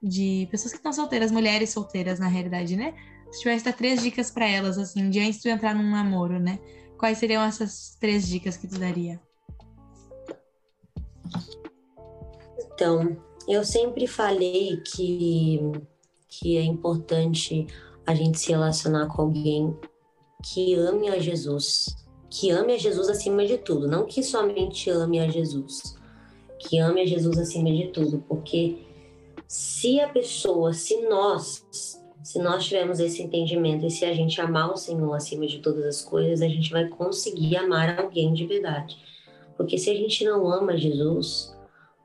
De 0.02 0.48
pessoas 0.52 0.72
que 0.72 0.78
estão 0.78 0.94
solteiras, 0.94 1.32
mulheres 1.32 1.70
solteiras, 1.72 2.20
na 2.20 2.28
realidade, 2.28 2.76
né? 2.76 2.94
Se 3.32 3.40
tivesse 3.40 3.66
dar 3.66 3.74
três 3.74 4.02
dicas 4.02 4.32
para 4.32 4.48
elas, 4.48 4.78
assim, 4.78 5.10
de 5.10 5.20
antes 5.20 5.42
de 5.42 5.50
entrar 5.50 5.76
num 5.76 5.90
namoro, 5.90 6.40
né? 6.40 6.60
Quais 6.98 7.18
seriam 7.18 7.44
essas 7.44 7.98
três 8.00 8.28
dicas 8.28 8.58
que 8.58 8.68
tu 8.68 8.80
daria? 8.80 9.20
Então, 12.74 13.18
eu 13.48 13.64
sempre 13.64 14.08
falei 14.08 14.82
que, 14.86 15.60
que 16.28 16.58
é 16.58 16.64
importante 16.64 17.68
a 18.06 18.14
gente 18.16 18.40
se 18.40 18.52
relacionar 18.52 19.08
com 19.08 19.24
alguém 19.24 19.78
que 20.44 20.76
ame 20.76 21.10
a 21.10 21.20
Jesus, 21.20 21.96
que 22.30 22.52
ame 22.52 22.74
a 22.74 22.78
Jesus 22.78 23.10
acima 23.10 23.46
de 23.46 23.58
tudo, 23.58 23.88
não 23.88 24.06
que 24.06 24.24
somente 24.24 24.90
ame 24.90 25.20
a 25.20 25.28
Jesus, 25.28 25.98
que 26.60 26.78
ame 26.78 27.02
a 27.02 27.06
Jesus 27.06 27.38
acima 27.38 27.72
de 27.72 27.88
tudo, 27.88 28.24
porque 28.28 28.87
se 29.48 30.00
a 30.02 30.10
pessoa, 30.10 30.74
se 30.74 31.08
nós, 31.08 31.66
se 32.22 32.40
nós 32.40 32.66
tivermos 32.66 33.00
esse 33.00 33.22
entendimento 33.22 33.86
e 33.86 33.92
se 33.92 34.04
a 34.04 34.14
gente 34.14 34.40
amar 34.42 34.72
o 34.72 34.78
Senhor 34.78 35.14
acima 35.14 35.48
de 35.48 35.60
todas 35.60 35.86
as 35.86 36.02
coisas, 36.02 36.42
a 36.42 36.48
gente 36.48 36.70
vai 36.72 36.88
conseguir 36.88 37.56
amar 37.56 37.98
alguém 37.98 38.34
de 38.34 38.46
verdade. 38.46 38.98
Porque 39.56 39.78
se 39.78 39.90
a 39.90 39.96
gente 39.96 40.26
não 40.26 40.48
ama 40.52 40.78
Jesus, 40.78 41.56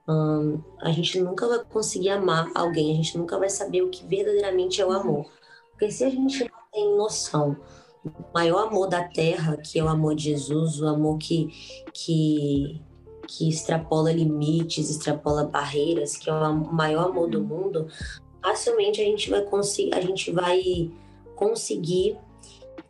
hum, 0.08 0.60
a 0.80 0.90
gente 0.92 1.20
nunca 1.20 1.48
vai 1.48 1.64
conseguir 1.64 2.10
amar 2.10 2.50
alguém, 2.54 2.92
a 2.92 2.94
gente 2.94 3.18
nunca 3.18 3.38
vai 3.38 3.50
saber 3.50 3.82
o 3.82 3.90
que 3.90 4.06
verdadeiramente 4.06 4.80
é 4.80 4.86
o 4.86 4.92
amor. 4.92 5.26
Porque 5.72 5.90
se 5.90 6.04
a 6.04 6.10
gente 6.10 6.44
não 6.44 6.50
tem 6.72 6.96
noção 6.96 7.56
do 8.04 8.24
maior 8.32 8.68
amor 8.68 8.88
da 8.88 9.02
terra, 9.02 9.56
que 9.56 9.78
é 9.78 9.84
o 9.84 9.88
amor 9.88 10.14
de 10.14 10.24
Jesus, 10.24 10.80
o 10.80 10.86
amor 10.86 11.18
que, 11.18 11.48
que 11.92 12.80
que 13.26 13.48
extrapola 13.48 14.12
limites, 14.12 14.90
extrapola 14.90 15.44
barreiras, 15.44 16.16
que 16.16 16.28
é 16.28 16.32
o 16.32 16.54
maior 16.72 17.10
amor 17.10 17.28
do 17.28 17.42
mundo, 17.42 17.86
facilmente 18.42 19.00
a 19.00 19.04
gente 19.04 19.30
vai 19.30 19.42
conseguir, 19.42 19.94
a 19.94 20.00
gente 20.00 20.30
vai 20.30 20.90
conseguir 21.34 22.16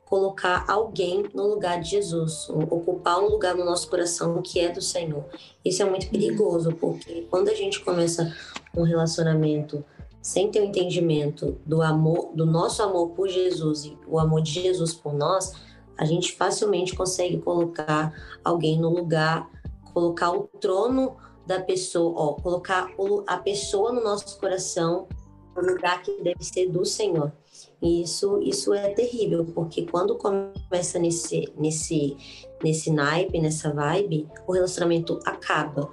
colocar 0.05 0.67
alguém 0.69 1.25
no 1.33 1.47
lugar 1.47 1.81
de 1.81 1.91
Jesus, 1.91 2.47
ocupar 2.51 3.19
um 3.19 3.29
lugar 3.29 3.55
no 3.55 3.65
nosso 3.65 3.89
coração 3.89 4.43
que 4.43 4.61
é 4.61 4.69
do 4.69 4.83
Senhor. 4.83 5.25
Isso 5.65 5.83
é 5.83 5.89
muito 5.89 6.11
perigoso, 6.11 6.73
porque 6.73 7.27
quando 7.31 7.49
a 7.49 7.55
gente 7.55 7.81
começa 7.81 8.35
um 8.77 8.83
relacionamento 8.83 9.83
sem 10.21 10.51
ter 10.51 10.61
o 10.61 10.65
entendimento 10.65 11.59
do 11.65 11.81
amor, 11.81 12.31
do 12.35 12.45
nosso 12.45 12.83
amor 12.83 13.11
por 13.11 13.27
Jesus 13.27 13.87
e 13.87 13.97
o 14.07 14.19
amor 14.19 14.43
de 14.43 14.53
Jesus 14.53 14.93
por 14.93 15.15
nós, 15.15 15.55
a 15.97 16.05
gente 16.05 16.33
facilmente 16.33 16.95
consegue 16.95 17.39
colocar 17.39 18.13
alguém 18.45 18.79
no 18.79 18.91
lugar 18.91 19.49
colocar 19.93 20.31
o 20.31 20.45
trono 20.61 21.17
da 21.47 21.61
pessoa, 21.61 22.15
ó, 22.17 22.33
colocar 22.35 22.89
a 23.27 23.37
pessoa 23.39 23.93
no 23.93 24.03
nosso 24.03 24.39
coração 24.39 25.09
no 25.57 25.63
lugar 25.63 26.03
que 26.03 26.23
deve 26.23 26.43
ser 26.43 26.69
do 26.69 26.85
Senhor. 26.85 27.33
E 27.81 28.03
isso, 28.03 28.41
isso 28.43 28.73
é 28.73 28.91
terrível, 28.91 29.45
porque 29.45 29.85
quando 29.85 30.17
começa 30.17 30.99
nesse, 30.99 31.53
nesse, 31.59 32.17
nesse 32.63 32.91
naipe, 32.91 33.41
nessa 33.41 33.73
vibe, 33.73 34.29
o 34.47 34.53
relacionamento 34.53 35.19
acaba, 35.25 35.91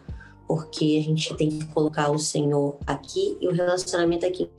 porque 0.48 0.98
a 1.00 1.04
gente 1.04 1.36
tem 1.36 1.50
que 1.50 1.66
colocar 1.74 2.12
o 2.12 2.20
Senhor 2.20 2.78
aqui 2.86 3.38
e 3.42 3.48
o 3.48 3.52
relacionamento 3.52 4.26
aqui. 4.26 4.50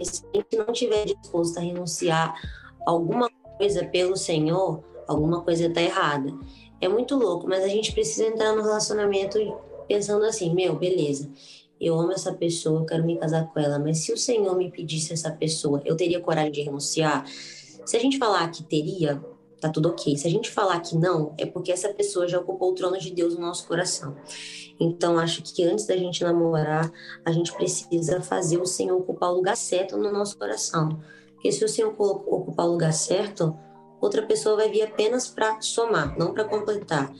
Se 0.00 0.22
a 0.32 0.36
gente 0.36 0.56
não 0.56 0.72
tiver 0.72 1.06
disposto 1.06 1.58
a 1.58 1.60
renunciar 1.60 2.34
alguma 2.86 3.28
coisa 3.58 3.84
pelo 3.86 4.16
Senhor, 4.16 4.82
alguma 5.08 5.42
coisa 5.42 5.66
está 5.66 5.82
errada. 5.82 6.32
É 6.80 6.88
muito 6.88 7.16
louco, 7.16 7.48
mas 7.48 7.64
a 7.64 7.68
gente 7.68 7.92
precisa 7.92 8.26
entrar 8.26 8.54
no 8.54 8.62
relacionamento 8.62 9.38
pensando 9.88 10.24
assim: 10.24 10.54
meu, 10.54 10.76
beleza, 10.76 11.30
eu 11.80 11.98
amo 11.98 12.12
essa 12.12 12.32
pessoa, 12.32 12.80
eu 12.80 12.86
quero 12.86 13.04
me 13.04 13.16
casar 13.16 13.46
com 13.46 13.58
ela, 13.58 13.78
mas 13.78 13.98
se 13.98 14.12
o 14.12 14.16
Senhor 14.16 14.56
me 14.56 14.70
pedisse 14.70 15.12
essa 15.12 15.30
pessoa, 15.30 15.80
eu 15.84 15.96
teria 15.96 16.20
coragem 16.20 16.52
de 16.52 16.62
renunciar? 16.62 17.26
Se 17.84 17.96
a 17.96 18.00
gente 18.00 18.18
falar 18.18 18.50
que 18.50 18.62
teria, 18.64 19.22
tá 19.60 19.68
tudo 19.68 19.90
ok. 19.90 20.16
Se 20.16 20.26
a 20.26 20.30
gente 20.30 20.50
falar 20.50 20.80
que 20.80 20.96
não, 20.96 21.34
é 21.38 21.46
porque 21.46 21.72
essa 21.72 21.88
pessoa 21.88 22.26
já 22.28 22.38
ocupou 22.38 22.72
o 22.72 22.74
trono 22.74 22.98
de 22.98 23.12
Deus 23.12 23.34
no 23.34 23.40
nosso 23.40 23.66
coração. 23.66 24.16
Então, 24.78 25.18
acho 25.18 25.42
que 25.42 25.62
antes 25.62 25.86
da 25.86 25.96
gente 25.96 26.22
namorar, 26.22 26.90
a 27.24 27.32
gente 27.32 27.52
precisa 27.52 28.20
fazer 28.20 28.58
o 28.58 28.66
Senhor 28.66 28.96
ocupar 28.96 29.30
o 29.30 29.34
lugar 29.34 29.56
certo 29.56 29.96
no 29.96 30.12
nosso 30.12 30.36
coração. 30.36 31.00
Porque 31.34 31.52
se 31.52 31.64
o 31.64 31.68
Senhor 31.68 31.94
ocupar 31.96 32.66
o 32.66 32.72
lugar 32.72 32.92
certo, 32.92 33.56
outra 34.00 34.22
pessoa 34.22 34.56
vai 34.56 34.70
vir 34.70 34.82
apenas 34.82 35.28
para 35.28 35.60
somar, 35.60 36.16
não 36.18 36.32
para 36.32 36.44
completar. 36.44 37.12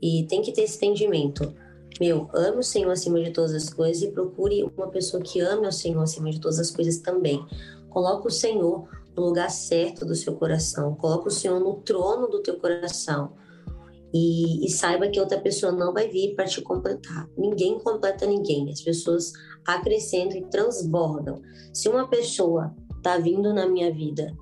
E 0.00 0.26
tem 0.28 0.42
que 0.42 0.52
ter 0.52 0.62
esse 0.62 0.76
entendimento. 0.76 1.54
Meu, 2.00 2.28
ame 2.32 2.58
o 2.58 2.62
Senhor 2.62 2.90
acima 2.90 3.22
de 3.22 3.30
todas 3.30 3.54
as 3.54 3.68
coisas 3.68 4.02
e 4.02 4.10
procure 4.10 4.62
uma 4.76 4.88
pessoa 4.88 5.22
que 5.22 5.40
ame 5.40 5.66
o 5.66 5.72
Senhor 5.72 6.02
acima 6.02 6.30
de 6.30 6.40
todas 6.40 6.58
as 6.58 6.70
coisas 6.70 6.98
também. 6.98 7.44
Coloque 7.90 8.26
o 8.26 8.30
Senhor 8.30 8.88
no 9.14 9.24
lugar 9.24 9.50
certo 9.50 10.06
do 10.06 10.14
seu 10.14 10.34
coração. 10.34 10.94
Coloque 10.94 11.28
o 11.28 11.30
Senhor 11.30 11.60
no 11.60 11.74
trono 11.82 12.26
do 12.28 12.40
teu 12.42 12.58
coração. 12.58 13.34
E, 14.12 14.64
e 14.64 14.70
saiba 14.70 15.08
que 15.08 15.20
outra 15.20 15.38
pessoa 15.38 15.70
não 15.70 15.92
vai 15.92 16.08
vir 16.08 16.34
para 16.34 16.46
te 16.46 16.62
completar. 16.62 17.28
Ninguém 17.36 17.78
completa 17.78 18.26
ninguém. 18.26 18.70
As 18.70 18.80
pessoas 18.80 19.32
acrescentam 19.66 20.38
e 20.38 20.46
transbordam. 20.46 21.42
Se 21.72 21.88
uma 21.88 22.08
pessoa 22.08 22.74
está 22.96 23.18
vindo 23.18 23.52
na 23.52 23.68
minha 23.68 23.92
vida 23.92 24.34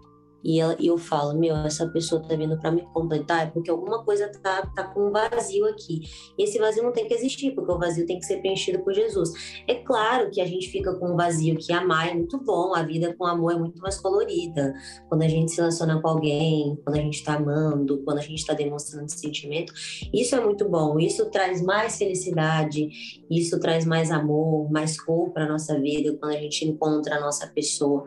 e, 0.49 0.87
eu 0.87 0.97
falo, 0.97 1.39
meu, 1.39 1.55
essa 1.57 1.87
pessoa 1.89 2.23
tá 2.23 2.35
vindo 2.35 2.59
para 2.59 2.71
me 2.71 2.81
completar, 2.95 3.47
é 3.47 3.51
porque 3.51 3.71
alguma 3.71 4.03
coisa 4.03 4.33
tá, 4.43 4.65
tá 4.75 4.85
com 4.85 5.09
um 5.09 5.11
vazio 5.11 5.67
aqui. 5.67 6.01
E 6.39 6.45
esse 6.45 6.59
vazio 6.59 6.83
não 6.83 6.91
tem 6.91 7.07
que 7.07 7.13
existir, 7.13 7.51
porque 7.51 7.71
o 7.71 7.79
vazio 7.79 8.07
tem 8.07 8.19
que 8.19 8.25
ser 8.25 8.39
preenchido 8.39 8.79
por 8.79 8.95
Jesus. 8.95 9.31
É 9.67 9.75
claro 9.75 10.31
que 10.31 10.41
a 10.41 10.47
gente 10.47 10.71
fica 10.71 10.95
com 10.95 11.13
um 11.13 11.17
vazio 11.17 11.59
que 11.59 11.71
amar 11.71 12.09
é 12.09 12.15
muito 12.15 12.43
bom, 12.43 12.75
a 12.75 12.83
vida 12.83 13.15
com 13.15 13.27
amor 13.27 13.53
é 13.53 13.59
muito 13.59 13.79
mais 13.83 14.01
colorida. 14.01 14.73
Quando 15.11 15.21
a 15.21 15.29
gente 15.29 15.51
se 15.51 15.59
relaciona 15.59 16.01
com 16.01 16.09
alguém, 16.09 16.81
quando 16.83 16.97
a 16.97 17.03
gente 17.03 17.23
tá 17.23 17.35
amando, 17.35 18.03
quando 18.03 18.17
a 18.17 18.23
gente 18.23 18.47
tá 18.47 18.55
demonstrando 18.55 19.05
esse 19.05 19.19
sentimento, 19.19 19.75
isso 20.15 20.35
é 20.35 20.41
muito 20.41 20.67
bom. 20.67 20.99
Isso 20.99 21.27
traz 21.27 21.61
mais 21.61 21.99
felicidade, 21.99 22.89
isso 23.31 23.61
traz 23.61 23.85
mais 23.85 24.11
amor, 24.11 24.71
mais 24.71 24.99
cor 24.99 25.29
para 25.31 25.47
nossa 25.47 25.79
vida 25.79 26.17
quando 26.19 26.33
a 26.33 26.41
gente 26.41 26.65
encontra 26.65 27.17
a 27.17 27.21
nossa 27.21 27.47
pessoa. 27.49 28.05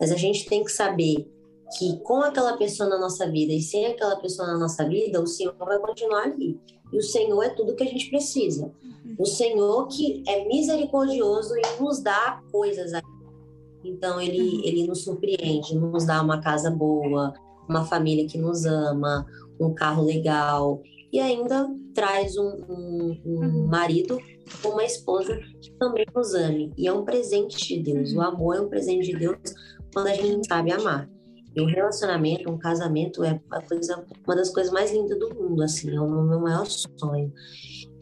Mas 0.00 0.10
a 0.10 0.16
gente 0.16 0.46
tem 0.46 0.64
que 0.64 0.72
saber 0.72 1.30
que 1.78 1.98
com 2.00 2.20
aquela 2.22 2.56
pessoa 2.56 2.88
na 2.88 2.98
nossa 2.98 3.30
vida 3.30 3.52
e 3.52 3.60
sem 3.60 3.86
aquela 3.86 4.16
pessoa 4.16 4.48
na 4.48 4.58
nossa 4.58 4.86
vida, 4.86 5.20
o 5.20 5.26
Senhor 5.26 5.54
vai 5.58 5.78
continuar 5.78 6.24
ali. 6.24 6.60
E 6.92 6.98
o 6.98 7.02
Senhor 7.02 7.42
é 7.42 7.48
tudo 7.48 7.74
que 7.74 7.82
a 7.82 7.86
gente 7.86 8.10
precisa. 8.10 8.70
O 9.18 9.24
Senhor 9.24 9.88
que 9.88 10.22
é 10.28 10.46
misericordioso 10.46 11.54
e 11.56 11.82
nos 11.82 12.00
dá 12.00 12.40
coisas. 12.52 12.92
Então, 13.82 14.20
ele, 14.20 14.60
ele 14.66 14.86
nos 14.86 15.02
surpreende, 15.02 15.74
nos 15.74 16.04
dá 16.04 16.22
uma 16.22 16.40
casa 16.40 16.70
boa, 16.70 17.32
uma 17.68 17.84
família 17.84 18.26
que 18.26 18.38
nos 18.38 18.64
ama, 18.64 19.26
um 19.58 19.72
carro 19.74 20.04
legal. 20.04 20.82
E 21.10 21.18
ainda 21.18 21.68
traz 21.94 22.36
um, 22.36 22.48
um, 22.68 23.20
um 23.24 23.38
uhum. 23.40 23.66
marido 23.66 24.18
ou 24.62 24.72
uma 24.72 24.84
esposa 24.84 25.38
que 25.60 25.72
também 25.78 26.06
nos 26.14 26.34
ame. 26.34 26.72
E 26.76 26.86
é 26.86 26.92
um 26.92 27.04
presente 27.04 27.56
de 27.56 27.82
Deus. 27.82 28.12
O 28.12 28.20
amor 28.20 28.56
é 28.56 28.60
um 28.60 28.68
presente 28.68 29.12
de 29.12 29.18
Deus 29.18 29.38
quando 29.92 30.08
a 30.08 30.14
gente 30.14 30.46
sabe 30.46 30.72
amar. 30.72 31.08
E 31.54 31.60
um 31.60 31.66
relacionamento, 31.66 32.50
um 32.50 32.58
casamento 32.58 33.22
é 33.22 33.38
coisa, 33.68 34.04
uma 34.26 34.36
das 34.36 34.50
coisas 34.50 34.72
mais 34.72 34.90
lindas 34.90 35.18
do 35.18 35.34
mundo, 35.34 35.62
assim, 35.62 35.94
é 35.94 36.00
o 36.00 36.08
meu 36.08 36.40
maior 36.40 36.66
sonho. 36.66 37.32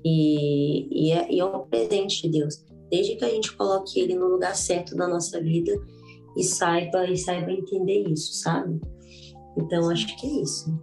E, 0.05 1.09
e, 1.09 1.13
é, 1.13 1.33
e 1.33 1.41
é 1.41 1.45
um 1.45 1.67
presente 1.67 2.23
de 2.23 2.39
Deus. 2.39 2.65
Desde 2.91 3.17
que 3.17 3.25
a 3.25 3.29
gente 3.29 3.57
coloque 3.57 4.01
ele 4.01 4.15
no 4.15 4.29
lugar 4.29 4.55
certo 4.55 4.95
da 4.97 5.07
nossa 5.07 5.41
vida 5.41 5.73
e 6.37 6.45
saiba 6.45 7.07
e 7.07 7.17
saiba 7.17 7.51
entender 7.51 8.09
isso, 8.09 8.35
sabe? 8.35 8.81
Então 9.59 9.91
acho 9.91 10.17
que 10.17 10.27
é 10.27 10.43
isso. 10.43 10.81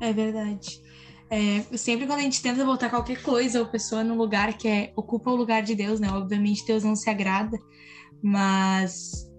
É 0.00 0.12
verdade. 0.12 0.82
É, 1.30 1.60
sempre 1.76 2.06
quando 2.06 2.18
a 2.18 2.22
gente 2.22 2.42
tenta 2.42 2.64
botar 2.64 2.90
qualquer 2.90 3.22
coisa 3.22 3.60
ou 3.60 3.66
pessoa 3.66 4.02
no 4.02 4.16
lugar 4.16 4.56
que 4.58 4.66
é, 4.66 4.92
ocupa 4.96 5.30
o 5.30 5.36
lugar 5.36 5.62
de 5.62 5.76
Deus, 5.76 6.00
né? 6.00 6.08
Obviamente 6.10 6.66
Deus 6.66 6.82
não 6.82 6.96
se 6.96 7.08
agrada, 7.08 7.56
mas 8.20 9.29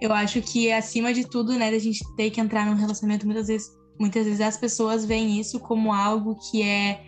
eu 0.00 0.12
acho 0.12 0.40
que 0.40 0.72
acima 0.72 1.12
de 1.12 1.28
tudo, 1.28 1.52
né, 1.58 1.70
da 1.70 1.78
gente 1.78 2.00
ter 2.16 2.30
que 2.30 2.40
entrar 2.40 2.66
num 2.66 2.74
relacionamento, 2.74 3.26
muitas 3.26 3.48
vezes, 3.48 3.68
muitas 3.98 4.24
vezes 4.24 4.40
as 4.40 4.56
pessoas 4.56 5.04
veem 5.04 5.40
isso 5.40 5.58
como 5.60 5.92
algo 5.92 6.36
que 6.50 6.62
é, 6.62 7.02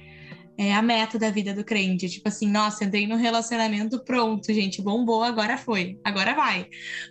é 0.59 0.75
a 0.75 0.83
meta 0.83 1.19
da 1.19 1.31
vida 1.31 1.55
do 1.55 1.65
crente. 1.65 2.09
Tipo 2.09 2.29
assim, 2.29 2.49
nossa, 2.49 2.85
entrei 2.85 3.07
num 3.07 3.17
relacionamento, 3.17 4.05
pronto, 4.05 4.53
gente, 4.53 4.83
bombou, 4.83 5.23
agora 5.23 5.57
foi, 5.57 5.99
agora 6.05 6.35
vai. 6.35 6.67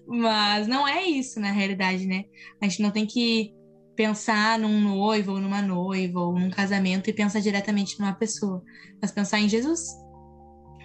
Mas 0.06 0.68
não 0.68 0.88
é 0.88 1.04
isso 1.04 1.40
na 1.40 1.52
realidade, 1.52 2.06
né? 2.06 2.26
A 2.62 2.68
gente 2.68 2.82
não 2.82 2.92
tem 2.92 3.06
que 3.06 3.54
pensar 3.96 4.58
num 4.60 4.82
noivo 4.82 5.34
ou 5.34 5.40
numa 5.40 5.62
noiva 5.62 6.20
ou 6.20 6.34
num 6.34 6.50
casamento 6.50 7.10
e 7.10 7.14
pensar 7.14 7.40
diretamente 7.40 8.00
numa 8.00 8.14
pessoa, 8.14 8.64
mas 9.02 9.12
pensar 9.12 9.40
em 9.40 9.50
Jesus, 9.50 9.82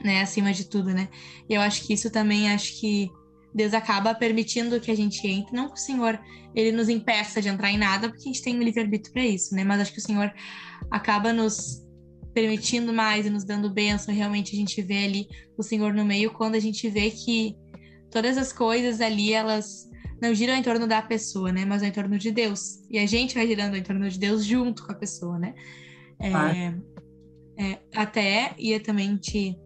né, 0.05 0.20
acima 0.20 0.53
de 0.53 0.68
tudo, 0.68 0.92
né? 0.92 1.09
E 1.49 1.55
eu 1.55 1.61
acho 1.61 1.86
que 1.86 1.94
isso 1.94 2.11
também 2.11 2.51
acho 2.51 2.78
que 2.78 3.09
Deus 3.57 3.72
acaba 3.72 4.14
permitindo 4.14 4.78
que 4.78 4.90
a 4.90 4.94
gente 4.94 5.26
entre. 5.26 5.57
Não 5.57 5.68
que 5.68 5.80
o 5.80 5.82
Senhor 5.82 6.20
ele 6.54 6.70
nos 6.72 6.90
impeça 6.90 7.40
de 7.40 7.48
entrar 7.48 7.70
em 7.70 7.78
nada, 7.78 8.09
porque 8.09 8.28
a 8.28 8.32
gente 8.32 8.42
tem 8.42 8.54
um 8.54 8.62
livre-arbítrio 8.62 9.14
para 9.14 9.24
isso, 9.24 9.54
né? 9.54 9.64
Mas 9.64 9.80
acho 9.80 9.92
que 9.94 9.98
o 9.98 10.02
Senhor 10.02 10.30
acaba 10.90 11.32
nos 11.32 11.82
permitindo 12.34 12.92
mais 12.92 13.24
e 13.24 13.30
nos 13.30 13.44
dando 13.44 13.70
bênção. 13.70 14.14
Realmente 14.14 14.54
a 14.54 14.59
gente 14.59 14.82
vê 14.82 15.04
ali 15.04 15.26
o 15.57 15.62
Senhor 15.62 15.94
no 15.94 16.04
meio 16.04 16.30
quando 16.32 16.54
a 16.54 16.61
gente 16.61 16.86
vê 16.90 17.11
que 17.11 17.57
todas 18.11 18.36
as 18.36 18.52
coisas 18.52 19.00
ali, 19.00 19.32
elas 19.32 19.88
não 20.20 20.34
giram 20.34 20.54
em 20.54 20.62
torno 20.62 20.86
da 20.86 21.00
pessoa, 21.00 21.50
né? 21.50 21.64
Mas 21.64 21.82
em 21.82 21.90
torno 21.90 22.18
de 22.18 22.30
Deus. 22.30 22.82
E 22.90 22.98
a 22.98 23.07
gente 23.07 23.34
vai 23.34 23.46
girando 23.46 23.74
em 23.74 23.82
torno 23.82 24.07
de 24.07 24.18
Deus 24.18 24.44
junto 24.44 24.84
com 24.84 24.92
a 24.92 24.96
pessoa, 24.96 25.38
né? 25.38 25.54
É, 26.20 26.32
ah. 26.34 26.74
é, 27.59 27.78
até 27.94 28.54
ia 28.59 28.80
também 28.80 29.16
te 29.16 29.57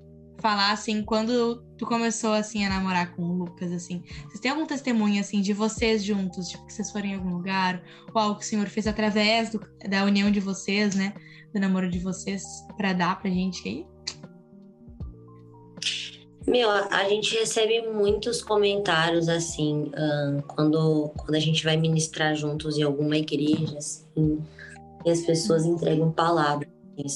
falar 0.40 0.72
assim, 0.72 1.02
quando 1.02 1.62
tu 1.76 1.86
começou 1.86 2.32
assim 2.32 2.64
a 2.64 2.68
namorar 2.68 3.14
com 3.14 3.22
o 3.22 3.32
Lucas, 3.32 3.72
assim, 3.72 4.02
vocês 4.26 4.40
têm 4.40 4.50
algum 4.50 4.66
testemunho 4.66 5.20
assim 5.20 5.40
de 5.40 5.52
vocês 5.52 6.04
juntos, 6.04 6.48
tipo 6.48 6.66
que 6.66 6.72
vocês 6.72 6.90
foram 6.90 7.06
em 7.06 7.14
algum 7.14 7.30
lugar, 7.30 7.82
ou 8.14 8.20
algo 8.20 8.38
que 8.38 8.44
o 8.44 8.48
Senhor 8.48 8.66
fez 8.66 8.86
através 8.86 9.50
do, 9.50 9.60
da 9.88 10.04
união 10.04 10.30
de 10.30 10.40
vocês, 10.40 10.94
né, 10.94 11.14
do 11.52 11.60
namoro 11.60 11.90
de 11.90 11.98
vocês, 11.98 12.42
para 12.76 12.92
dar 12.92 13.20
pra 13.20 13.30
gente 13.30 13.68
aí? 13.68 13.86
Meu, 16.46 16.70
a 16.70 17.08
gente 17.08 17.38
recebe 17.38 17.82
muitos 17.92 18.42
comentários 18.42 19.28
assim, 19.28 19.92
quando, 20.48 21.10
quando 21.16 21.34
a 21.34 21.38
gente 21.38 21.62
vai 21.62 21.76
ministrar 21.76 22.34
juntos 22.34 22.78
em 22.78 22.82
alguma 22.82 23.16
igreja, 23.16 23.76
assim, 23.76 24.42
e 25.04 25.10
as 25.10 25.20
pessoas 25.20 25.64
entregam 25.64 26.10
palavras, 26.10 26.68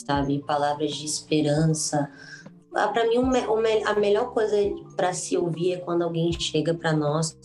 sabe? 0.07 0.45
Palavras 0.47 0.95
de 0.95 1.07
esperança, 1.07 2.11
para 2.75 3.09
mim, 3.09 3.17
a 3.85 3.95
melhor 3.95 4.33
coisa 4.33 4.57
para 4.97 5.13
se 5.13 5.37
ouvir 5.37 5.75
é 5.75 5.77
quando 5.77 6.03
alguém 6.03 6.33
chega 6.33 6.75
para 6.75 6.93
nós 6.93 7.37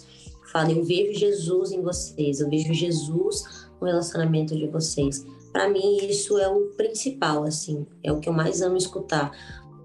e 0.43 0.51
fala: 0.51 0.71
Eu 0.71 0.83
vejo 0.83 1.19
Jesus 1.19 1.71
em 1.71 1.81
vocês, 1.81 2.39
eu 2.39 2.49
vejo 2.49 2.73
Jesus 2.73 3.69
no 3.79 3.87
relacionamento 3.87 4.55
de 4.55 4.67
vocês. 4.67 5.25
Para 5.51 5.69
mim, 5.69 5.97
isso 5.97 6.37
é 6.37 6.47
o 6.47 6.67
principal, 6.77 7.43
assim, 7.43 7.85
é 8.03 8.11
o 8.11 8.19
que 8.19 8.27
eu 8.27 8.33
mais 8.33 8.61
amo 8.61 8.77
escutar. 8.77 9.31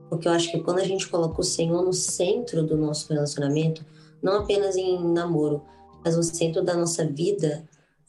Porque 0.08 0.28
eu 0.28 0.32
acho 0.32 0.50
que 0.50 0.60
quando 0.60 0.78
a 0.78 0.84
gente 0.84 1.08
coloca 1.08 1.40
o 1.40 1.44
Senhor 1.44 1.82
no 1.82 1.92
centro 1.92 2.62
do 2.62 2.76
nosso 2.76 3.12
relacionamento, 3.12 3.84
não 4.22 4.40
apenas 4.40 4.76
em 4.76 5.12
namoro, 5.12 5.62
mas 6.04 6.16
no 6.16 6.22
centro 6.22 6.62
da 6.62 6.74
nossa 6.74 7.06
vida, 7.06 7.66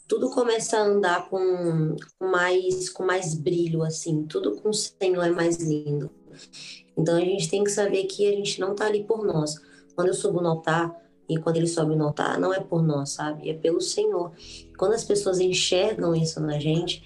tudo 0.07 0.29
começa 0.29 0.77
a 0.77 0.83
andar 0.83 1.29
com 1.29 1.95
mais 2.19 2.89
com 2.89 3.03
mais 3.03 3.33
brilho 3.33 3.83
assim, 3.83 4.23
tudo 4.23 4.55
com 4.55 4.69
o 4.69 4.73
Senhor 4.73 5.23
é 5.23 5.31
mais 5.31 5.57
lindo. 5.57 6.09
Então 6.97 7.17
a 7.17 7.21
gente 7.21 7.49
tem 7.49 7.63
que 7.63 7.71
saber 7.71 8.03
que 8.05 8.27
a 8.27 8.31
gente 8.31 8.59
não 8.59 8.71
está 8.71 8.85
ali 8.85 9.03
por 9.03 9.25
nós. 9.25 9.55
Quando 9.95 10.09
eu 10.09 10.13
subo 10.13 10.41
no 10.41 10.49
altar 10.49 10.95
e 11.27 11.37
quando 11.37 11.57
ele 11.57 11.67
sobe 11.67 11.95
no 11.95 12.05
altar, 12.05 12.39
não 12.39 12.53
é 12.53 12.59
por 12.59 12.83
nós, 12.83 13.11
sabe? 13.11 13.49
É 13.49 13.53
pelo 13.53 13.81
Senhor. 13.81 14.31
Quando 14.77 14.93
as 14.93 15.03
pessoas 15.03 15.39
enxergam 15.39 16.15
isso 16.15 16.39
na 16.39 16.59
gente, 16.59 17.03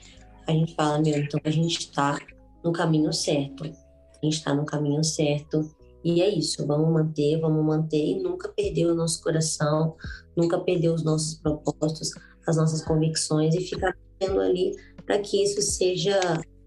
a 0.48 0.52
gente 0.52 0.76
fala, 0.76 1.00
meu, 1.00 1.18
então 1.18 1.40
a 1.44 1.50
gente 1.50 1.80
está 1.80 2.20
no 2.64 2.72
caminho 2.72 3.14
certo. 3.14 3.64
A 3.64 4.26
gente 4.26 4.38
está 4.38 4.54
no 4.54 4.66
caminho 4.66 5.04
certo. 5.04 5.70
E 6.04 6.22
é 6.22 6.30
isso, 6.30 6.66
vamos 6.66 6.92
manter, 6.92 7.40
vamos 7.40 7.64
manter 7.66 8.04
e 8.04 8.20
nunca 8.20 8.48
perder 8.50 8.88
o 8.88 8.96
nosso 8.96 9.22
coração, 9.22 9.96
nunca 10.36 10.58
perder 10.58 10.90
os 10.90 11.04
nossos 11.04 11.36
propósitos, 11.36 12.12
as 12.48 12.56
nossas 12.56 12.82
convicções 12.84 13.54
e 13.54 13.62
ficar 13.62 13.94
tendo 14.18 14.40
ali 14.40 14.76
para 15.06 15.20
que 15.20 15.44
isso 15.44 15.62
seja, 15.62 16.20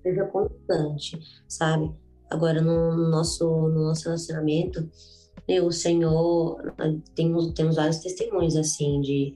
seja 0.03 0.25
constante, 0.27 1.19
sabe? 1.49 1.91
Agora, 2.33 2.63
no 2.63 2.97
nosso, 3.11 3.45
no 3.45 3.85
nosso 3.85 4.05
relacionamento, 4.05 4.89
o 5.63 5.71
Senhor, 5.71 6.75
temos, 7.15 7.53
temos 7.53 7.77
vários 7.77 7.99
testemunhos, 7.99 8.57
assim, 8.57 9.03
de, 9.03 9.35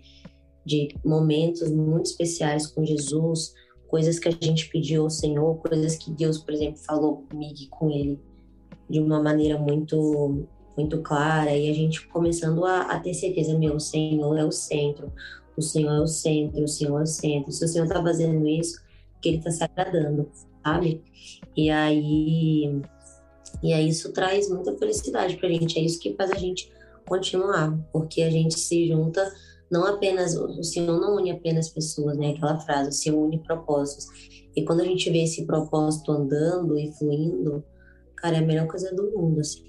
de 0.64 0.88
momentos 1.04 1.70
muito 1.70 2.06
especiais 2.06 2.66
com 2.66 2.86
Jesus, 2.86 3.52
coisas 3.86 4.18
que 4.18 4.28
a 4.28 4.30
gente 4.30 4.70
pediu 4.70 5.02
ao 5.02 5.10
Senhor, 5.10 5.56
coisas 5.58 5.96
que 5.96 6.10
Deus, 6.10 6.38
por 6.38 6.54
exemplo, 6.54 6.78
falou 6.78 7.18
comigo 7.28 7.54
e 7.60 7.66
com 7.66 7.90
ele 7.90 8.18
de 8.88 8.98
uma 8.98 9.22
maneira 9.22 9.58
muito 9.58 10.46
muito 10.74 11.00
clara 11.00 11.56
e 11.56 11.70
a 11.70 11.74
gente 11.74 12.06
começando 12.08 12.64
a, 12.64 12.82
a 12.82 13.00
ter 13.00 13.14
certeza, 13.14 13.58
meu, 13.58 13.76
o 13.76 13.80
Senhor 13.80 14.36
é 14.38 14.44
o 14.44 14.52
centro, 14.52 15.10
o 15.56 15.62
Senhor 15.62 15.96
é 15.96 16.00
o 16.00 16.06
centro, 16.06 16.64
o 16.64 16.68
Senhor 16.68 16.98
é 16.98 17.02
o 17.02 17.06
centro. 17.06 17.52
Se 17.52 17.64
o 17.64 17.68
Senhor 17.68 17.86
está 17.86 18.02
fazendo 18.02 18.46
isso, 18.46 18.78
que 19.20 19.30
Ele 19.30 19.38
está 19.38 19.50
se 19.50 19.64
agradando 19.64 20.30
sabe? 20.66 21.00
E 21.56 21.70
aí, 21.70 22.82
e 23.62 23.72
aí 23.72 23.88
isso 23.88 24.12
traz 24.12 24.50
muita 24.50 24.76
felicidade 24.76 25.36
pra 25.36 25.48
gente, 25.48 25.78
é 25.78 25.82
isso 25.82 26.00
que 26.00 26.14
faz 26.14 26.32
a 26.32 26.38
gente 26.38 26.72
continuar, 27.06 27.78
porque 27.92 28.22
a 28.22 28.30
gente 28.30 28.58
se 28.58 28.88
junta 28.88 29.32
não 29.70 29.86
apenas, 29.86 30.36
o 30.36 30.62
Senhor 30.62 31.00
não 31.00 31.16
une 31.16 31.30
apenas 31.30 31.68
pessoas, 31.68 32.16
né? 32.16 32.30
Aquela 32.30 32.58
frase, 32.60 32.88
o 32.88 32.92
Senhor 32.92 33.24
une 33.24 33.38
propósitos. 33.38 34.06
E 34.54 34.64
quando 34.64 34.80
a 34.80 34.84
gente 34.84 35.10
vê 35.10 35.22
esse 35.22 35.44
propósito 35.44 36.12
andando 36.12 36.78
e 36.78 36.92
fluindo, 36.92 37.64
cara, 38.16 38.36
é 38.36 38.38
a 38.38 38.46
melhor 38.46 38.66
coisa 38.66 38.94
do 38.94 39.10
mundo, 39.10 39.40
assim. 39.40 39.66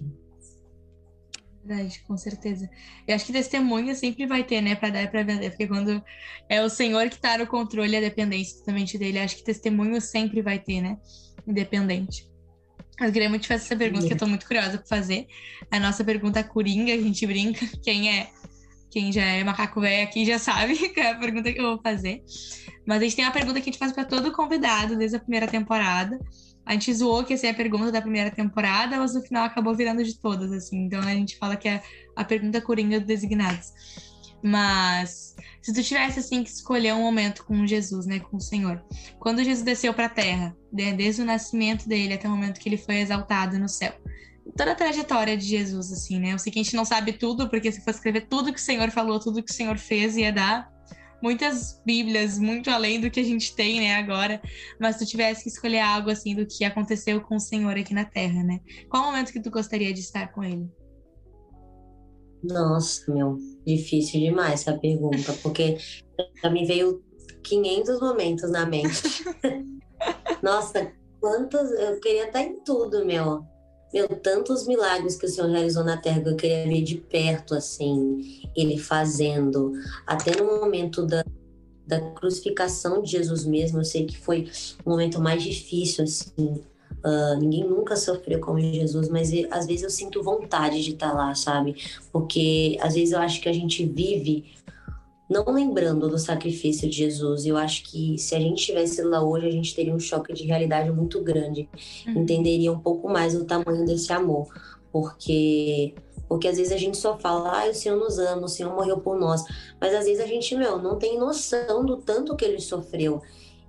Verdade, 1.67 2.01
com 2.07 2.15
certeza. 2.15 2.69
Eu 3.05 3.13
acho 3.13 3.25
que 3.25 3.33
testemunha 3.33 3.93
sempre 3.93 4.25
vai 4.25 4.41
ter, 4.41 4.61
né, 4.61 4.73
para 4.73 4.89
dar 4.89 5.03
e 5.03 5.07
para 5.09 5.21
vender, 5.21 5.49
porque 5.49 5.67
quando 5.67 6.01
é 6.47 6.63
o 6.63 6.69
Senhor 6.69 7.09
que 7.09 7.15
está 7.15 7.37
no 7.37 7.45
controle, 7.45 7.97
a 7.97 7.99
dependência 7.99 8.59
totalmente 8.59 8.97
dele, 8.97 9.19
acho 9.19 9.35
que 9.35 9.43
testemunho 9.43 9.99
sempre 9.99 10.41
vai 10.41 10.59
ter, 10.59 10.79
né, 10.79 10.97
independente. 11.45 12.25
Eu 13.01 13.11
queria 13.11 13.29
muito 13.29 13.41
te 13.41 13.49
fazer 13.49 13.65
essa 13.65 13.75
pergunta, 13.75 14.05
que 14.05 14.13
eu 14.13 14.15
estou 14.15 14.29
muito 14.29 14.47
curiosa 14.47 14.77
para 14.77 14.87
fazer. 14.87 15.27
A 15.69 15.77
nossa 15.77 16.05
pergunta 16.05 16.41
coringa, 16.41 16.93
a 16.93 16.97
gente 16.97 17.27
brinca, 17.27 17.67
quem 17.83 18.17
é, 18.17 18.29
quem 18.89 19.11
já 19.11 19.23
é 19.23 19.43
macaco 19.43 19.81
velho 19.81 20.07
aqui 20.07 20.25
já 20.25 20.39
sabe 20.39 20.73
que 20.89 20.99
é 21.01 21.11
a 21.11 21.15
pergunta 21.15 21.51
que 21.51 21.59
eu 21.59 21.65
vou 21.65 21.81
fazer. 21.81 22.23
Mas 22.87 23.01
a 23.01 23.03
gente 23.03 23.17
tem 23.17 23.25
uma 23.25 23.33
pergunta 23.33 23.59
que 23.59 23.69
a 23.69 23.71
gente 23.71 23.77
faz 23.77 23.91
para 23.91 24.05
todo 24.05 24.31
convidado 24.31 24.95
desde 24.95 25.17
a 25.17 25.19
primeira 25.19 25.45
temporada. 25.45 26.17
A 26.65 26.71
gente 26.71 26.93
zoou 26.93 27.23
que 27.23 27.33
essa 27.33 27.47
é 27.47 27.49
a 27.49 27.53
pergunta 27.53 27.91
da 27.91 28.01
primeira 28.01 28.31
temporada, 28.31 28.97
mas 28.97 29.13
no 29.13 29.21
final 29.21 29.43
acabou 29.43 29.75
virando 29.75 30.03
de 30.03 30.17
todas, 30.17 30.51
assim. 30.53 30.85
Então 30.85 31.01
a 31.01 31.13
gente 31.13 31.37
fala 31.37 31.57
que 31.57 31.67
é 31.67 31.83
a 32.15 32.23
pergunta 32.23 32.61
coringa 32.61 32.99
dos 32.99 33.07
designados. 33.07 33.73
Mas 34.41 35.35
se 35.61 35.73
tu 35.73 35.83
tivesse 35.83 36.19
assim 36.19 36.43
que 36.43 36.49
escolher 36.49 36.93
um 36.93 37.01
momento 37.01 37.43
com 37.43 37.67
Jesus, 37.67 38.05
né, 38.05 38.19
com 38.19 38.37
o 38.37 38.41
Senhor, 38.41 38.81
quando 39.19 39.43
Jesus 39.43 39.65
desceu 39.65 39.93
para 39.93 40.05
a 40.05 40.09
Terra, 40.09 40.55
desde 40.71 41.21
o 41.21 41.25
nascimento 41.25 41.89
dele 41.89 42.13
até 42.13 42.27
o 42.27 42.31
momento 42.31 42.59
que 42.59 42.69
ele 42.69 42.77
foi 42.77 42.99
exaltado 42.99 43.59
no 43.59 43.67
céu, 43.67 43.93
toda 44.55 44.71
a 44.71 44.75
trajetória 44.75 45.35
de 45.35 45.45
Jesus, 45.45 45.91
assim, 45.91 46.19
né? 46.19 46.33
Eu 46.33 46.39
sei 46.39 46.53
que 46.53 46.59
a 46.59 46.63
gente 46.63 46.75
não 46.75 46.85
sabe 46.85 47.13
tudo, 47.13 47.49
porque 47.49 47.71
se 47.71 47.83
for 47.83 47.91
escrever 47.91 48.27
tudo 48.27 48.53
que 48.53 48.59
o 48.59 48.63
Senhor 48.63 48.89
falou, 48.91 49.19
tudo 49.19 49.43
que 49.43 49.51
o 49.51 49.55
Senhor 49.55 49.77
fez, 49.77 50.15
ia 50.15 50.31
dar 50.31 50.76
muitas 51.21 51.81
bíblias, 51.85 52.37
muito 52.37 52.69
além 52.69 52.99
do 52.99 53.09
que 53.09 53.19
a 53.19 53.23
gente 53.23 53.55
tem, 53.55 53.79
né, 53.79 53.95
agora, 53.95 54.41
mas 54.79 54.97
tu 54.97 55.05
tivesse 55.05 55.43
que 55.43 55.49
escolher 55.49 55.79
algo 55.79 56.09
assim 56.09 56.35
do 56.35 56.45
que 56.45 56.63
aconteceu 56.63 57.21
com 57.21 57.35
o 57.35 57.39
Senhor 57.39 57.75
aqui 57.77 57.93
na 57.93 58.05
Terra, 58.05 58.43
né? 58.43 58.59
Qual 58.89 59.03
momento 59.03 59.31
que 59.31 59.41
tu 59.41 59.49
gostaria 59.49 59.93
de 59.93 59.99
estar 59.99 60.31
com 60.33 60.43
ele? 60.43 60.69
Nossa, 62.43 63.11
meu, 63.11 63.37
difícil 63.65 64.19
demais 64.19 64.61
essa 64.61 64.77
pergunta, 64.77 65.33
porque 65.41 65.77
já 66.41 66.49
me 66.49 66.65
veio 66.65 67.03
500 67.43 67.99
momentos 67.99 68.51
na 68.51 68.65
mente. 68.65 69.25
Nossa, 70.43 70.91
quantos. 71.19 71.71
Eu 71.71 71.99
queria 71.99 72.27
estar 72.27 72.41
em 72.41 72.59
tudo, 72.63 73.05
meu. 73.05 73.43
Meu, 73.93 74.07
tantos 74.09 74.67
milagres 74.67 75.15
que 75.15 75.25
o 75.25 75.29
Senhor 75.29 75.49
realizou 75.49 75.83
na 75.83 75.97
terra 75.97 76.21
que 76.21 76.29
eu 76.29 76.35
queria 76.35 76.65
ver 76.65 76.81
de 76.81 76.97
perto, 76.97 77.55
assim, 77.55 78.43
ele 78.55 78.77
fazendo. 78.77 79.73
Até 80.05 80.35
no 80.35 80.59
momento 80.59 81.05
da, 81.05 81.23
da 81.85 82.01
crucificação 82.11 83.01
de 83.01 83.11
Jesus 83.11 83.45
mesmo, 83.45 83.79
eu 83.79 83.85
sei 83.85 84.05
que 84.05 84.17
foi 84.17 84.49
o 84.85 84.89
momento 84.89 85.21
mais 85.21 85.41
difícil, 85.41 86.03
assim. 86.03 86.61
Uh, 87.03 87.39
ninguém 87.39 87.63
nunca 87.63 87.95
sofreu 87.95 88.39
como 88.39 88.59
Jesus, 88.59 89.07
mas 89.07 89.31
às 89.51 89.65
vezes 89.65 89.83
eu 89.83 89.89
sinto 89.89 90.23
vontade 90.23 90.83
de 90.83 90.91
estar 90.91 91.13
lá, 91.13 91.33
sabe? 91.33 91.75
Porque 92.11 92.77
às 92.81 92.95
vezes 92.95 93.13
eu 93.13 93.19
acho 93.19 93.39
que 93.39 93.47
a 93.47 93.53
gente 93.53 93.85
vive 93.85 94.56
não 95.29 95.43
lembrando 95.51 96.09
do 96.09 96.17
sacrifício 96.17 96.89
de 96.89 96.95
Jesus. 96.95 97.45
Eu 97.45 97.57
acho 97.57 97.83
que 97.83 98.17
se 98.17 98.35
a 98.35 98.39
gente 98.39 98.59
estivesse 98.59 99.01
lá 99.01 99.21
hoje, 99.21 99.47
a 99.47 99.51
gente 99.51 99.75
teria 99.75 99.93
um 99.93 99.99
choque 99.99 100.33
de 100.33 100.45
realidade 100.45 100.91
muito 100.91 101.21
grande. 101.21 101.69
Uhum. 102.07 102.21
Entenderia 102.21 102.71
um 102.71 102.79
pouco 102.79 103.09
mais 103.09 103.35
o 103.35 103.43
tamanho 103.43 103.85
desse 103.85 104.11
amor. 104.13 104.47
Porque 104.91 105.93
porque 106.27 106.47
às 106.47 106.57
vezes 106.57 106.73
a 106.73 106.77
gente 106.77 106.97
só 106.97 107.17
fala, 107.17 107.63
ah, 107.63 107.69
o 107.69 107.73
Senhor 107.73 107.97
nos 107.97 108.19
ama, 108.19 108.45
o 108.45 108.49
Senhor 108.49 108.73
morreu 108.75 108.97
por 108.97 109.17
nós. 109.17 109.43
Mas 109.79 109.93
às 109.93 110.05
vezes 110.05 110.21
a 110.21 110.27
gente, 110.27 110.55
meu, 110.55 110.77
não 110.77 110.97
tem 110.97 111.17
noção 111.17 111.85
do 111.85 111.97
tanto 111.97 112.35
que 112.35 112.43
ele 112.43 112.59
sofreu. 112.59 113.21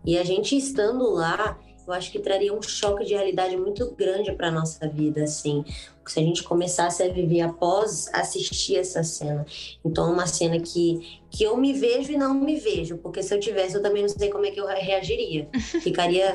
E 0.04 0.18
a 0.18 0.24
gente 0.24 0.56
estando 0.56 1.08
lá, 1.10 1.58
eu 1.88 1.94
acho 1.94 2.12
que 2.12 2.18
traria 2.18 2.52
um 2.52 2.60
choque 2.60 3.04
de 3.04 3.14
realidade 3.14 3.56
muito 3.56 3.90
grande 3.92 4.30
para 4.32 4.50
nossa 4.50 4.86
vida, 4.86 5.24
assim. 5.24 5.64
Se 6.06 6.20
a 6.20 6.22
gente 6.22 6.42
começasse 6.42 7.02
a 7.02 7.08
viver 7.08 7.40
após 7.40 8.08
assistir 8.14 8.76
essa 8.76 9.02
cena. 9.02 9.44
Então, 9.84 10.08
é 10.08 10.12
uma 10.12 10.26
cena 10.26 10.58
que, 10.58 11.20
que 11.30 11.44
eu 11.44 11.56
me 11.56 11.72
vejo 11.72 12.12
e 12.12 12.16
não 12.16 12.34
me 12.34 12.56
vejo, 12.56 12.96
porque 12.98 13.22
se 13.22 13.34
eu 13.34 13.40
tivesse, 13.40 13.74
eu 13.74 13.82
também 13.82 14.02
não 14.02 14.08
sei 14.08 14.30
como 14.30 14.44
é 14.44 14.50
que 14.50 14.60
eu 14.60 14.66
reagiria. 14.66 15.48
Ficaria. 15.82 16.34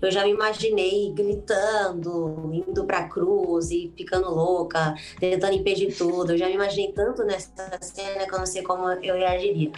eu 0.00 0.10
já 0.10 0.24
me 0.24 0.30
imaginei 0.30 1.12
gritando, 1.12 2.50
indo 2.52 2.84
para 2.84 2.98
a 2.98 3.08
cruz 3.08 3.70
e 3.70 3.92
ficando 3.96 4.30
louca, 4.30 4.94
tentando 5.18 5.54
impedir 5.54 5.94
tudo. 5.96 6.32
Eu 6.32 6.38
já 6.38 6.46
me 6.46 6.54
imaginei 6.54 6.92
tanto 6.92 7.22
nessa 7.24 7.78
cena 7.80 8.26
que 8.26 8.34
eu 8.34 8.38
não 8.38 8.46
sei 8.46 8.62
como 8.62 8.88
eu 8.88 9.14
reagiria. 9.14 9.72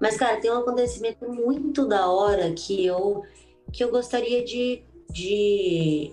Mas, 0.00 0.16
cara, 0.16 0.36
tem 0.36 0.50
um 0.50 0.58
acontecimento 0.58 1.28
muito 1.28 1.86
da 1.86 2.08
hora 2.10 2.52
que 2.52 2.84
eu 2.84 3.24
que 3.76 3.84
eu 3.84 3.90
gostaria 3.90 4.42
de, 4.42 4.82
de, 5.10 6.10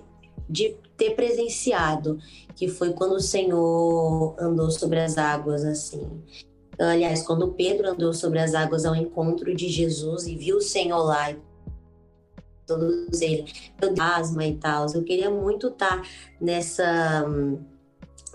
de 0.50 0.76
ter 0.98 1.12
presenciado, 1.16 2.20
que 2.54 2.68
foi 2.68 2.92
quando 2.92 3.14
o 3.14 3.22
Senhor 3.22 4.36
andou 4.38 4.70
sobre 4.70 5.00
as 5.00 5.18
águas, 5.18 5.64
assim. 5.64 6.22
Aliás, 6.78 7.24
quando 7.24 7.54
Pedro 7.54 7.90
andou 7.90 8.14
sobre 8.14 8.40
as 8.40 8.54
águas 8.54 8.84
ao 8.84 8.94
encontro 8.94 9.56
de 9.56 9.70
Jesus 9.70 10.28
e 10.28 10.36
viu 10.36 10.58
o 10.58 10.62
Senhor 10.62 11.02
lá, 11.04 11.32
e 11.32 11.40
todos 12.68 13.22
eles, 13.22 13.72
asma 13.98 14.46
e 14.46 14.58
tal. 14.58 14.88
Eu 14.94 15.04
queria 15.04 15.30
muito 15.30 15.68
estar 15.68 16.06
nessa 16.42 17.26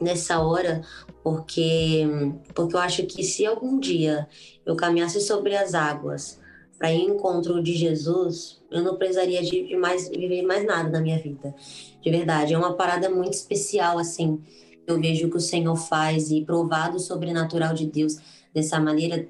nessa 0.01 0.41
hora, 0.41 0.81
porque 1.23 2.07
porque 2.55 2.75
eu 2.75 2.81
acho 2.81 3.05
que 3.05 3.23
se 3.23 3.45
algum 3.45 3.79
dia 3.79 4.27
eu 4.65 4.75
caminhasse 4.75 5.21
sobre 5.21 5.55
as 5.55 5.75
águas 5.75 6.41
para 6.79 6.93
ir 6.93 7.03
ao 7.03 7.17
encontro 7.17 7.63
de 7.63 7.75
Jesus, 7.75 8.58
eu 8.71 8.83
não 8.83 8.97
precisaria 8.97 9.43
de, 9.43 9.77
mais 9.77 10.09
viver 10.09 10.43
mais 10.43 10.65
nada 10.65 10.89
na 10.89 11.01
minha 11.01 11.19
vida. 11.19 11.55
De 12.03 12.11
verdade, 12.11 12.55
é 12.55 12.59
uma 12.59 12.75
parada 12.75 13.09
muito 13.09 13.35
especial 13.35 13.99
assim. 13.99 14.41
Eu 14.87 15.01
vejo 15.01 15.29
que 15.29 15.37
o 15.37 15.41
Senhor 15.41 15.77
faz 15.77 16.31
e 16.31 16.45
provado 16.45 16.97
o 16.97 17.01
sobrenatural 17.01 17.75
de 17.75 17.87
Deus 17.87 18.17
dessa 18.55 18.81
maneira, 18.81 19.29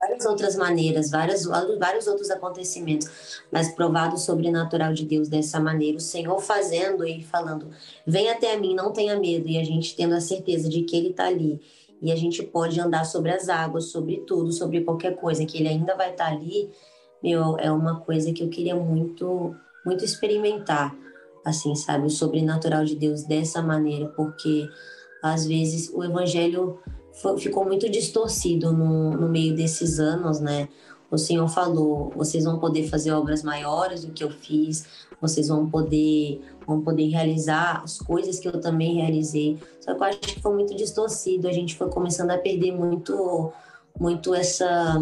várias 0.00 0.24
outras 0.24 0.56
maneiras, 0.56 1.10
várias, 1.10 1.44
vários 1.44 2.06
outros 2.06 2.30
acontecimentos, 2.30 3.42
mas 3.52 3.72
provado 3.72 4.14
o 4.14 4.18
sobrenatural 4.18 4.92
de 4.92 5.04
Deus 5.04 5.28
dessa 5.28 5.60
maneira, 5.60 5.98
o 5.98 6.00
Senhor 6.00 6.38
fazendo 6.40 7.06
e 7.06 7.22
falando: 7.22 7.70
"Vem 8.06 8.30
até 8.30 8.56
mim, 8.56 8.74
não 8.74 8.92
tenha 8.92 9.18
medo", 9.18 9.48
e 9.48 9.58
a 9.58 9.64
gente 9.64 9.94
tendo 9.94 10.14
a 10.14 10.20
certeza 10.20 10.68
de 10.68 10.82
que 10.82 10.96
ele 10.96 11.10
está 11.10 11.26
ali 11.26 11.60
e 12.00 12.12
a 12.12 12.16
gente 12.16 12.42
pode 12.42 12.78
andar 12.80 13.04
sobre 13.04 13.32
as 13.32 13.48
águas, 13.48 13.86
sobre 13.86 14.18
tudo, 14.26 14.52
sobre 14.52 14.82
qualquer 14.82 15.16
coisa, 15.16 15.44
que 15.46 15.58
ele 15.58 15.68
ainda 15.68 15.94
vai 15.96 16.10
estar 16.10 16.26
ali, 16.26 16.70
meu, 17.22 17.58
é 17.58 17.70
uma 17.70 18.00
coisa 18.00 18.32
que 18.32 18.42
eu 18.42 18.48
queria 18.48 18.74
muito, 18.74 19.54
muito 19.84 20.04
experimentar, 20.04 20.94
assim, 21.44 21.74
sabe, 21.74 22.06
o 22.06 22.10
sobrenatural 22.10 22.84
de 22.84 22.94
Deus 22.94 23.24
dessa 23.24 23.62
maneira, 23.62 24.08
porque 24.08 24.68
às 25.22 25.46
vezes 25.46 25.90
o 25.92 26.04
evangelho 26.04 26.78
foi, 27.12 27.38
ficou 27.38 27.64
muito 27.64 27.88
distorcido 27.88 28.72
no, 28.72 29.12
no 29.12 29.28
meio 29.28 29.54
desses 29.54 29.98
anos, 29.98 30.40
né? 30.40 30.68
O 31.10 31.16
Senhor 31.16 31.48
falou: 31.48 32.10
vocês 32.16 32.44
vão 32.44 32.58
poder 32.58 32.88
fazer 32.88 33.12
obras 33.12 33.42
maiores 33.42 34.04
do 34.04 34.12
que 34.12 34.24
eu 34.24 34.30
fiz, 34.30 34.86
vocês 35.20 35.48
vão 35.48 35.68
poder 35.68 36.40
vão 36.66 36.80
poder 36.80 37.06
realizar 37.06 37.82
as 37.84 37.98
coisas 37.98 38.40
que 38.40 38.48
eu 38.48 38.60
também 38.60 38.96
realizei. 38.96 39.58
Só 39.80 39.94
que 39.94 40.00
eu 40.00 40.04
acho 40.04 40.18
que 40.18 40.40
foi 40.40 40.52
muito 40.52 40.74
distorcido, 40.74 41.46
a 41.46 41.52
gente 41.52 41.76
foi 41.76 41.88
começando 41.88 42.32
a 42.32 42.38
perder 42.38 42.72
muito 42.72 43.52
muito 43.98 44.34
essa 44.34 45.00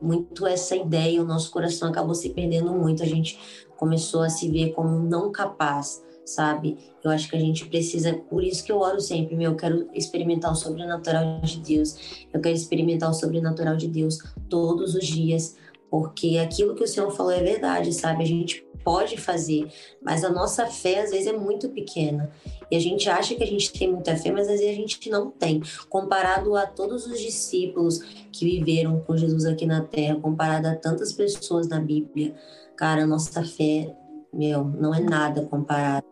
muito 0.00 0.46
essa 0.46 0.76
ideia, 0.76 1.22
o 1.22 1.24
nosso 1.24 1.50
coração 1.50 1.88
acabou 1.88 2.14
se 2.14 2.30
perdendo 2.30 2.72
muito, 2.72 3.02
a 3.02 3.06
gente 3.06 3.38
começou 3.76 4.22
a 4.22 4.28
se 4.28 4.50
ver 4.50 4.72
como 4.72 4.98
não 4.98 5.30
capaz, 5.30 6.02
sabe? 6.24 6.76
Eu 7.04 7.10
acho 7.10 7.28
que 7.28 7.36
a 7.36 7.40
gente 7.40 7.66
precisa, 7.66 8.14
por 8.14 8.42
isso 8.42 8.64
que 8.64 8.72
eu 8.72 8.78
oro 8.78 9.00
sempre, 9.00 9.36
meu, 9.36 9.52
eu 9.52 9.56
quero 9.56 9.88
experimentar 9.94 10.52
o 10.52 10.56
sobrenatural 10.56 11.40
de 11.40 11.60
Deus, 11.60 12.26
eu 12.32 12.40
quero 12.40 12.54
experimentar 12.54 13.10
o 13.10 13.14
sobrenatural 13.14 13.76
de 13.76 13.88
Deus 13.88 14.18
todos 14.48 14.94
os 14.94 15.06
dias, 15.06 15.56
porque 15.90 16.38
aquilo 16.38 16.74
que 16.74 16.82
o 16.82 16.88
Senhor 16.88 17.10
falou 17.12 17.32
é 17.32 17.42
verdade, 17.42 17.92
sabe? 17.92 18.24
A 18.24 18.26
gente 18.26 18.65
pode 18.86 19.16
fazer, 19.16 19.66
mas 20.00 20.22
a 20.22 20.30
nossa 20.30 20.64
fé 20.66 21.00
às 21.00 21.10
vezes 21.10 21.26
é 21.26 21.32
muito 21.32 21.68
pequena. 21.70 22.30
E 22.70 22.76
a 22.76 22.78
gente 22.78 23.10
acha 23.10 23.34
que 23.34 23.42
a 23.42 23.46
gente 23.46 23.72
tem 23.72 23.90
muita 23.90 24.16
fé, 24.16 24.30
mas 24.30 24.48
às 24.48 24.60
vezes 24.60 24.68
a 24.68 24.80
gente 24.80 25.10
não 25.10 25.28
tem. 25.28 25.60
Comparado 25.88 26.54
a 26.54 26.64
todos 26.66 27.04
os 27.04 27.20
discípulos 27.20 27.98
que 28.30 28.44
viveram 28.44 29.00
com 29.00 29.16
Jesus 29.16 29.44
aqui 29.44 29.66
na 29.66 29.80
terra, 29.80 30.20
comparado 30.20 30.68
a 30.68 30.76
tantas 30.76 31.12
pessoas 31.12 31.66
na 31.66 31.80
Bíblia, 31.80 32.32
cara, 32.76 33.02
a 33.02 33.06
nossa 33.08 33.42
fé, 33.42 33.92
meu, 34.32 34.64
não 34.64 34.94
é 34.94 35.00
nada 35.00 35.42
comparado. 35.42 36.06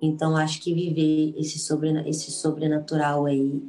Então 0.00 0.36
acho 0.36 0.62
que 0.62 0.72
viver 0.72 1.34
esse, 1.36 1.58
esse 2.06 2.30
sobrenatural 2.30 3.26
aí 3.26 3.60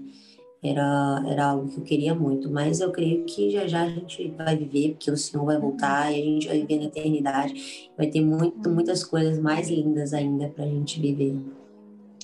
era, 0.64 1.24
era 1.28 1.45
algo 1.45 1.68
que 1.68 1.80
eu 1.80 1.84
queria 1.84 2.14
muito, 2.14 2.51
mas 2.51 2.80
eu 2.80 2.91
creio 2.91 3.26
que 3.26 3.49
já 3.49 3.68
já 3.68 3.82
a 3.82 3.89
gente 3.89 4.30
vai 4.38 4.55
viver, 4.55 4.91
porque 4.91 5.09
o 5.09 5.18
Senhor 5.18 5.43
vai 5.43 5.59
voltar 5.59 6.12
e 6.12 6.22
a 6.22 6.24
gente 6.24 6.47
vai 6.47 6.59
viver 6.59 6.78
na 6.78 6.86
eternidade. 6.86 7.89
Vai 7.97 8.07
ter 8.07 8.22
muito, 8.22 8.70
muitas 8.70 9.03
coisas 9.03 9.39
mais 9.39 9.70
lindas 9.70 10.14
ainda 10.14 10.49
para 10.49 10.66
a 10.66 10.68
gente 10.68 11.01
viver. 11.01 11.36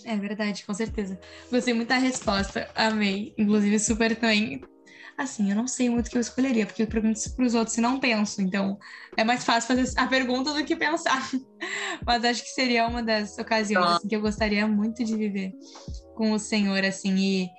É 0.05 0.15
verdade, 0.15 0.63
com 0.65 0.73
certeza. 0.73 1.19
Gostei 1.51 1.73
muito 1.73 1.89
da 1.89 1.97
resposta, 1.97 2.69
amei. 2.75 3.33
Inclusive, 3.37 3.79
super 3.79 4.15
também. 4.15 4.61
Assim, 5.17 5.49
eu 5.49 5.55
não 5.55 5.67
sei 5.67 5.89
muito 5.89 6.07
o 6.07 6.11
que 6.11 6.17
eu 6.17 6.21
escolheria, 6.21 6.67
porque 6.67 6.83
eu 6.83 6.87
pergunto 6.87 7.19
para 7.35 7.43
os 7.43 7.55
outros 7.55 7.75
e 7.75 7.81
não 7.81 7.99
penso. 7.99 8.39
Então, 8.39 8.77
é 9.17 9.23
mais 9.23 9.43
fácil 9.43 9.75
fazer 9.75 9.99
a 9.99 10.05
pergunta 10.05 10.53
do 10.53 10.63
que 10.63 10.75
pensar. 10.75 11.27
Mas 12.05 12.23
acho 12.23 12.43
que 12.43 12.49
seria 12.49 12.87
uma 12.87 13.01
das 13.01 13.35
ocasiões 13.39 13.93
assim, 13.93 14.07
que 14.07 14.15
eu 14.15 14.21
gostaria 14.21 14.67
muito 14.67 15.03
de 15.03 15.15
viver 15.17 15.53
com 16.13 16.31
o 16.33 16.39
Senhor, 16.39 16.85
assim, 16.85 17.15
e 17.15 17.49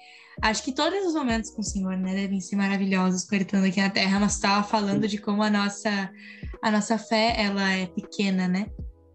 Acho 0.42 0.62
que 0.62 0.72
todos 0.72 1.04
os 1.06 1.14
momentos 1.14 1.50
com 1.50 1.60
o 1.60 1.64
Senhor, 1.64 1.96
né, 1.96 2.14
devem 2.14 2.40
ser 2.40 2.56
maravilhosos, 2.56 3.24
coritando 3.24 3.66
aqui 3.66 3.80
na 3.80 3.90
Terra. 3.90 4.20
Nós 4.20 4.34
estava 4.34 4.62
falando 4.62 5.08
de 5.08 5.18
como 5.18 5.42
a 5.42 5.50
nossa 5.50 6.10
a 6.62 6.70
nossa 6.70 6.98
fé 6.98 7.34
ela 7.38 7.72
é 7.72 7.86
pequena, 7.86 8.48
né? 8.48 8.66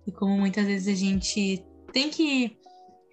E 0.08 0.12
como 0.12 0.38
muitas 0.38 0.66
vezes 0.66 0.88
a 0.88 0.98
gente 0.98 1.64
tem 1.92 2.10
que 2.10 2.58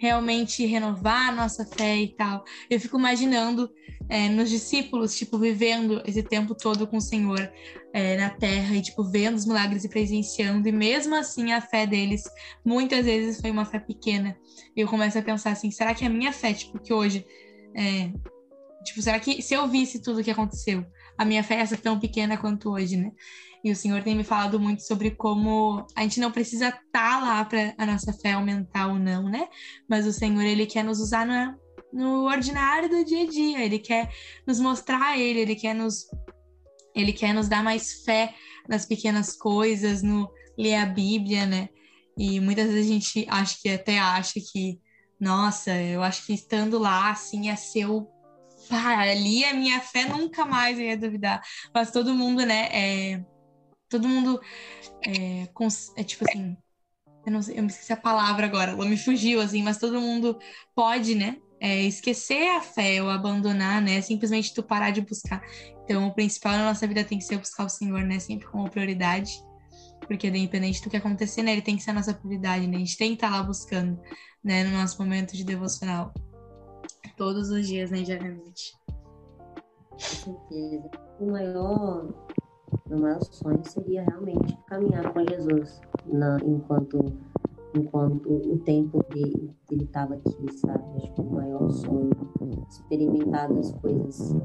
realmente 0.00 0.64
renovar 0.64 1.28
a 1.28 1.32
nossa 1.32 1.64
fé 1.66 1.98
e 1.98 2.08
tal. 2.16 2.42
Eu 2.70 2.80
fico 2.80 2.98
imaginando 2.98 3.70
é, 4.08 4.30
nos 4.30 4.48
discípulos, 4.48 5.14
tipo, 5.14 5.38
vivendo 5.38 6.02
esse 6.06 6.22
tempo 6.22 6.54
todo 6.54 6.86
com 6.86 6.96
o 6.96 7.02
Senhor 7.02 7.52
é, 7.92 8.16
na 8.16 8.30
Terra 8.30 8.74
e, 8.74 8.80
tipo, 8.80 9.04
vendo 9.04 9.36
os 9.36 9.44
milagres 9.44 9.84
e 9.84 9.90
presenciando, 9.90 10.66
e 10.66 10.72
mesmo 10.72 11.14
assim 11.14 11.52
a 11.52 11.61
fé 11.61 11.86
deles 11.86 12.22
muitas 12.64 13.04
vezes 13.04 13.40
foi 13.40 13.50
uma 13.50 13.66
fé 13.66 13.78
pequena. 13.78 14.34
E 14.74 14.80
eu 14.80 14.88
começo 14.88 15.18
a 15.18 15.22
pensar 15.22 15.50
assim, 15.50 15.70
será 15.70 15.94
que 15.94 16.04
a 16.04 16.08
minha 16.08 16.32
fé, 16.32 16.54
tipo, 16.54 16.80
que 16.80 16.94
hoje 16.94 17.24
é, 17.74 18.12
tipo, 18.84 19.02
será 19.02 19.18
que 19.20 19.42
se 19.42 19.54
eu 19.54 19.66
visse 19.68 20.02
tudo 20.02 20.20
o 20.20 20.24
que 20.24 20.30
aconteceu, 20.30 20.84
a 21.16 21.24
minha 21.24 21.44
é 21.48 21.76
tão 21.76 22.00
pequena 22.00 22.36
quanto 22.36 22.70
hoje, 22.70 22.96
né? 22.96 23.12
E 23.62 23.70
o 23.70 23.76
Senhor 23.76 24.02
tem 24.02 24.14
me 24.14 24.24
falado 24.24 24.58
muito 24.58 24.82
sobre 24.82 25.10
como 25.10 25.86
a 25.94 26.02
gente 26.02 26.18
não 26.18 26.32
precisa 26.32 26.68
estar 26.68 26.80
tá 26.92 27.20
lá 27.20 27.44
para 27.44 27.74
a 27.76 27.84
nossa 27.84 28.12
fé 28.12 28.32
aumentar 28.32 28.88
ou 28.88 28.98
não, 28.98 29.24
né? 29.24 29.48
Mas 29.88 30.06
o 30.06 30.12
Senhor, 30.12 30.42
ele 30.42 30.64
quer 30.64 30.82
nos 30.82 30.98
usar 30.98 31.26
na, 31.26 31.54
no 31.92 32.24
ordinário 32.24 32.88
do 32.88 33.04
dia 33.04 33.24
a 33.24 33.26
dia, 33.26 33.64
ele 33.64 33.78
quer 33.78 34.10
nos 34.46 34.58
mostrar 34.58 35.18
ele, 35.18 35.40
ele 35.40 35.56
quer 35.56 35.74
nos 35.74 36.06
Ele 36.94 37.12
quer 37.12 37.34
nos 37.34 37.48
dar 37.48 37.62
mais 37.62 38.02
fé 38.02 38.34
nas 38.68 38.86
pequenas 38.86 39.36
coisas, 39.36 40.02
no 40.02 40.28
ler 40.58 40.76
a 40.76 40.86
Bíblia, 40.86 41.46
né? 41.46 41.68
E 42.18 42.40
muitas 42.40 42.70
vezes 42.70 42.90
a 42.90 42.92
gente 42.92 43.26
acha 43.28 43.56
que 43.60 43.68
até 43.68 43.98
acha 43.98 44.34
que, 44.52 44.80
nossa, 45.20 45.74
eu 45.76 46.02
acho 46.02 46.24
que 46.24 46.32
estando 46.32 46.78
lá, 46.78 47.10
assim, 47.10 47.46
ia 47.46 47.56
ser 47.56 47.86
o. 47.86 48.08
Pá, 48.68 49.00
ali 49.00 49.44
a 49.44 49.52
minha 49.52 49.80
fé 49.80 50.06
nunca 50.06 50.44
mais 50.44 50.78
ia 50.78 50.96
duvidar. 50.96 51.42
Mas 51.74 51.90
todo 51.90 52.14
mundo, 52.14 52.44
né? 52.46 52.68
É... 52.72 53.24
Todo 53.88 54.08
mundo 54.08 54.40
é, 55.04 55.48
é 55.96 56.04
tipo 56.04 56.24
assim. 56.28 56.56
Eu, 57.26 57.32
não 57.32 57.42
sei, 57.42 57.58
eu 57.58 57.62
me 57.62 57.68
esqueci 57.68 57.92
a 57.92 57.96
palavra 57.96 58.46
agora, 58.46 58.72
ela 58.72 58.86
me 58.86 58.96
fugiu, 58.96 59.40
assim, 59.40 59.62
mas 59.62 59.78
todo 59.78 60.00
mundo 60.00 60.38
pode, 60.74 61.14
né? 61.14 61.36
É, 61.60 61.82
esquecer 61.82 62.48
a 62.56 62.62
fé 62.62 63.02
ou 63.02 63.10
abandonar, 63.10 63.82
né? 63.82 64.00
Simplesmente 64.00 64.54
tu 64.54 64.62
parar 64.62 64.90
de 64.90 65.02
buscar. 65.02 65.42
Então, 65.84 66.06
o 66.06 66.14
principal 66.14 66.52
na 66.52 66.64
nossa 66.64 66.86
vida 66.86 67.04
tem 67.04 67.18
que 67.18 67.24
ser 67.24 67.36
buscar 67.36 67.66
o 67.66 67.68
Senhor, 67.68 68.02
né? 68.02 68.18
Sempre 68.18 68.46
como 68.46 68.70
prioridade. 68.70 69.32
Porque, 70.06 70.28
independente 70.28 70.82
do 70.82 70.88
que 70.88 70.96
acontecer, 70.96 71.42
né? 71.42 71.52
Ele 71.52 71.62
tem 71.62 71.76
que 71.76 71.82
ser 71.82 71.90
a 71.90 71.94
nossa 71.94 72.14
prioridade, 72.14 72.66
né? 72.66 72.76
A 72.76 72.78
gente 72.80 72.96
tem 72.96 73.08
que 73.10 73.14
estar 73.16 73.30
lá 73.30 73.42
buscando, 73.42 74.00
né? 74.43 74.64
No 74.64 74.76
nosso 74.76 75.01
momento 75.03 75.36
de 75.36 75.45
devocional. 75.45 76.12
Todos 77.16 77.51
os 77.51 77.66
dias, 77.66 77.91
né? 77.91 78.03
Diariamente. 78.03 78.74
Com 79.91 79.99
certeza. 79.99 80.91
O 81.18 81.30
maior, 81.30 82.09
o 82.91 82.99
maior 82.99 83.22
sonho 83.22 83.62
seria 83.64 84.05
realmente 84.05 84.57
caminhar 84.66 85.12
com 85.12 85.26
Jesus 85.26 85.80
na, 86.07 86.38
enquanto 86.45 86.99
enquanto 87.74 88.28
o 88.28 88.59
tempo 88.59 89.05
dele 89.12 89.55
estava 89.70 90.14
aqui, 90.14 90.53
sabe? 90.59 90.82
Acho 90.97 91.12
que 91.14 91.20
o 91.20 91.30
maior 91.30 91.70
sonho, 91.70 92.11
experimentar 92.68 93.51
as 93.53 93.72
coisas 93.74 94.36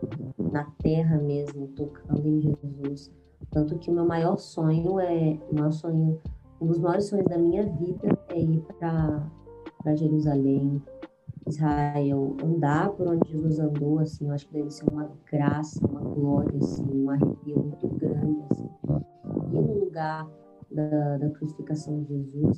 na 0.51 0.65
terra 0.79 1.17
mesmo, 1.17 1.67
tocando 1.69 2.27
em 2.27 2.41
Jesus. 2.41 3.11
Tanto 3.51 3.77
que 3.79 3.89
o 3.89 3.93
meu 3.93 4.05
maior 4.05 4.37
sonho 4.37 4.99
é, 4.99 5.39
o 5.49 5.55
maior 5.55 5.71
sonho, 5.71 6.19
um 6.61 6.67
dos 6.67 6.79
maiores 6.79 7.05
sonhos 7.05 7.25
da 7.25 7.37
minha 7.37 7.65
vida 7.65 8.17
é 8.29 8.39
ir 8.39 8.61
para 8.79 9.31
Jerusalém, 9.93 10.81
Israel, 11.45 12.35
andar 12.41 12.89
por 12.91 13.07
onde 13.07 13.29
Jesus 13.29 13.59
andou, 13.59 13.99
assim, 13.99 14.27
eu 14.27 14.33
acho 14.33 14.47
que 14.47 14.53
deve 14.53 14.71
ser 14.71 14.89
uma 14.89 15.11
graça, 15.29 15.85
uma 15.85 15.99
glória, 15.99 16.57
assim, 16.57 16.85
um 17.03 17.09
arrepio 17.09 17.59
muito 17.59 17.87
grande, 17.89 18.41
assim. 18.49 18.69
Ir 19.51 19.61
no 19.61 19.85
lugar 19.85 20.27
da, 20.71 21.17
da 21.17 21.29
crucificação 21.29 22.01
de 22.03 22.07
Jesus, 22.07 22.57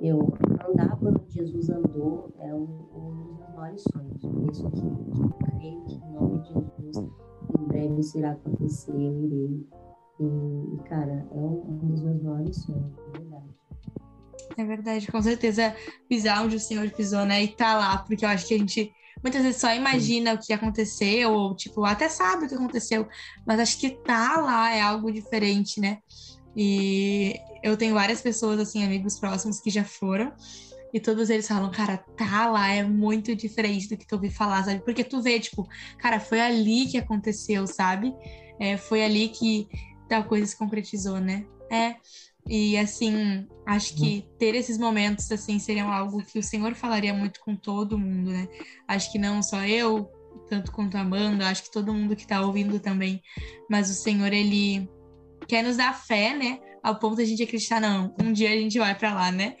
eu 0.00 0.20
andar 0.68 0.96
por 0.98 1.08
onde 1.08 1.32
Jesus 1.32 1.70
andou 1.70 2.30
é 2.38 2.54
um, 2.54 2.68
um 2.94 3.10
dos 3.14 3.38
meus 3.38 3.54
maiores 3.56 3.84
sonhos. 3.92 4.22
Por 4.22 4.50
isso 4.50 4.70
que 4.70 4.86
eu 4.86 5.28
creio 5.44 5.84
que 5.84 5.94
em 5.94 6.12
nome 6.12 6.38
de 6.42 6.48
Jesus 6.48 7.08
em 7.58 7.64
breve 7.64 8.00
isso 8.00 8.18
irá 8.18 8.32
acontecer, 8.32 8.92
eu 8.92 9.24
irei. 9.24 9.66
E, 10.18 10.78
cara, 10.88 11.26
é 11.30 11.38
um, 11.38 11.62
um 11.68 11.88
dos 11.88 12.02
meus 12.02 12.22
maiores 12.22 12.56
sonhos, 12.56 12.92
verdade. 13.12 13.25
É 14.56 14.64
verdade, 14.64 15.06
com 15.06 15.20
certeza 15.22 15.74
pisar 16.08 16.44
onde 16.44 16.56
o 16.56 16.60
Senhor 16.60 16.88
pisou, 16.90 17.24
né? 17.24 17.42
E 17.42 17.48
tá 17.48 17.74
lá, 17.74 17.98
porque 17.98 18.24
eu 18.24 18.28
acho 18.28 18.46
que 18.46 18.54
a 18.54 18.58
gente 18.58 18.92
muitas 19.22 19.42
vezes 19.42 19.60
só 19.60 19.74
imagina 19.74 20.34
o 20.34 20.38
que 20.38 20.52
aconteceu, 20.52 21.32
ou 21.32 21.56
tipo, 21.56 21.84
até 21.84 22.08
sabe 22.08 22.44
o 22.44 22.48
que 22.48 22.54
aconteceu, 22.54 23.08
mas 23.46 23.58
acho 23.58 23.78
que 23.80 23.90
tá 23.90 24.40
lá 24.40 24.72
é 24.72 24.80
algo 24.80 25.10
diferente, 25.10 25.80
né? 25.80 25.98
E 26.56 27.34
eu 27.62 27.76
tenho 27.76 27.94
várias 27.94 28.22
pessoas, 28.22 28.58
assim, 28.58 28.84
amigos 28.84 29.18
próximos 29.18 29.60
que 29.60 29.68
já 29.68 29.84
foram. 29.84 30.32
E 30.94 31.00
todos 31.00 31.28
eles 31.28 31.46
falam, 31.46 31.70
cara, 31.70 31.98
tá 32.16 32.46
lá, 32.48 32.68
é 32.68 32.82
muito 32.82 33.34
diferente 33.36 33.88
do 33.88 33.96
que 33.96 34.06
tu 34.06 34.14
ouvi 34.14 34.30
falar, 34.30 34.64
sabe? 34.64 34.82
Porque 34.82 35.04
tu 35.04 35.20
vê, 35.20 35.38
tipo, 35.38 35.68
cara, 35.98 36.18
foi 36.18 36.40
ali 36.40 36.86
que 36.86 36.96
aconteceu, 36.96 37.66
sabe? 37.66 38.14
É, 38.58 38.78
foi 38.78 39.04
ali 39.04 39.28
que 39.28 39.68
tal 40.08 40.24
coisa 40.24 40.46
se 40.46 40.56
concretizou, 40.56 41.20
né? 41.20 41.44
É. 41.70 41.96
E 42.48 42.76
assim, 42.76 43.46
acho 43.66 43.94
que 43.96 44.24
ter 44.38 44.54
esses 44.54 44.78
momentos 44.78 45.30
assim 45.32 45.58
seriam 45.58 45.92
algo 45.92 46.24
que 46.24 46.38
o 46.38 46.42
Senhor 46.42 46.74
falaria 46.74 47.12
muito 47.12 47.40
com 47.40 47.56
todo 47.56 47.98
mundo, 47.98 48.30
né? 48.30 48.46
Acho 48.86 49.10
que 49.10 49.18
não 49.18 49.42
só 49.42 49.64
eu, 49.64 50.08
tanto 50.48 50.70
quanto 50.70 50.96
a 50.96 51.00
Amanda, 51.00 51.48
acho 51.48 51.64
que 51.64 51.72
todo 51.72 51.92
mundo 51.92 52.14
que 52.14 52.26
tá 52.26 52.40
ouvindo 52.40 52.78
também, 52.78 53.20
mas 53.68 53.90
o 53.90 53.94
Senhor 53.94 54.32
ele 54.32 54.88
quer 55.48 55.62
nos 55.62 55.76
dar 55.76 55.92
fé, 55.92 56.36
né? 56.36 56.60
Ao 56.82 56.98
ponto 56.98 57.16
de 57.16 57.22
a 57.22 57.26
gente 57.26 57.42
acreditar, 57.42 57.80
não, 57.80 58.14
um 58.22 58.32
dia 58.32 58.50
a 58.50 58.56
gente 58.56 58.78
vai 58.78 58.94
para 58.94 59.12
lá, 59.12 59.32
né? 59.32 59.56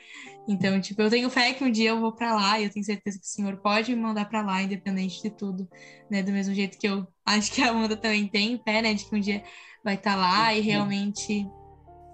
Então, 0.48 0.80
tipo, 0.80 1.02
eu 1.02 1.10
tenho 1.10 1.28
fé 1.28 1.52
que 1.52 1.64
um 1.64 1.70
dia 1.70 1.90
eu 1.90 2.00
vou 2.00 2.12
para 2.12 2.32
lá 2.34 2.60
e 2.60 2.64
eu 2.64 2.70
tenho 2.70 2.84
certeza 2.84 3.18
que 3.18 3.26
o 3.26 3.28
Senhor 3.28 3.56
pode 3.56 3.92
me 3.94 4.00
mandar 4.00 4.26
para 4.26 4.42
lá, 4.42 4.62
independente 4.62 5.20
de 5.20 5.30
tudo, 5.30 5.68
né? 6.08 6.22
Do 6.22 6.30
mesmo 6.30 6.54
jeito 6.54 6.78
que 6.78 6.86
eu 6.86 7.06
acho 7.24 7.50
que 7.52 7.62
a 7.62 7.70
Amanda 7.70 7.96
também 7.96 8.28
tem 8.28 8.60
fé, 8.62 8.80
né? 8.80 8.94
De 8.94 9.04
que 9.04 9.16
um 9.16 9.20
dia 9.20 9.42
vai 9.82 9.94
estar 9.94 10.12
tá 10.12 10.16
lá 10.16 10.54
e 10.54 10.60
realmente, 10.60 11.48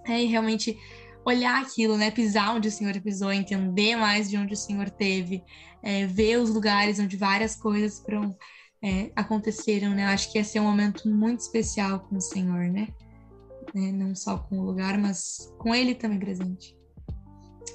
é, 0.06 0.22
e 0.22 0.26
realmente 0.26 0.78
olhar 1.24 1.62
aquilo, 1.62 1.96
né? 1.96 2.10
Pisar 2.10 2.54
onde 2.54 2.68
o 2.68 2.72
Senhor 2.72 2.98
pisou, 3.00 3.32
entender 3.32 3.96
mais 3.96 4.28
de 4.28 4.36
onde 4.36 4.54
o 4.54 4.56
Senhor 4.56 4.90
teve, 4.90 5.42
é, 5.82 6.06
ver 6.06 6.38
os 6.38 6.50
lugares 6.50 6.98
onde 6.98 7.16
várias 7.16 7.54
coisas 7.54 8.00
foram, 8.00 8.36
é, 8.82 9.12
aconteceram, 9.14 9.90
né? 9.90 10.06
Acho 10.06 10.30
que 10.30 10.38
ia 10.38 10.44
ser 10.44 10.60
um 10.60 10.64
momento 10.64 11.08
muito 11.08 11.40
especial 11.40 12.00
com 12.00 12.16
o 12.16 12.20
Senhor, 12.20 12.68
né? 12.68 12.88
né? 13.74 13.92
Não 13.92 14.14
só 14.14 14.38
com 14.38 14.58
o 14.58 14.64
lugar, 14.64 14.98
mas 14.98 15.52
com 15.58 15.74
ele 15.74 15.94
também 15.94 16.18
presente. 16.18 16.76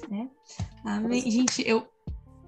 Né? 0.08 0.28
Amei. 0.84 1.30
Gente, 1.30 1.66
eu 1.66 1.86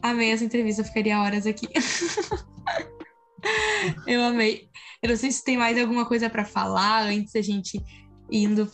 amei 0.03 0.31
essa 0.31 0.45
entrevista, 0.45 0.83
eu 0.83 0.87
ficaria 0.87 1.21
horas 1.21 1.47
aqui. 1.47 1.69
eu 4.07 4.23
amei. 4.23 4.69
Eu 5.03 5.11
não 5.11 5.17
sei 5.17 5.33
se 5.33 5.43
tem 5.43 5.57
mais 5.57 5.79
alguma 5.79 6.05
coisa 6.05 6.29
para 6.29 6.45
falar 6.45 7.05
antes 7.05 7.33
da 7.33 7.41
gente 7.41 7.83
indo 8.31 8.67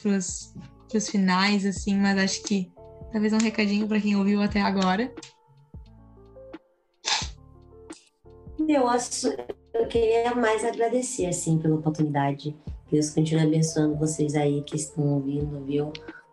pros 0.89 1.09
finais, 1.09 1.65
assim, 1.67 1.97
mas 1.97 2.19
acho 2.19 2.43
que 2.43 2.73
talvez 3.13 3.33
um 3.33 3.39
recadinho 3.39 3.87
para 3.87 4.01
quem 4.01 4.17
ouviu 4.17 4.41
até 4.43 4.61
agora. 4.61 5.13
Eu 8.69 8.89
acho, 8.89 9.29
eu 9.75 9.87
queria 9.87 10.35
mais 10.35 10.65
agradecer, 10.65 11.27
assim, 11.27 11.59
pela 11.59 11.77
oportunidade 11.77 12.55
Deus 12.91 13.11
continue 13.11 13.43
abençoando 13.43 13.97
vocês 13.97 14.35
aí 14.35 14.63
que 14.63 14.77
estão 14.77 15.15
ouvindo, 15.15 15.65
viu? 15.65 15.93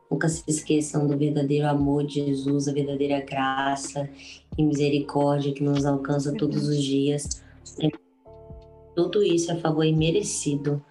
Nunca 0.10 0.30
se 0.30 0.44
esqueçam 0.48 1.08
do 1.08 1.18
verdadeiro 1.18 1.68
amor 1.68 2.06
de 2.06 2.26
Jesus, 2.26 2.68
a 2.68 2.74
verdadeira 2.74 3.22
graça 3.22 4.08
e 4.56 4.64
misericórdia 4.64 5.54
que 5.54 5.64
nos 5.64 5.84
alcança 5.86 6.34
todos 6.34 6.68
os 6.68 6.82
dias. 6.82 7.44
Tudo 8.96 9.24
isso 9.24 9.52
é 9.52 9.56
favor 9.56 9.84
imerecido. 9.84 10.84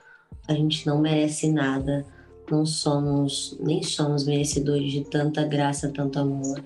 A 0.49 0.55
gente 0.55 0.85
não 0.85 1.01
merece 1.01 1.49
nada. 1.49 2.05
Não 2.53 2.67
somos, 2.67 3.57
nem 3.59 3.83
somos 3.83 4.27
merecedores 4.27 4.93
de 4.93 5.05
tanta 5.05 5.43
graça, 5.43 5.89
tanto 5.89 6.19
amor. 6.19 6.63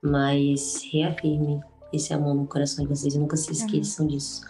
Mas 0.00 0.80
reafirme 0.92 1.60
esse 1.92 2.14
amor 2.14 2.36
no 2.36 2.46
coração 2.46 2.84
de 2.84 2.88
vocês 2.88 3.16
e 3.16 3.18
nunca 3.18 3.36
se 3.36 3.50
esqueçam 3.50 4.06
disso. 4.06 4.42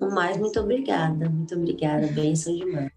No 0.00 0.14
mais, 0.14 0.36
muito 0.36 0.60
obrigada. 0.60 1.28
Muito 1.28 1.56
obrigada. 1.56 2.06
Bênção 2.06 2.54
demais. 2.54 2.87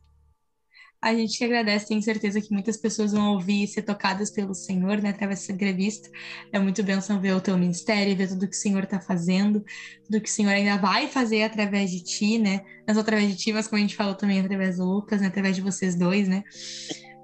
A 1.03 1.15
gente 1.15 1.35
que 1.35 1.43
agradece, 1.43 1.87
tenho 1.87 2.01
certeza 2.03 2.39
que 2.39 2.53
muitas 2.53 2.77
pessoas 2.77 3.11
vão 3.11 3.33
ouvir 3.33 3.63
e 3.63 3.67
ser 3.67 3.81
tocadas 3.81 4.29
pelo 4.29 4.53
Senhor, 4.53 5.01
né, 5.01 5.09
através 5.09 5.39
dessa 5.39 5.51
entrevista. 5.51 6.07
É 6.53 6.59
muito 6.59 6.83
bênção 6.83 7.19
ver 7.19 7.33
o 7.33 7.41
teu 7.41 7.57
ministério, 7.57 8.15
ver 8.15 8.27
tudo 8.29 8.47
que 8.47 8.55
o 8.55 8.59
Senhor 8.59 8.83
está 8.83 9.01
fazendo, 9.01 9.65
tudo 10.05 10.21
que 10.21 10.29
o 10.29 10.31
Senhor 10.31 10.51
ainda 10.51 10.77
vai 10.77 11.07
fazer 11.07 11.41
através 11.41 11.89
de 11.89 12.03
ti, 12.03 12.37
né? 12.37 12.61
Não 12.87 12.93
só 12.93 13.01
através 13.01 13.27
de 13.29 13.35
ti, 13.35 13.51
mas 13.51 13.67
como 13.67 13.79
a 13.79 13.81
gente 13.81 13.95
falou 13.95 14.13
também 14.13 14.39
através 14.39 14.77
do 14.77 14.85
Lucas, 14.85 15.21
né, 15.21 15.27
através 15.27 15.55
de 15.55 15.63
vocês 15.63 15.95
dois, 15.95 16.27
né? 16.27 16.43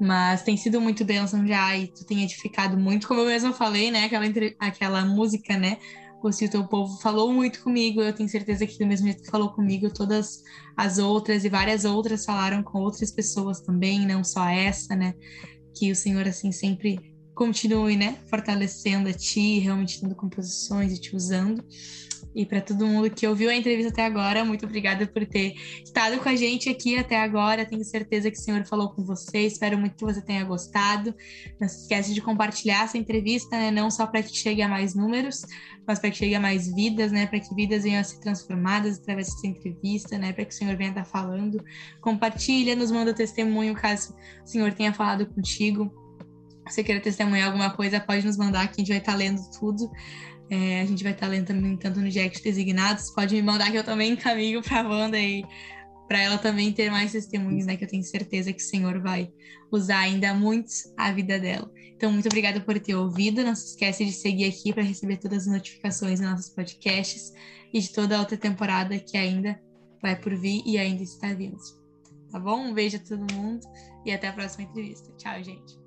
Mas 0.01 0.41
tem 0.41 0.57
sido 0.57 0.81
muito 0.81 1.05
bênção 1.05 1.45
já 1.45 1.77
e 1.77 1.87
tu 1.87 2.03
tem 2.03 2.23
edificado 2.23 2.77
muito, 2.79 3.07
como 3.07 3.21
eu 3.21 3.27
mesma 3.27 3.53
falei, 3.53 3.91
né? 3.91 4.05
Aquela, 4.05 4.25
aquela 4.59 5.05
música, 5.05 5.55
né? 5.55 5.77
Se 6.31 6.45
o 6.45 6.49
teu 6.49 6.67
povo 6.67 6.99
falou 6.99 7.31
muito 7.31 7.63
comigo, 7.63 8.01
eu 8.01 8.13
tenho 8.13 8.27
certeza 8.27 8.65
que 8.65 8.77
do 8.79 8.87
mesmo 8.87 9.07
jeito 9.07 9.23
que 9.23 9.29
falou 9.29 9.49
comigo, 9.53 9.93
todas 9.93 10.41
as 10.75 10.97
outras 10.97 11.45
e 11.45 11.49
várias 11.49 11.85
outras 11.85 12.25
falaram 12.25 12.63
com 12.63 12.79
outras 12.79 13.11
pessoas 13.11 13.61
também, 13.61 14.05
não 14.05 14.23
só 14.23 14.45
essa, 14.47 14.95
né? 14.95 15.13
Que 15.75 15.91
o 15.91 15.95
Senhor, 15.95 16.27
assim, 16.27 16.51
sempre 16.51 17.16
continue, 17.37 17.95
né? 17.95 18.17
Fortalecendo 18.29 19.07
a 19.07 19.13
ti, 19.13 19.59
realmente 19.59 20.01
dando 20.01 20.15
composições 20.15 20.91
e 20.91 20.99
te 20.99 21.15
usando. 21.15 21.63
E 22.35 22.45
para 22.45 22.61
todo 22.61 22.85
mundo 22.85 23.09
que 23.09 23.25
ouviu 23.27 23.49
a 23.49 23.55
entrevista 23.55 23.91
até 23.91 24.05
agora, 24.05 24.43
muito 24.43 24.65
obrigada 24.65 25.05
por 25.07 25.25
ter 25.25 25.55
estado 25.83 26.19
com 26.19 26.29
a 26.29 26.35
gente 26.35 26.67
aqui 26.67 26.97
até 26.97 27.15
agora. 27.15 27.65
Tenho 27.65 27.83
certeza 27.83 28.29
que 28.29 28.37
o 28.37 28.41
Senhor 28.41 28.65
falou 28.65 28.89
com 28.89 29.03
você. 29.03 29.39
Espero 29.39 29.77
muito 29.77 29.95
que 29.95 30.03
você 30.03 30.21
tenha 30.21 30.43
gostado. 30.43 31.13
Não 31.59 31.67
se 31.67 31.81
esquece 31.81 32.13
de 32.13 32.21
compartilhar 32.21 32.85
essa 32.85 32.97
entrevista, 32.97 33.55
né? 33.55 33.71
Não 33.71 33.89
só 33.89 34.05
para 34.07 34.21
que 34.23 34.35
chegue 34.35 34.61
a 34.61 34.67
mais 34.67 34.95
números, 34.95 35.45
mas 35.87 35.99
para 35.99 36.09
que 36.09 36.17
chegue 36.17 36.35
a 36.35 36.39
mais 36.39 36.73
vidas, 36.73 37.11
né? 37.11 37.27
Para 37.27 37.39
que 37.39 37.53
vidas 37.53 37.83
venham 37.83 38.01
a 38.01 38.03
ser 38.03 38.19
transformadas 38.19 38.97
através 38.97 39.27
dessa 39.27 39.47
entrevista, 39.47 40.17
né? 40.17 40.33
Para 40.33 40.45
que 40.45 40.53
o 40.53 40.57
Senhor 40.57 40.75
venha 40.75 40.89
estar 40.89 41.05
falando. 41.05 41.63
Compartilha, 42.01 42.75
nos 42.75 42.91
manda 42.91 43.13
testemunho 43.13 43.75
caso 43.75 44.15
o 44.43 44.47
Senhor 44.47 44.73
tenha 44.73 44.93
falado 44.93 45.25
contigo. 45.27 46.06
Você 46.69 46.83
queira 46.83 47.01
testemunhar 47.01 47.47
alguma 47.47 47.69
coisa, 47.71 47.99
pode 47.99 48.25
nos 48.25 48.37
mandar 48.37 48.67
que 48.67 48.75
a 48.75 48.77
gente 48.79 48.89
vai 48.89 48.97
estar 48.97 49.15
lendo 49.15 49.41
tudo. 49.59 49.89
É, 50.49 50.81
a 50.81 50.85
gente 50.85 51.03
vai 51.03 51.11
estar 51.11 51.27
lendo 51.27 51.47
também 51.47 51.75
tanto 51.75 51.99
no 51.99 52.09
Jack 52.09 52.41
Designados. 52.41 53.11
Pode 53.11 53.35
me 53.35 53.41
mandar 53.41 53.71
que 53.71 53.77
eu 53.77 53.83
também 53.83 54.13
encaminho 54.13 54.61
para 54.61 54.81
a 54.81 54.87
Wanda 54.87 55.19
e 55.19 55.43
para 56.07 56.21
ela 56.21 56.37
também 56.37 56.71
ter 56.71 56.89
mais 56.89 57.11
testemunhos, 57.11 57.65
né? 57.65 57.75
Que 57.75 57.83
eu 57.83 57.87
tenho 57.87 58.03
certeza 58.03 58.53
que 58.53 58.61
o 58.61 58.65
Senhor 58.65 58.99
vai 59.01 59.29
usar 59.71 59.99
ainda 59.99 60.33
muitos 60.33 60.93
a 60.97 61.11
vida 61.11 61.37
dela. 61.37 61.69
Então, 61.95 62.11
muito 62.11 62.27
obrigada 62.27 62.61
por 62.61 62.79
ter 62.79 62.95
ouvido. 62.95 63.43
Não 63.43 63.55
se 63.55 63.71
esquece 63.71 64.05
de 64.05 64.13
seguir 64.13 64.45
aqui 64.45 64.71
para 64.71 64.83
receber 64.83 65.17
todas 65.17 65.47
as 65.47 65.53
notificações 65.53 66.19
dos 66.19 66.29
nossos 66.29 66.49
podcasts 66.49 67.33
e 67.73 67.79
de 67.79 67.91
toda 67.91 68.15
a 68.15 68.19
outra 68.19 68.37
temporada 68.37 68.97
que 68.97 69.17
ainda 69.17 69.59
vai 70.01 70.15
por 70.15 70.35
vir 70.35 70.63
e 70.65 70.77
ainda 70.77 71.03
está 71.03 71.33
vindo. 71.33 71.57
Tá 72.31 72.39
bom? 72.39 72.67
Um 72.67 72.73
beijo 72.73 72.97
a 72.97 72.99
todo 72.99 73.33
mundo 73.33 73.67
e 74.05 74.11
até 74.11 74.27
a 74.27 74.33
próxima 74.33 74.63
entrevista. 74.63 75.11
Tchau, 75.17 75.43
gente. 75.43 75.86